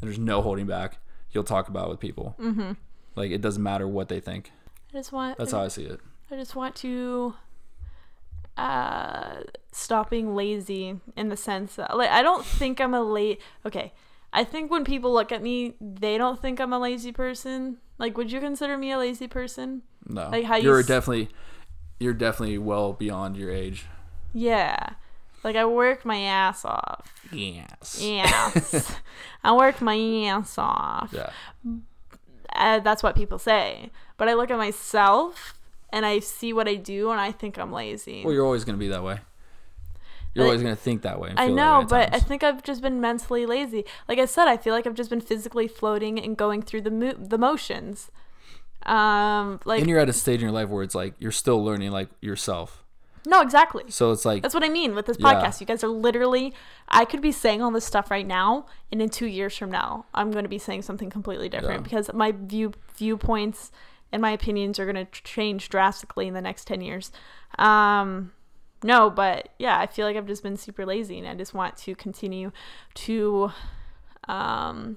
[0.00, 0.98] there's no holding back.
[1.32, 2.36] You'll talk about it with people.
[2.38, 2.72] mm-hmm.
[3.16, 4.52] Like it doesn't matter what they think.
[4.94, 5.36] I just want.
[5.38, 6.00] That's how I see it.
[6.30, 7.34] I just want to
[8.56, 13.40] uh stop being lazy in the sense that like I don't think I'm a late
[13.64, 13.92] okay.
[14.32, 17.78] I think when people look at me, they don't think I'm a lazy person.
[17.98, 19.82] Like would you consider me a lazy person?
[20.06, 21.28] No, Like how you you're s- definitely
[21.98, 23.86] you're definitely well beyond your age.
[24.32, 24.90] Yeah.
[25.44, 27.12] Like I work my ass off.
[27.32, 27.98] Yes.
[28.00, 28.96] Yes.
[29.44, 29.96] I work my
[30.26, 31.12] ass off.
[31.12, 31.30] Yeah.
[32.54, 33.90] Uh, that's what people say.
[34.16, 35.54] But I look at myself
[35.92, 38.24] and I see what I do and I think I'm lazy.
[38.24, 39.20] Well, you're always gonna be that way.
[40.34, 41.32] You're Like, always gonna think that way.
[41.36, 43.84] I know, way but I think I've just been mentally lazy.
[44.08, 46.90] Like I said, I feel like I've just been physically floating and going through the
[46.90, 48.10] mo- the motions.
[48.86, 51.62] Um, like and you're at a stage in your life where it's like you're still
[51.62, 52.84] learning like yourself.
[53.26, 53.84] no, exactly.
[53.88, 55.34] So it's like That's what I mean with this Yeah.
[55.34, 55.60] podcast.
[55.60, 56.54] You guys are literally.
[56.88, 60.06] I could be saying all this stuff right now, and in two years from now,
[60.14, 61.82] I'm going to be saying something completely different Yeah.
[61.82, 63.70] because my view viewpoints
[64.10, 67.12] and my opinions are going to change drastically in the next ten years.
[67.58, 68.32] Um,
[68.82, 71.76] no, but yeah, I feel like I've just been super lazy, and I just want
[71.78, 72.52] to continue
[72.94, 73.50] to,
[74.28, 74.96] um,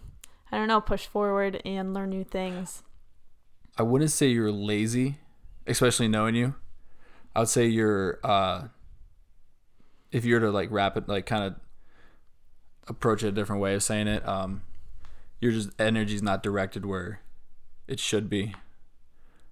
[0.51, 2.83] I don't know, push forward and learn new things.
[3.77, 5.17] I wouldn't say you're lazy,
[5.65, 6.55] especially knowing you.
[7.35, 8.67] I would say you're uh
[10.11, 11.55] if you were to like wrap it like kind of
[12.87, 14.63] approach it a different way of saying it, um
[15.39, 17.21] your just energy's not directed where
[17.87, 18.53] it should be.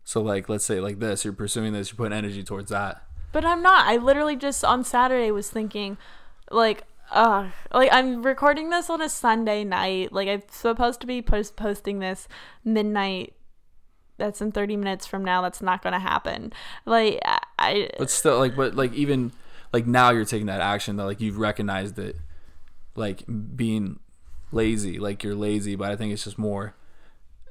[0.03, 3.03] So like let's say like this, you're pursuing this, you're putting energy towards that.
[3.31, 3.85] But I'm not.
[3.85, 5.97] I literally just on Saturday was thinking,
[6.49, 10.11] like, uh, like I'm recording this on a Sunday night.
[10.11, 12.27] Like I'm supposed to be post posting this
[12.63, 13.33] midnight.
[14.19, 15.41] That's in 30 minutes from now.
[15.41, 16.53] That's not gonna happen.
[16.85, 17.19] Like
[17.57, 19.31] I, But still like but like even
[19.73, 22.17] like now you're taking that action that like you've recognized it
[22.95, 23.23] like
[23.55, 23.99] being
[24.51, 26.75] lazy, like you're lazy, but I think it's just more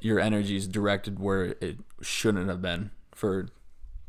[0.00, 3.48] your energy is directed where it shouldn't have been for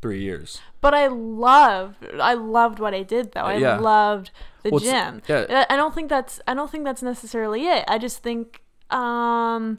[0.02, 0.60] three years.
[0.80, 2.06] but I loved.
[2.20, 3.40] I loved what I did though.
[3.42, 3.78] I Yeah.
[3.78, 4.30] loved
[4.62, 5.20] the Well, gym.
[5.28, 5.64] yeah.
[5.68, 6.40] I I don't think that's.
[6.46, 7.84] I don't think that's necessarily it.
[7.88, 8.62] I just think.
[8.90, 9.78] Um,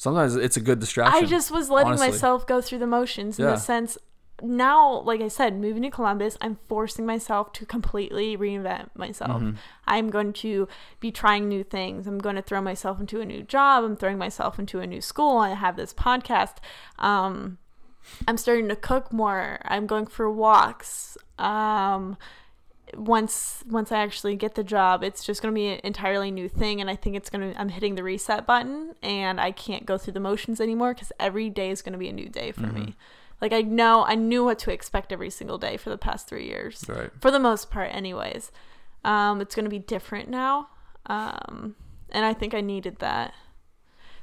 [0.00, 1.24] Sometimes it's a good distraction.
[1.24, 2.08] I just was letting honestly.
[2.08, 3.50] myself go through the motions in Yeah.
[3.50, 3.98] the sense
[4.42, 9.42] now, like I said, moving to Columbus, I'm forcing myself to completely reinvent myself.
[9.42, 9.56] Mhm.
[9.86, 10.66] I'm going to
[11.00, 12.06] be trying new things.
[12.06, 13.84] I'm going to throw myself into a new job.
[13.84, 15.36] I'm throwing myself into a new school.
[15.36, 16.54] I have this podcast.
[16.98, 17.58] Um,
[18.26, 19.58] I'm starting to cook more.
[19.66, 21.18] I'm going for walks.
[21.38, 22.16] Um,
[22.96, 26.48] once once I actually get the job, it's just going to be an entirely new
[26.48, 27.60] thing, and I think it's going to.
[27.60, 31.50] I'm hitting the reset button, and I can't go through the motions anymore because every
[31.50, 32.96] day is going to be a new day for me.
[33.40, 36.46] Like I know, I knew what to expect every single day for the past three
[36.46, 37.10] years, right.
[37.20, 38.52] for the most part, anyways.
[39.02, 40.68] Um, it's going to be different now,
[41.06, 41.74] um,
[42.10, 43.32] and I think I needed that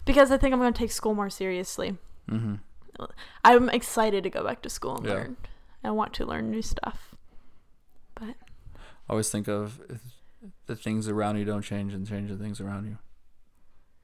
[0.06, 1.98] because I think I'm going to take school more seriously.
[2.30, 2.56] hmm
[3.45, 5.14] I'm excited to go back to school and Yeah.
[5.14, 5.38] learn.
[5.84, 7.06] I want to learn new stuff.
[9.09, 9.79] I always think of
[10.65, 12.97] the things around you don't change and change the things around you.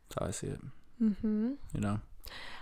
[0.10, 0.62] That's how I see it.
[1.02, 1.52] Mm-hmm.
[1.74, 2.00] You know,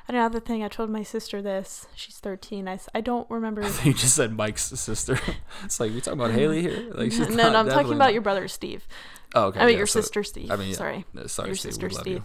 [0.07, 1.87] Another thing, I told my sister this.
[1.95, 2.67] She's 13.
[2.67, 3.61] I, I don't remember.
[3.83, 5.19] You just said Mike's sister.
[5.63, 6.91] it's like we talking about Haley here.
[6.93, 8.87] Like she's no, not- no, I'm talking about not- your brother Steve.
[9.35, 9.59] Oh, okay.
[9.59, 10.49] I mean yeah, your so- sister Steve.
[10.51, 10.75] I mean, yeah.
[10.75, 11.73] sorry, uh, Sorry, your Steve.
[11.73, 12.23] sister Steve.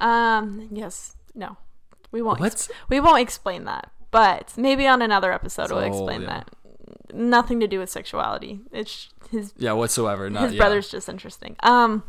[0.00, 0.04] You.
[0.06, 1.58] Um, yes, no,
[2.10, 2.40] we won't.
[2.40, 2.66] What?
[2.88, 6.26] We won't explain that, but maybe on another episode It's we'll whole- explain yeah.
[6.28, 6.50] that.
[7.12, 8.60] Nothing to do with sexuality.
[8.72, 10.30] It's his Yeah, whatsoever.
[10.30, 10.58] Not his yeah.
[10.58, 11.56] brother's just interesting.
[11.62, 12.02] Um,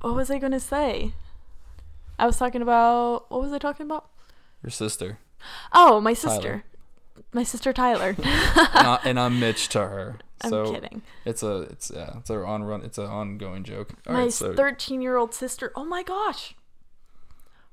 [0.00, 1.12] what was I gonna say?
[2.18, 4.08] I was talking about what was I talking about?
[4.62, 5.18] Your sister.
[5.72, 6.34] Oh, my Tyler.
[6.34, 6.64] sister.
[7.32, 8.10] my sister Tyler.
[8.18, 8.26] and,
[8.86, 10.18] I, and I'm Mitch to her.
[10.42, 11.02] I'm So kidding.
[11.24, 13.94] it's a it's yeah it's a on run it's an ongoing joke.
[14.06, 15.72] All my right, so 13 year old sister.
[15.74, 16.54] Oh my gosh.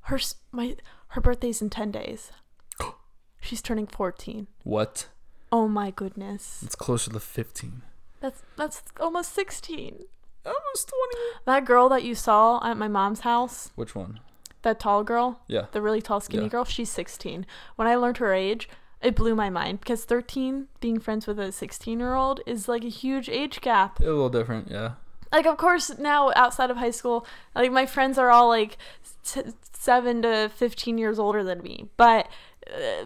[0.07, 0.19] Her
[0.51, 0.77] my
[1.09, 2.31] her birthday's in 10 days.
[3.41, 4.47] She's turning 14.
[4.63, 5.07] what?
[5.55, 6.61] Oh my goodness.
[6.65, 7.83] It's closer to 15.
[8.19, 10.05] That's that's almost 16.
[10.45, 11.23] Almost 20.
[11.45, 14.19] That girl that you saw at my mom's house, Which one?
[14.63, 15.65] that tall girl, Yeah.
[15.71, 16.49] the really tall skinny Yeah.
[16.49, 17.45] girl, she's 16.
[17.75, 18.67] When I learned her age,
[19.01, 22.83] it blew my mind because 13 being friends with a 16 year old is like
[22.83, 23.99] a huge age gap.
[23.99, 24.93] A little different, yeah.
[25.31, 27.25] like of course now outside of high school
[27.55, 28.77] like my friends are all like
[29.25, 29.41] t-
[29.73, 32.27] 7 to 15 years older than me but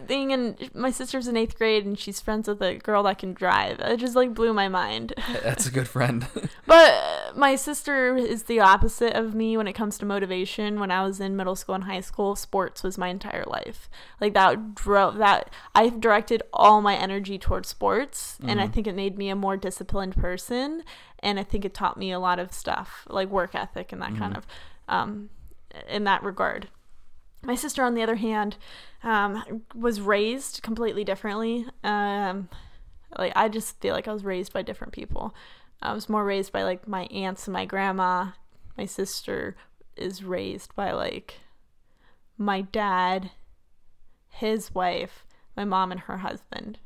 [0.06, 3.32] being in my sister's in 8th grade and she's friends with a girl that can
[3.34, 5.12] drive it just like blew my mind
[5.42, 6.26] That's a good friend.
[6.66, 11.02] but my sister is the opposite of me when it comes to motivation when i
[11.04, 13.90] was in middle school and high school sports was my entire life
[14.20, 18.72] like that drove that i directed all my energy towards sports and i Mhm.
[18.72, 20.82] think it made me a more disciplined person
[21.20, 24.16] and i think it taught me a lot of stuff like work ethic and that
[24.16, 24.38] kind Mhm.
[24.38, 24.46] of
[24.88, 25.30] um,
[25.88, 26.68] in that regard
[27.42, 28.56] my sister on the other hand
[29.02, 31.66] um, was raised completely differently.
[31.84, 32.48] Um,
[33.18, 35.34] like i just feel like i was raised by different people.
[35.80, 38.32] I was more raised by like my aunts and my grandma.
[38.76, 39.56] My sister
[39.96, 41.40] is raised by like
[42.36, 43.30] my dad
[44.28, 45.24] his wife
[45.56, 46.78] my mom and her husband.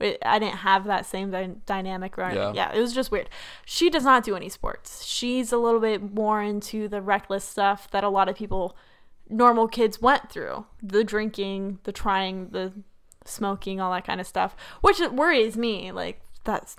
[0.00, 2.52] It- i didn't have that same dy- dynamic right Yeah.
[2.54, 3.30] yeah it was just weird.
[3.64, 5.04] She does not do any sports.
[5.04, 8.76] She's a little bit more into the reckless stuff that a lot of people
[9.28, 10.66] normal kids went through.
[10.82, 12.72] The drinking the trying the
[13.24, 16.76] smoking all that kind of stuff which worries me like that's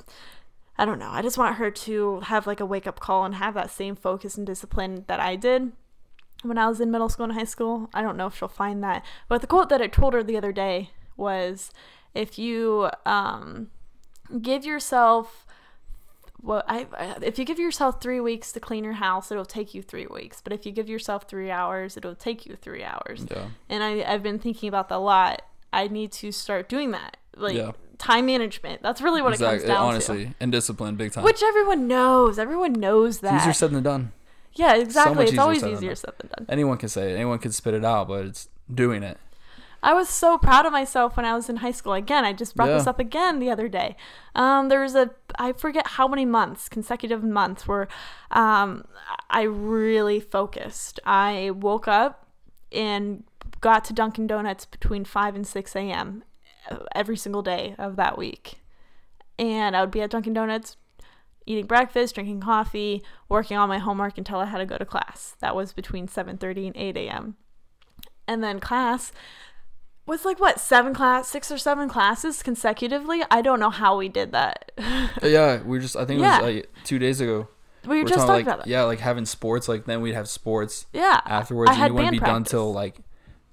[0.77, 1.09] i don't know.
[1.09, 3.95] I just want her to have like a wake up call and have that same
[3.95, 5.71] focus and discipline that i did
[6.43, 7.89] when i was in middle school and high school.
[7.93, 10.37] I don't know if she'll find that but the quote that i told her the
[10.37, 11.71] other day was
[12.13, 13.71] if you um,
[14.41, 15.44] give yourself
[16.45, 16.85] well, I,
[17.21, 20.41] if you give yourself three weeks to clean your house, it'll take you three weeks.
[20.41, 23.25] But if you give yourself three hours, it'll take you three hours.
[23.29, 23.47] yeah.
[23.69, 25.41] And I, I've been thinking about that a lot.
[25.73, 27.71] I need to start doing that, like Yeah.
[27.97, 28.81] time management.
[28.81, 29.67] That's really what it comes Exactly.
[29.73, 31.23] down Honestly, and discipline, big time.
[31.23, 32.39] Which everyone knows.
[32.39, 33.41] Everyone knows that.
[33.41, 34.11] Easier said than done.
[34.53, 35.15] yeah, exactly.
[35.15, 35.95] much it's easier always said than easier done.
[35.97, 36.45] said than done.
[36.49, 37.15] Anyone can say it.
[37.15, 39.17] Anyone can spit it out, but it's doing it.
[39.85, 41.93] I was so proud of myself when I was in high school.
[41.93, 43.95] Again, I just brought this up again the other day.
[44.33, 47.87] Um, there was a I forget how many months, consecutive months, where
[48.31, 48.85] um,
[49.29, 50.99] I really focused.
[51.05, 52.27] I woke up
[52.71, 53.25] and
[53.61, 56.23] got to Dunkin' Donuts between five and six a.m.
[56.95, 58.55] every single day of that week,
[59.37, 60.77] and I would be at Dunkin' Donuts.
[61.47, 65.35] Eating breakfast, drinking coffee, working on my homework until I had to go to class.
[65.41, 67.35] That was between 7:30 and 8 a.m.
[68.27, 69.11] And then class,
[70.05, 74.07] was like what seven class six or seven classes consecutively i don't know how we
[74.07, 75.95] did that uh, yeah, we just.
[75.95, 77.47] I think it was like two days ago.
[77.85, 79.67] we were We're just talking talking like about that yeah, like having sports.
[79.67, 82.51] Like then we'd have sports yeah afterwards, I and you wouldn't band be done practice.
[82.51, 82.97] till like,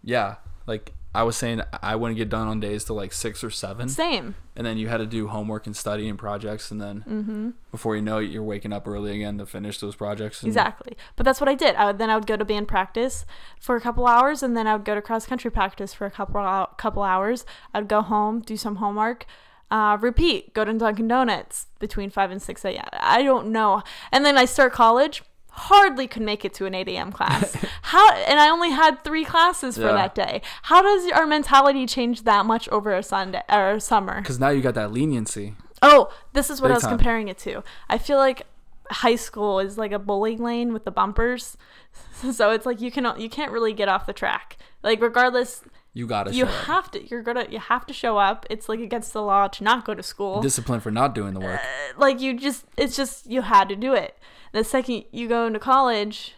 [0.02, 3.51] yeah, like I was saying, I wouldn't get done on days till like six or
[3.51, 4.34] seven, same.
[4.56, 7.51] And then you had to do homework and study and projects, and then mm-hmm.
[7.70, 10.43] before you know it, you're waking up early again to finish those projects.
[10.43, 10.97] And exactly.
[11.16, 11.74] But that's what i did.
[11.76, 13.26] I would, then i would go to band practice
[13.60, 16.10] for a couple hours and then i would go to cross country practice for a
[16.10, 16.43] couple
[16.76, 17.44] couple hours.
[17.74, 19.26] I'd go home do some homework
[19.70, 23.82] uh, repeat go to dunkin' donuts between 5 and 6 a.m i don't know.
[24.10, 25.22] And then i start college
[25.54, 29.24] hardly could make it to an 8 a.m class how and i only had three
[29.24, 29.92] classes for Yeah.
[29.92, 34.20] that day how does our mentality change that much over a sunday or a summer
[34.20, 35.54] Because now you got that leniency.
[35.82, 36.96] oh this is what Big i was time.
[36.96, 38.46] comparing it to i feel like
[38.90, 41.56] high school is like a bowling lane with the bumpers
[42.32, 45.62] so it's like you can you can't really get off the track like regardless
[45.94, 46.64] You gotta you show up.
[46.64, 49.62] have to you're gonna you have to show up it's like against the law to
[49.64, 51.60] not go to school discipline for not doing the work.
[51.60, 54.16] Uh, like you just it's just you had to do it
[54.52, 56.34] the second you go into college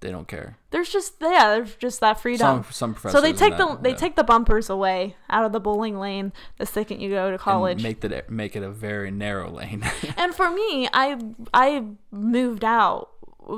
[0.00, 0.58] They don't care.
[0.70, 3.12] there's just yeah there's just that freedom Some some professors.
[3.12, 3.96] so they take the they yeah.
[3.96, 7.74] take the bumpers away out of the bowling lane the second you go to college.
[7.76, 9.82] And make the make it a very narrow lane.
[10.16, 11.18] and for me i
[11.54, 13.10] i moved out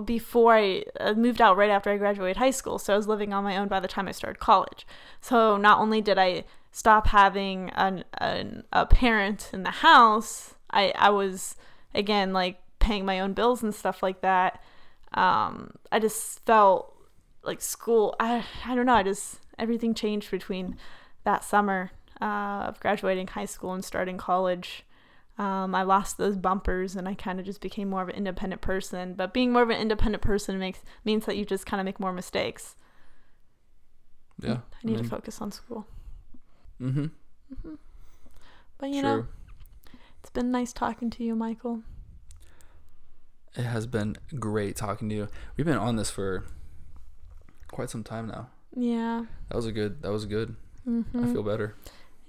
[0.04, 3.32] before i uh, moved out right after i graduated high school so i was living
[3.32, 4.86] on my own by the time i started college
[5.20, 6.42] so not only did i
[6.72, 11.54] stop having an, an a parent in the house i i was
[11.94, 14.62] again like paying my own bills and stuff like that
[15.15, 16.94] um i just felt
[17.43, 20.77] like school i i don't know i just everything changed between
[21.24, 21.90] that summer
[22.20, 24.85] uh, of graduating high school and starting college
[25.36, 28.62] um, I lost those bumpers and I kind of just became more of an independent
[28.62, 29.15] person.
[29.15, 31.98] But being more of an independent person makes means that you just kind of make
[31.98, 32.77] more mistakes.
[34.40, 34.59] yeah.
[34.82, 35.86] I need to focus on school.
[36.81, 37.05] Mm-hmm.
[37.05, 37.74] mm-hmm.
[38.78, 39.02] But you True.
[39.02, 39.27] know,
[40.20, 41.82] it's been nice talking to you, Michael.
[43.56, 45.28] It has been great talking to you.
[45.56, 46.44] We've been on this for
[47.68, 48.48] quite some time now.
[48.76, 49.24] Yeah.
[49.48, 50.02] That was a good.
[50.02, 50.56] That was good.
[50.89, 51.24] Mm-hmm.
[51.24, 51.74] I feel better.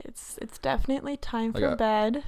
[0.04, 2.24] It's it's definitely time Like for a- bed.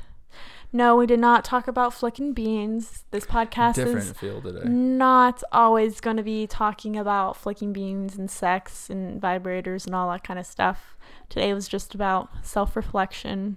[0.74, 3.06] No, we did not talk about flicking beans.
[3.12, 4.68] This podcast Different is feel today.
[4.68, 10.12] not always going to be talking about flicking beans and sex and vibrators and all
[10.12, 10.98] that kind of stuff.
[11.30, 13.56] Today was just about self-reflection,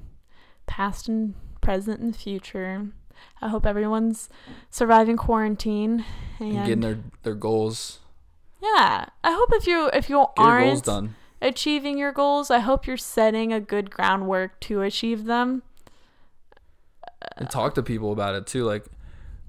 [0.66, 2.90] past and present and future.
[3.42, 4.28] I hope everyone's
[4.70, 6.04] surviving quarantine
[6.38, 8.00] and, And getting their their goals.
[8.62, 9.06] yeah.
[9.24, 11.10] I hope if you if you Get aren't
[11.42, 15.62] achieving your goals, I hope you're setting a good groundwork to achieve them.
[17.36, 18.64] and talk to people about it too.
[18.64, 18.84] Like,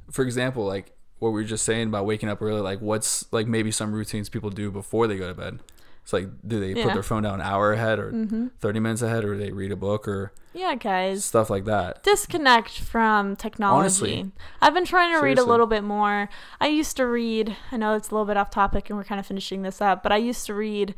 [0.09, 2.61] for example, like what we were just saying about waking up early.
[2.61, 5.59] Like, what's like maybe some routines people do before they go to bed?
[6.03, 6.85] It's like, do they Yeah.
[6.85, 8.47] put their phone down an hour ahead or Mm-hmm.
[8.59, 11.25] thirty minutes ahead, or they read a book or Yeah, guys.
[11.25, 12.03] stuff like that?
[12.03, 13.81] disconnect from technology.
[13.81, 14.31] Honestly.
[14.61, 16.29] I've been trying to read a little bit more.
[16.59, 19.19] I used to read, I know it's a little bit off topic and we're kind
[19.19, 20.95] of finishing this up, but I used to read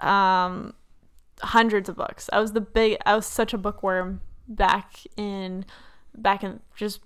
[0.00, 0.74] um
[1.42, 2.28] hundreds of books.
[2.32, 5.64] I was the big I was such a bookworm back in
[6.16, 7.00] back in just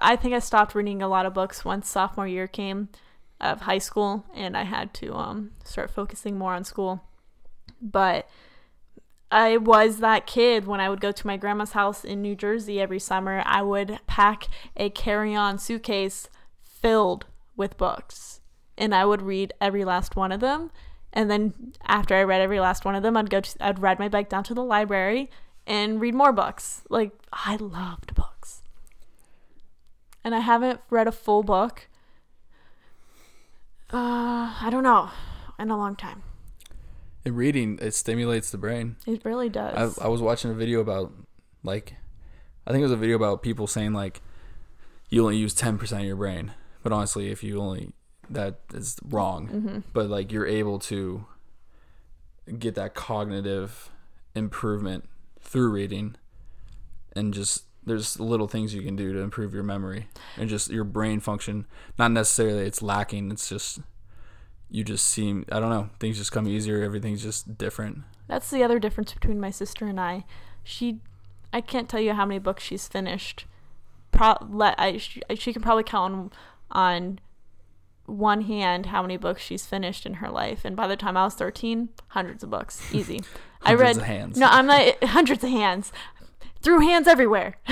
[0.00, 2.88] I think I stopped reading a lot of books once sophomore year came
[3.40, 7.02] of high school and I had to um start focusing more on school.
[7.80, 8.28] But
[9.34, 12.80] I was that kid when I would go to my grandma's house in New Jersey
[12.80, 13.42] every summer.
[13.44, 14.46] I would pack
[14.76, 16.28] a carry on suitcase
[16.62, 18.40] filled with books
[18.78, 20.70] and I would read every last one of them.
[21.12, 23.98] And then after I read every last one of them, I'd go to, I'd ride
[23.98, 25.32] my bike down to the library
[25.66, 26.82] and read more books.
[26.88, 28.62] Like, I loved books.
[30.22, 31.88] And I haven't read a full book.
[33.92, 35.10] Uh, I don't know,
[35.58, 36.22] in a long time.
[37.24, 38.96] And reading it stimulates the brain.
[39.06, 39.98] It really does.
[39.98, 41.12] I, I was watching a video about
[41.62, 41.94] like
[42.66, 44.20] I think it was a video about people saying like
[45.10, 46.52] you only use 10% of your brain
[46.82, 47.92] but honestly if you only
[48.30, 49.78] that is wrong mm-hmm.
[49.92, 51.26] but like you're able to
[52.58, 53.90] get that cognitive
[54.34, 55.08] improvement
[55.40, 56.16] through reading
[57.14, 60.84] and just there's little things you can do to improve your memory and just your
[60.84, 61.66] brain function
[61.98, 63.80] not necessarily it's lacking it's just
[64.74, 68.64] you just seem i don't know things just come easier everything's just different That's the
[68.64, 70.24] other difference between my sister and I.
[70.62, 71.00] She,
[71.52, 73.44] I can't tell you how many books she's finished.
[74.10, 76.30] Pro- let I she, she can probably count on,
[76.70, 77.18] on
[78.06, 80.64] one hand how many books she's finished in her life.
[80.64, 83.20] And by the time I was thirteen, hundreds of books, easy.
[83.62, 84.38] I Hundreds read of hands.
[84.38, 85.92] no, I'm not hundreds of hands,
[86.62, 87.58] through hands everywhere.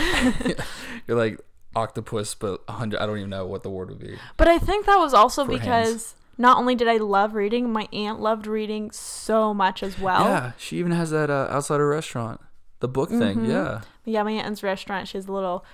[1.06, 1.40] You're like
[1.74, 3.00] octopus, but a hundred.
[3.00, 4.18] I don't even know what the word would be.
[4.36, 6.14] But I think that was also because hands.
[6.38, 10.24] Not only did I love reading, my aunt loved reading so much as well.
[10.24, 12.40] yeah, she even has that uh, outside her restaurant,
[12.80, 13.38] the book thing.
[13.40, 13.48] Mhm.
[13.48, 15.09] Yeah, Yeah, my aunt's restaurant.
[15.09, 15.64] She has a little,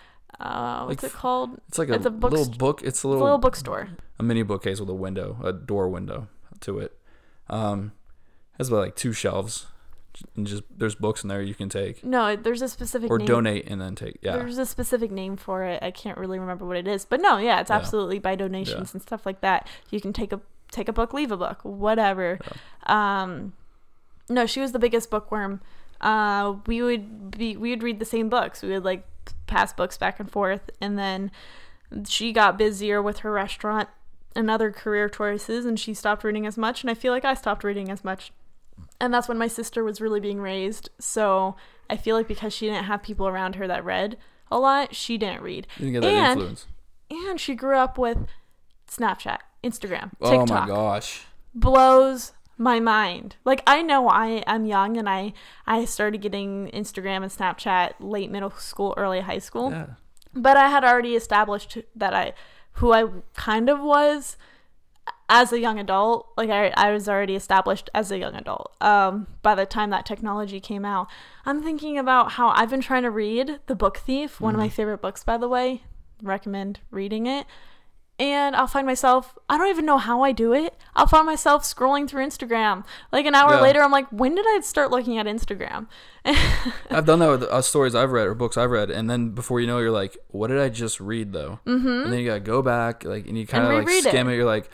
[0.41, 1.61] uh, what's Like it called?
[1.69, 2.81] it's like a, It's a book little st- book.
[2.83, 3.89] It's a It's a little, little bookstore.
[4.19, 6.29] a mini bookcase with a window, a door window
[6.61, 6.99] to it.
[7.49, 7.93] Um,
[8.59, 9.67] has about like two shelves,
[10.43, 13.27] just there's books in there you can take No, there's a specific or name.
[13.27, 14.19] donate and then take.
[14.23, 15.83] Yeah, There's a specific name for it.
[15.83, 17.77] I can't really remember what it is, but no, yeah, it's Yeah.
[17.77, 19.67] absolutely by donations and stuff like that.
[19.91, 20.41] You can take a
[20.71, 22.39] take a book, leave a book, whatever.
[22.87, 23.55] Um,
[24.29, 25.61] no, she was the biggest bookworm.
[26.01, 28.63] Uh, we would be we would read the same books.
[28.63, 29.07] We would like
[29.47, 31.31] pass books back and forth, and then
[32.07, 33.89] she got busier with her restaurant
[34.37, 36.83] and other career choices, and she stopped reading as much.
[36.83, 38.31] And I feel like I stopped reading as much.
[39.01, 40.91] And that's when my sister was really being raised.
[40.99, 41.57] So
[41.89, 44.17] I feel like because she didn't have people around her that read
[44.51, 45.67] a lot, she didn't read.
[45.79, 46.67] you that and- influence.
[47.11, 48.19] And she grew up with
[48.87, 50.21] Snapchat, Instagram, TikTok.
[50.21, 50.49] Oh TikTok.
[50.49, 51.27] my gosh.
[51.55, 53.37] Blows my mind.
[53.45, 55.33] Like I know I am young and I
[55.67, 59.71] I started getting Instagram and Snapchat late middle school, early high school.
[59.71, 59.87] Yeah.
[60.35, 62.35] But I had already established that I
[62.73, 64.37] who I kind of was
[65.29, 66.29] as a young adult.
[66.37, 68.75] Like I, I was already established as a young adult.
[68.81, 71.09] Um, by the time that technology came out,
[71.45, 74.69] I'm thinking about how I've been trying to read The Book Thief, one of my
[74.69, 75.83] favorite books, by the way.
[76.23, 77.47] Recommend reading it.
[78.21, 80.75] And I'll find myself, I don't even know how I do it.
[80.97, 82.85] I'll find myself scrolling through Instagram.
[83.13, 83.61] Like an hour Yeah.
[83.61, 85.87] later, I'm like, when did I start looking at Instagram?
[86.91, 89.61] I've done that with uh, stories I've read or books I've read, and then before
[89.61, 91.89] you know, you're like, "What did I just read?" Though, mm-hmm.
[91.89, 94.33] and then you gotta go back, like, and you kind of like skim it.
[94.33, 94.37] it.
[94.37, 94.69] You're like,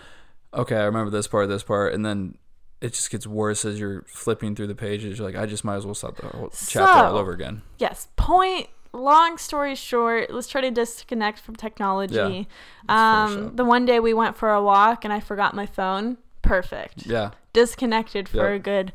[0.55, 2.37] "Okay, I remember this part, this part," and then
[2.81, 5.19] it just gets worse as you're flipping through the pages.
[5.19, 8.09] You're like, "I just might as well start the whole chapter all over again." yes
[8.17, 12.47] point long story short let's try to disconnect from technology
[12.89, 16.17] Yeah, um the one day we went for a walk and i forgot my phone
[16.43, 18.55] perfect Yeah, disconnected for Yeah.
[18.55, 18.93] a good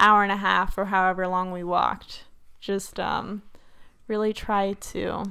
[0.00, 2.24] hour and a half or however long we walked
[2.60, 3.42] just um,
[4.08, 5.24] really try to.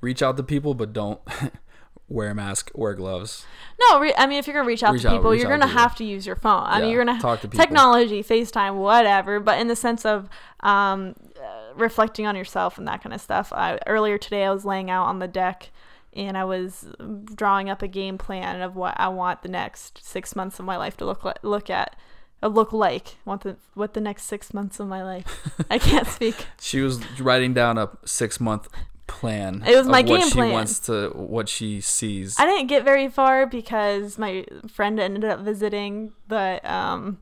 [0.00, 1.20] Reach out to people, but don't
[2.08, 3.44] wear a mask, wear gloves.
[3.90, 5.58] No, re- I mean, if you're gonna reach out Reach to people, you're out to
[5.58, 5.82] gonna people.
[5.82, 6.62] have to use your phone.
[6.64, 7.64] I mean, you're gonna talk to people.
[7.64, 9.40] technology, FaceTime, whatever.
[9.40, 10.28] But in the sense of
[10.60, 13.52] um, uh, reflecting on yourself and that kind of stuff.
[13.52, 15.70] I, earlier today, I was laying out on the deck
[16.14, 16.86] and I was
[17.34, 20.76] drawing up a game plan of what I want the next six months of my
[20.76, 21.96] life to look like, look at.
[22.42, 25.50] Uh, look like want the what the next six months of my life.
[25.70, 26.46] I can't speak.
[26.60, 28.68] She was writing down a six month
[29.06, 29.62] plan.
[29.66, 32.36] It was my what game she wants to what she sees.
[32.38, 37.18] I didn't get very far because my friend ended up visiting, but um,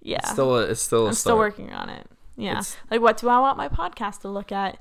[0.00, 2.06] yeah, It's still a, it's still a I'm still working on it.
[2.36, 2.52] Yeah.
[2.52, 4.78] It's- like, what do I want my podcast to look at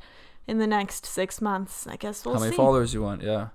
[0.48, 1.88] in the next six months?
[1.88, 2.40] I guess we'll see.
[2.40, 3.24] How many followers you want?
[3.24, 3.48] Yeah.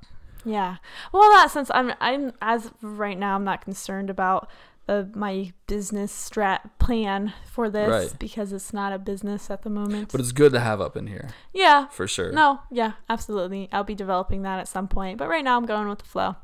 [0.44, 0.76] Yeah.
[1.12, 4.50] Well, that sense, I'm, I'm as of right now, I'm not concerned about
[4.88, 8.18] uh, my business strat plan for this Right.
[8.18, 10.10] because it's not a business at the moment.
[10.10, 11.88] But it's good to have up in here yeah.
[11.88, 12.32] for sure.
[12.32, 12.60] No.
[12.70, 12.92] Yeah.
[13.09, 13.68] Absolutely.
[13.72, 15.18] I'll be developing that at some point.
[15.18, 16.36] But right now, I'm going with the flow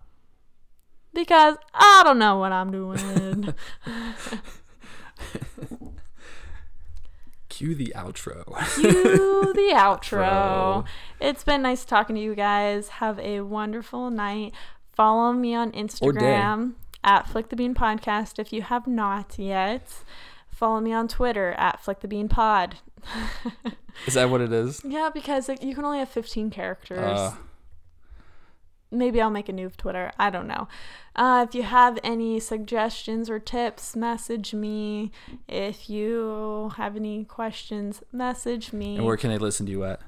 [1.12, 3.54] because I don't know what I'm doing.
[7.48, 8.44] Cue the outro.
[8.74, 10.22] Cue the outro.
[10.24, 10.84] Outro.
[11.20, 12.88] It's been nice talking to you guys.
[12.88, 14.52] Have a wonderful night.
[14.92, 16.74] Follow me on Instagram
[17.04, 19.88] at Flick the Bean Podcast if you have not yet.
[20.50, 22.76] Follow me on Twitter at Flick the Bean Pod.
[24.06, 24.82] Is that what it is?
[24.84, 26.98] yeah, because like, you can only have 15 characters.
[26.98, 27.34] Uh,
[28.90, 30.12] Maybe I'll make a new Twitter.
[30.18, 30.66] I don't know.
[31.14, 35.12] Uh, if you have any suggestions or tips, message me.
[35.46, 38.96] If you have any questions, message me.
[38.96, 40.00] and where can they listen to you at?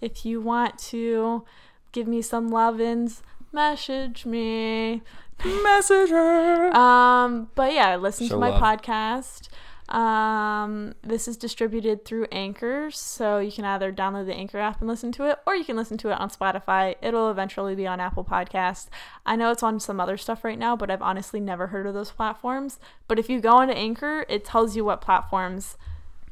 [0.00, 1.44] if you want to
[1.90, 3.22] give me some love-ins,
[3.52, 5.02] message me.
[5.44, 6.74] Message her.
[6.76, 8.60] Um, but yeah, listen Show to my love.
[8.62, 9.48] podcast.
[9.88, 14.88] Um, this is distributed through Anchor, so you can either download the Anchor app and
[14.88, 16.96] listen to it, or you can listen to it on Spotify.
[17.00, 18.88] It'll eventually be on Apple Podcasts.
[19.24, 21.94] I know it's on some other stuff right now, but I've honestly never heard of
[21.94, 22.78] those platforms.
[23.06, 25.78] But if you go into Anchor, it tells you what platforms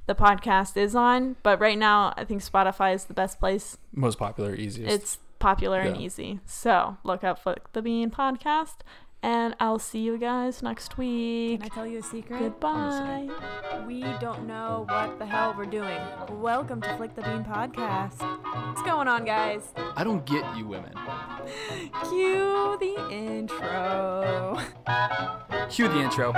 [0.07, 1.37] the podcast is on.
[1.43, 4.93] But right now, I think Spotify is the best place Most popular, easiest.
[4.95, 6.41] it's popular and easy.
[6.45, 8.77] So look up Flick the Bean podcast,
[9.23, 11.61] and I'll see you guys next week.
[11.61, 12.39] Can I tell you a secret?
[12.39, 13.29] Goodbye.
[13.73, 16.01] Oh, we don't know what the hell we're doing.
[16.31, 18.21] Welcome to Flick the Bean podcast.
[18.69, 19.73] What's going on, guys?
[19.97, 20.93] I don't get you women.
[22.09, 24.59] Cue the intro.
[25.71, 26.33] Cue the intro.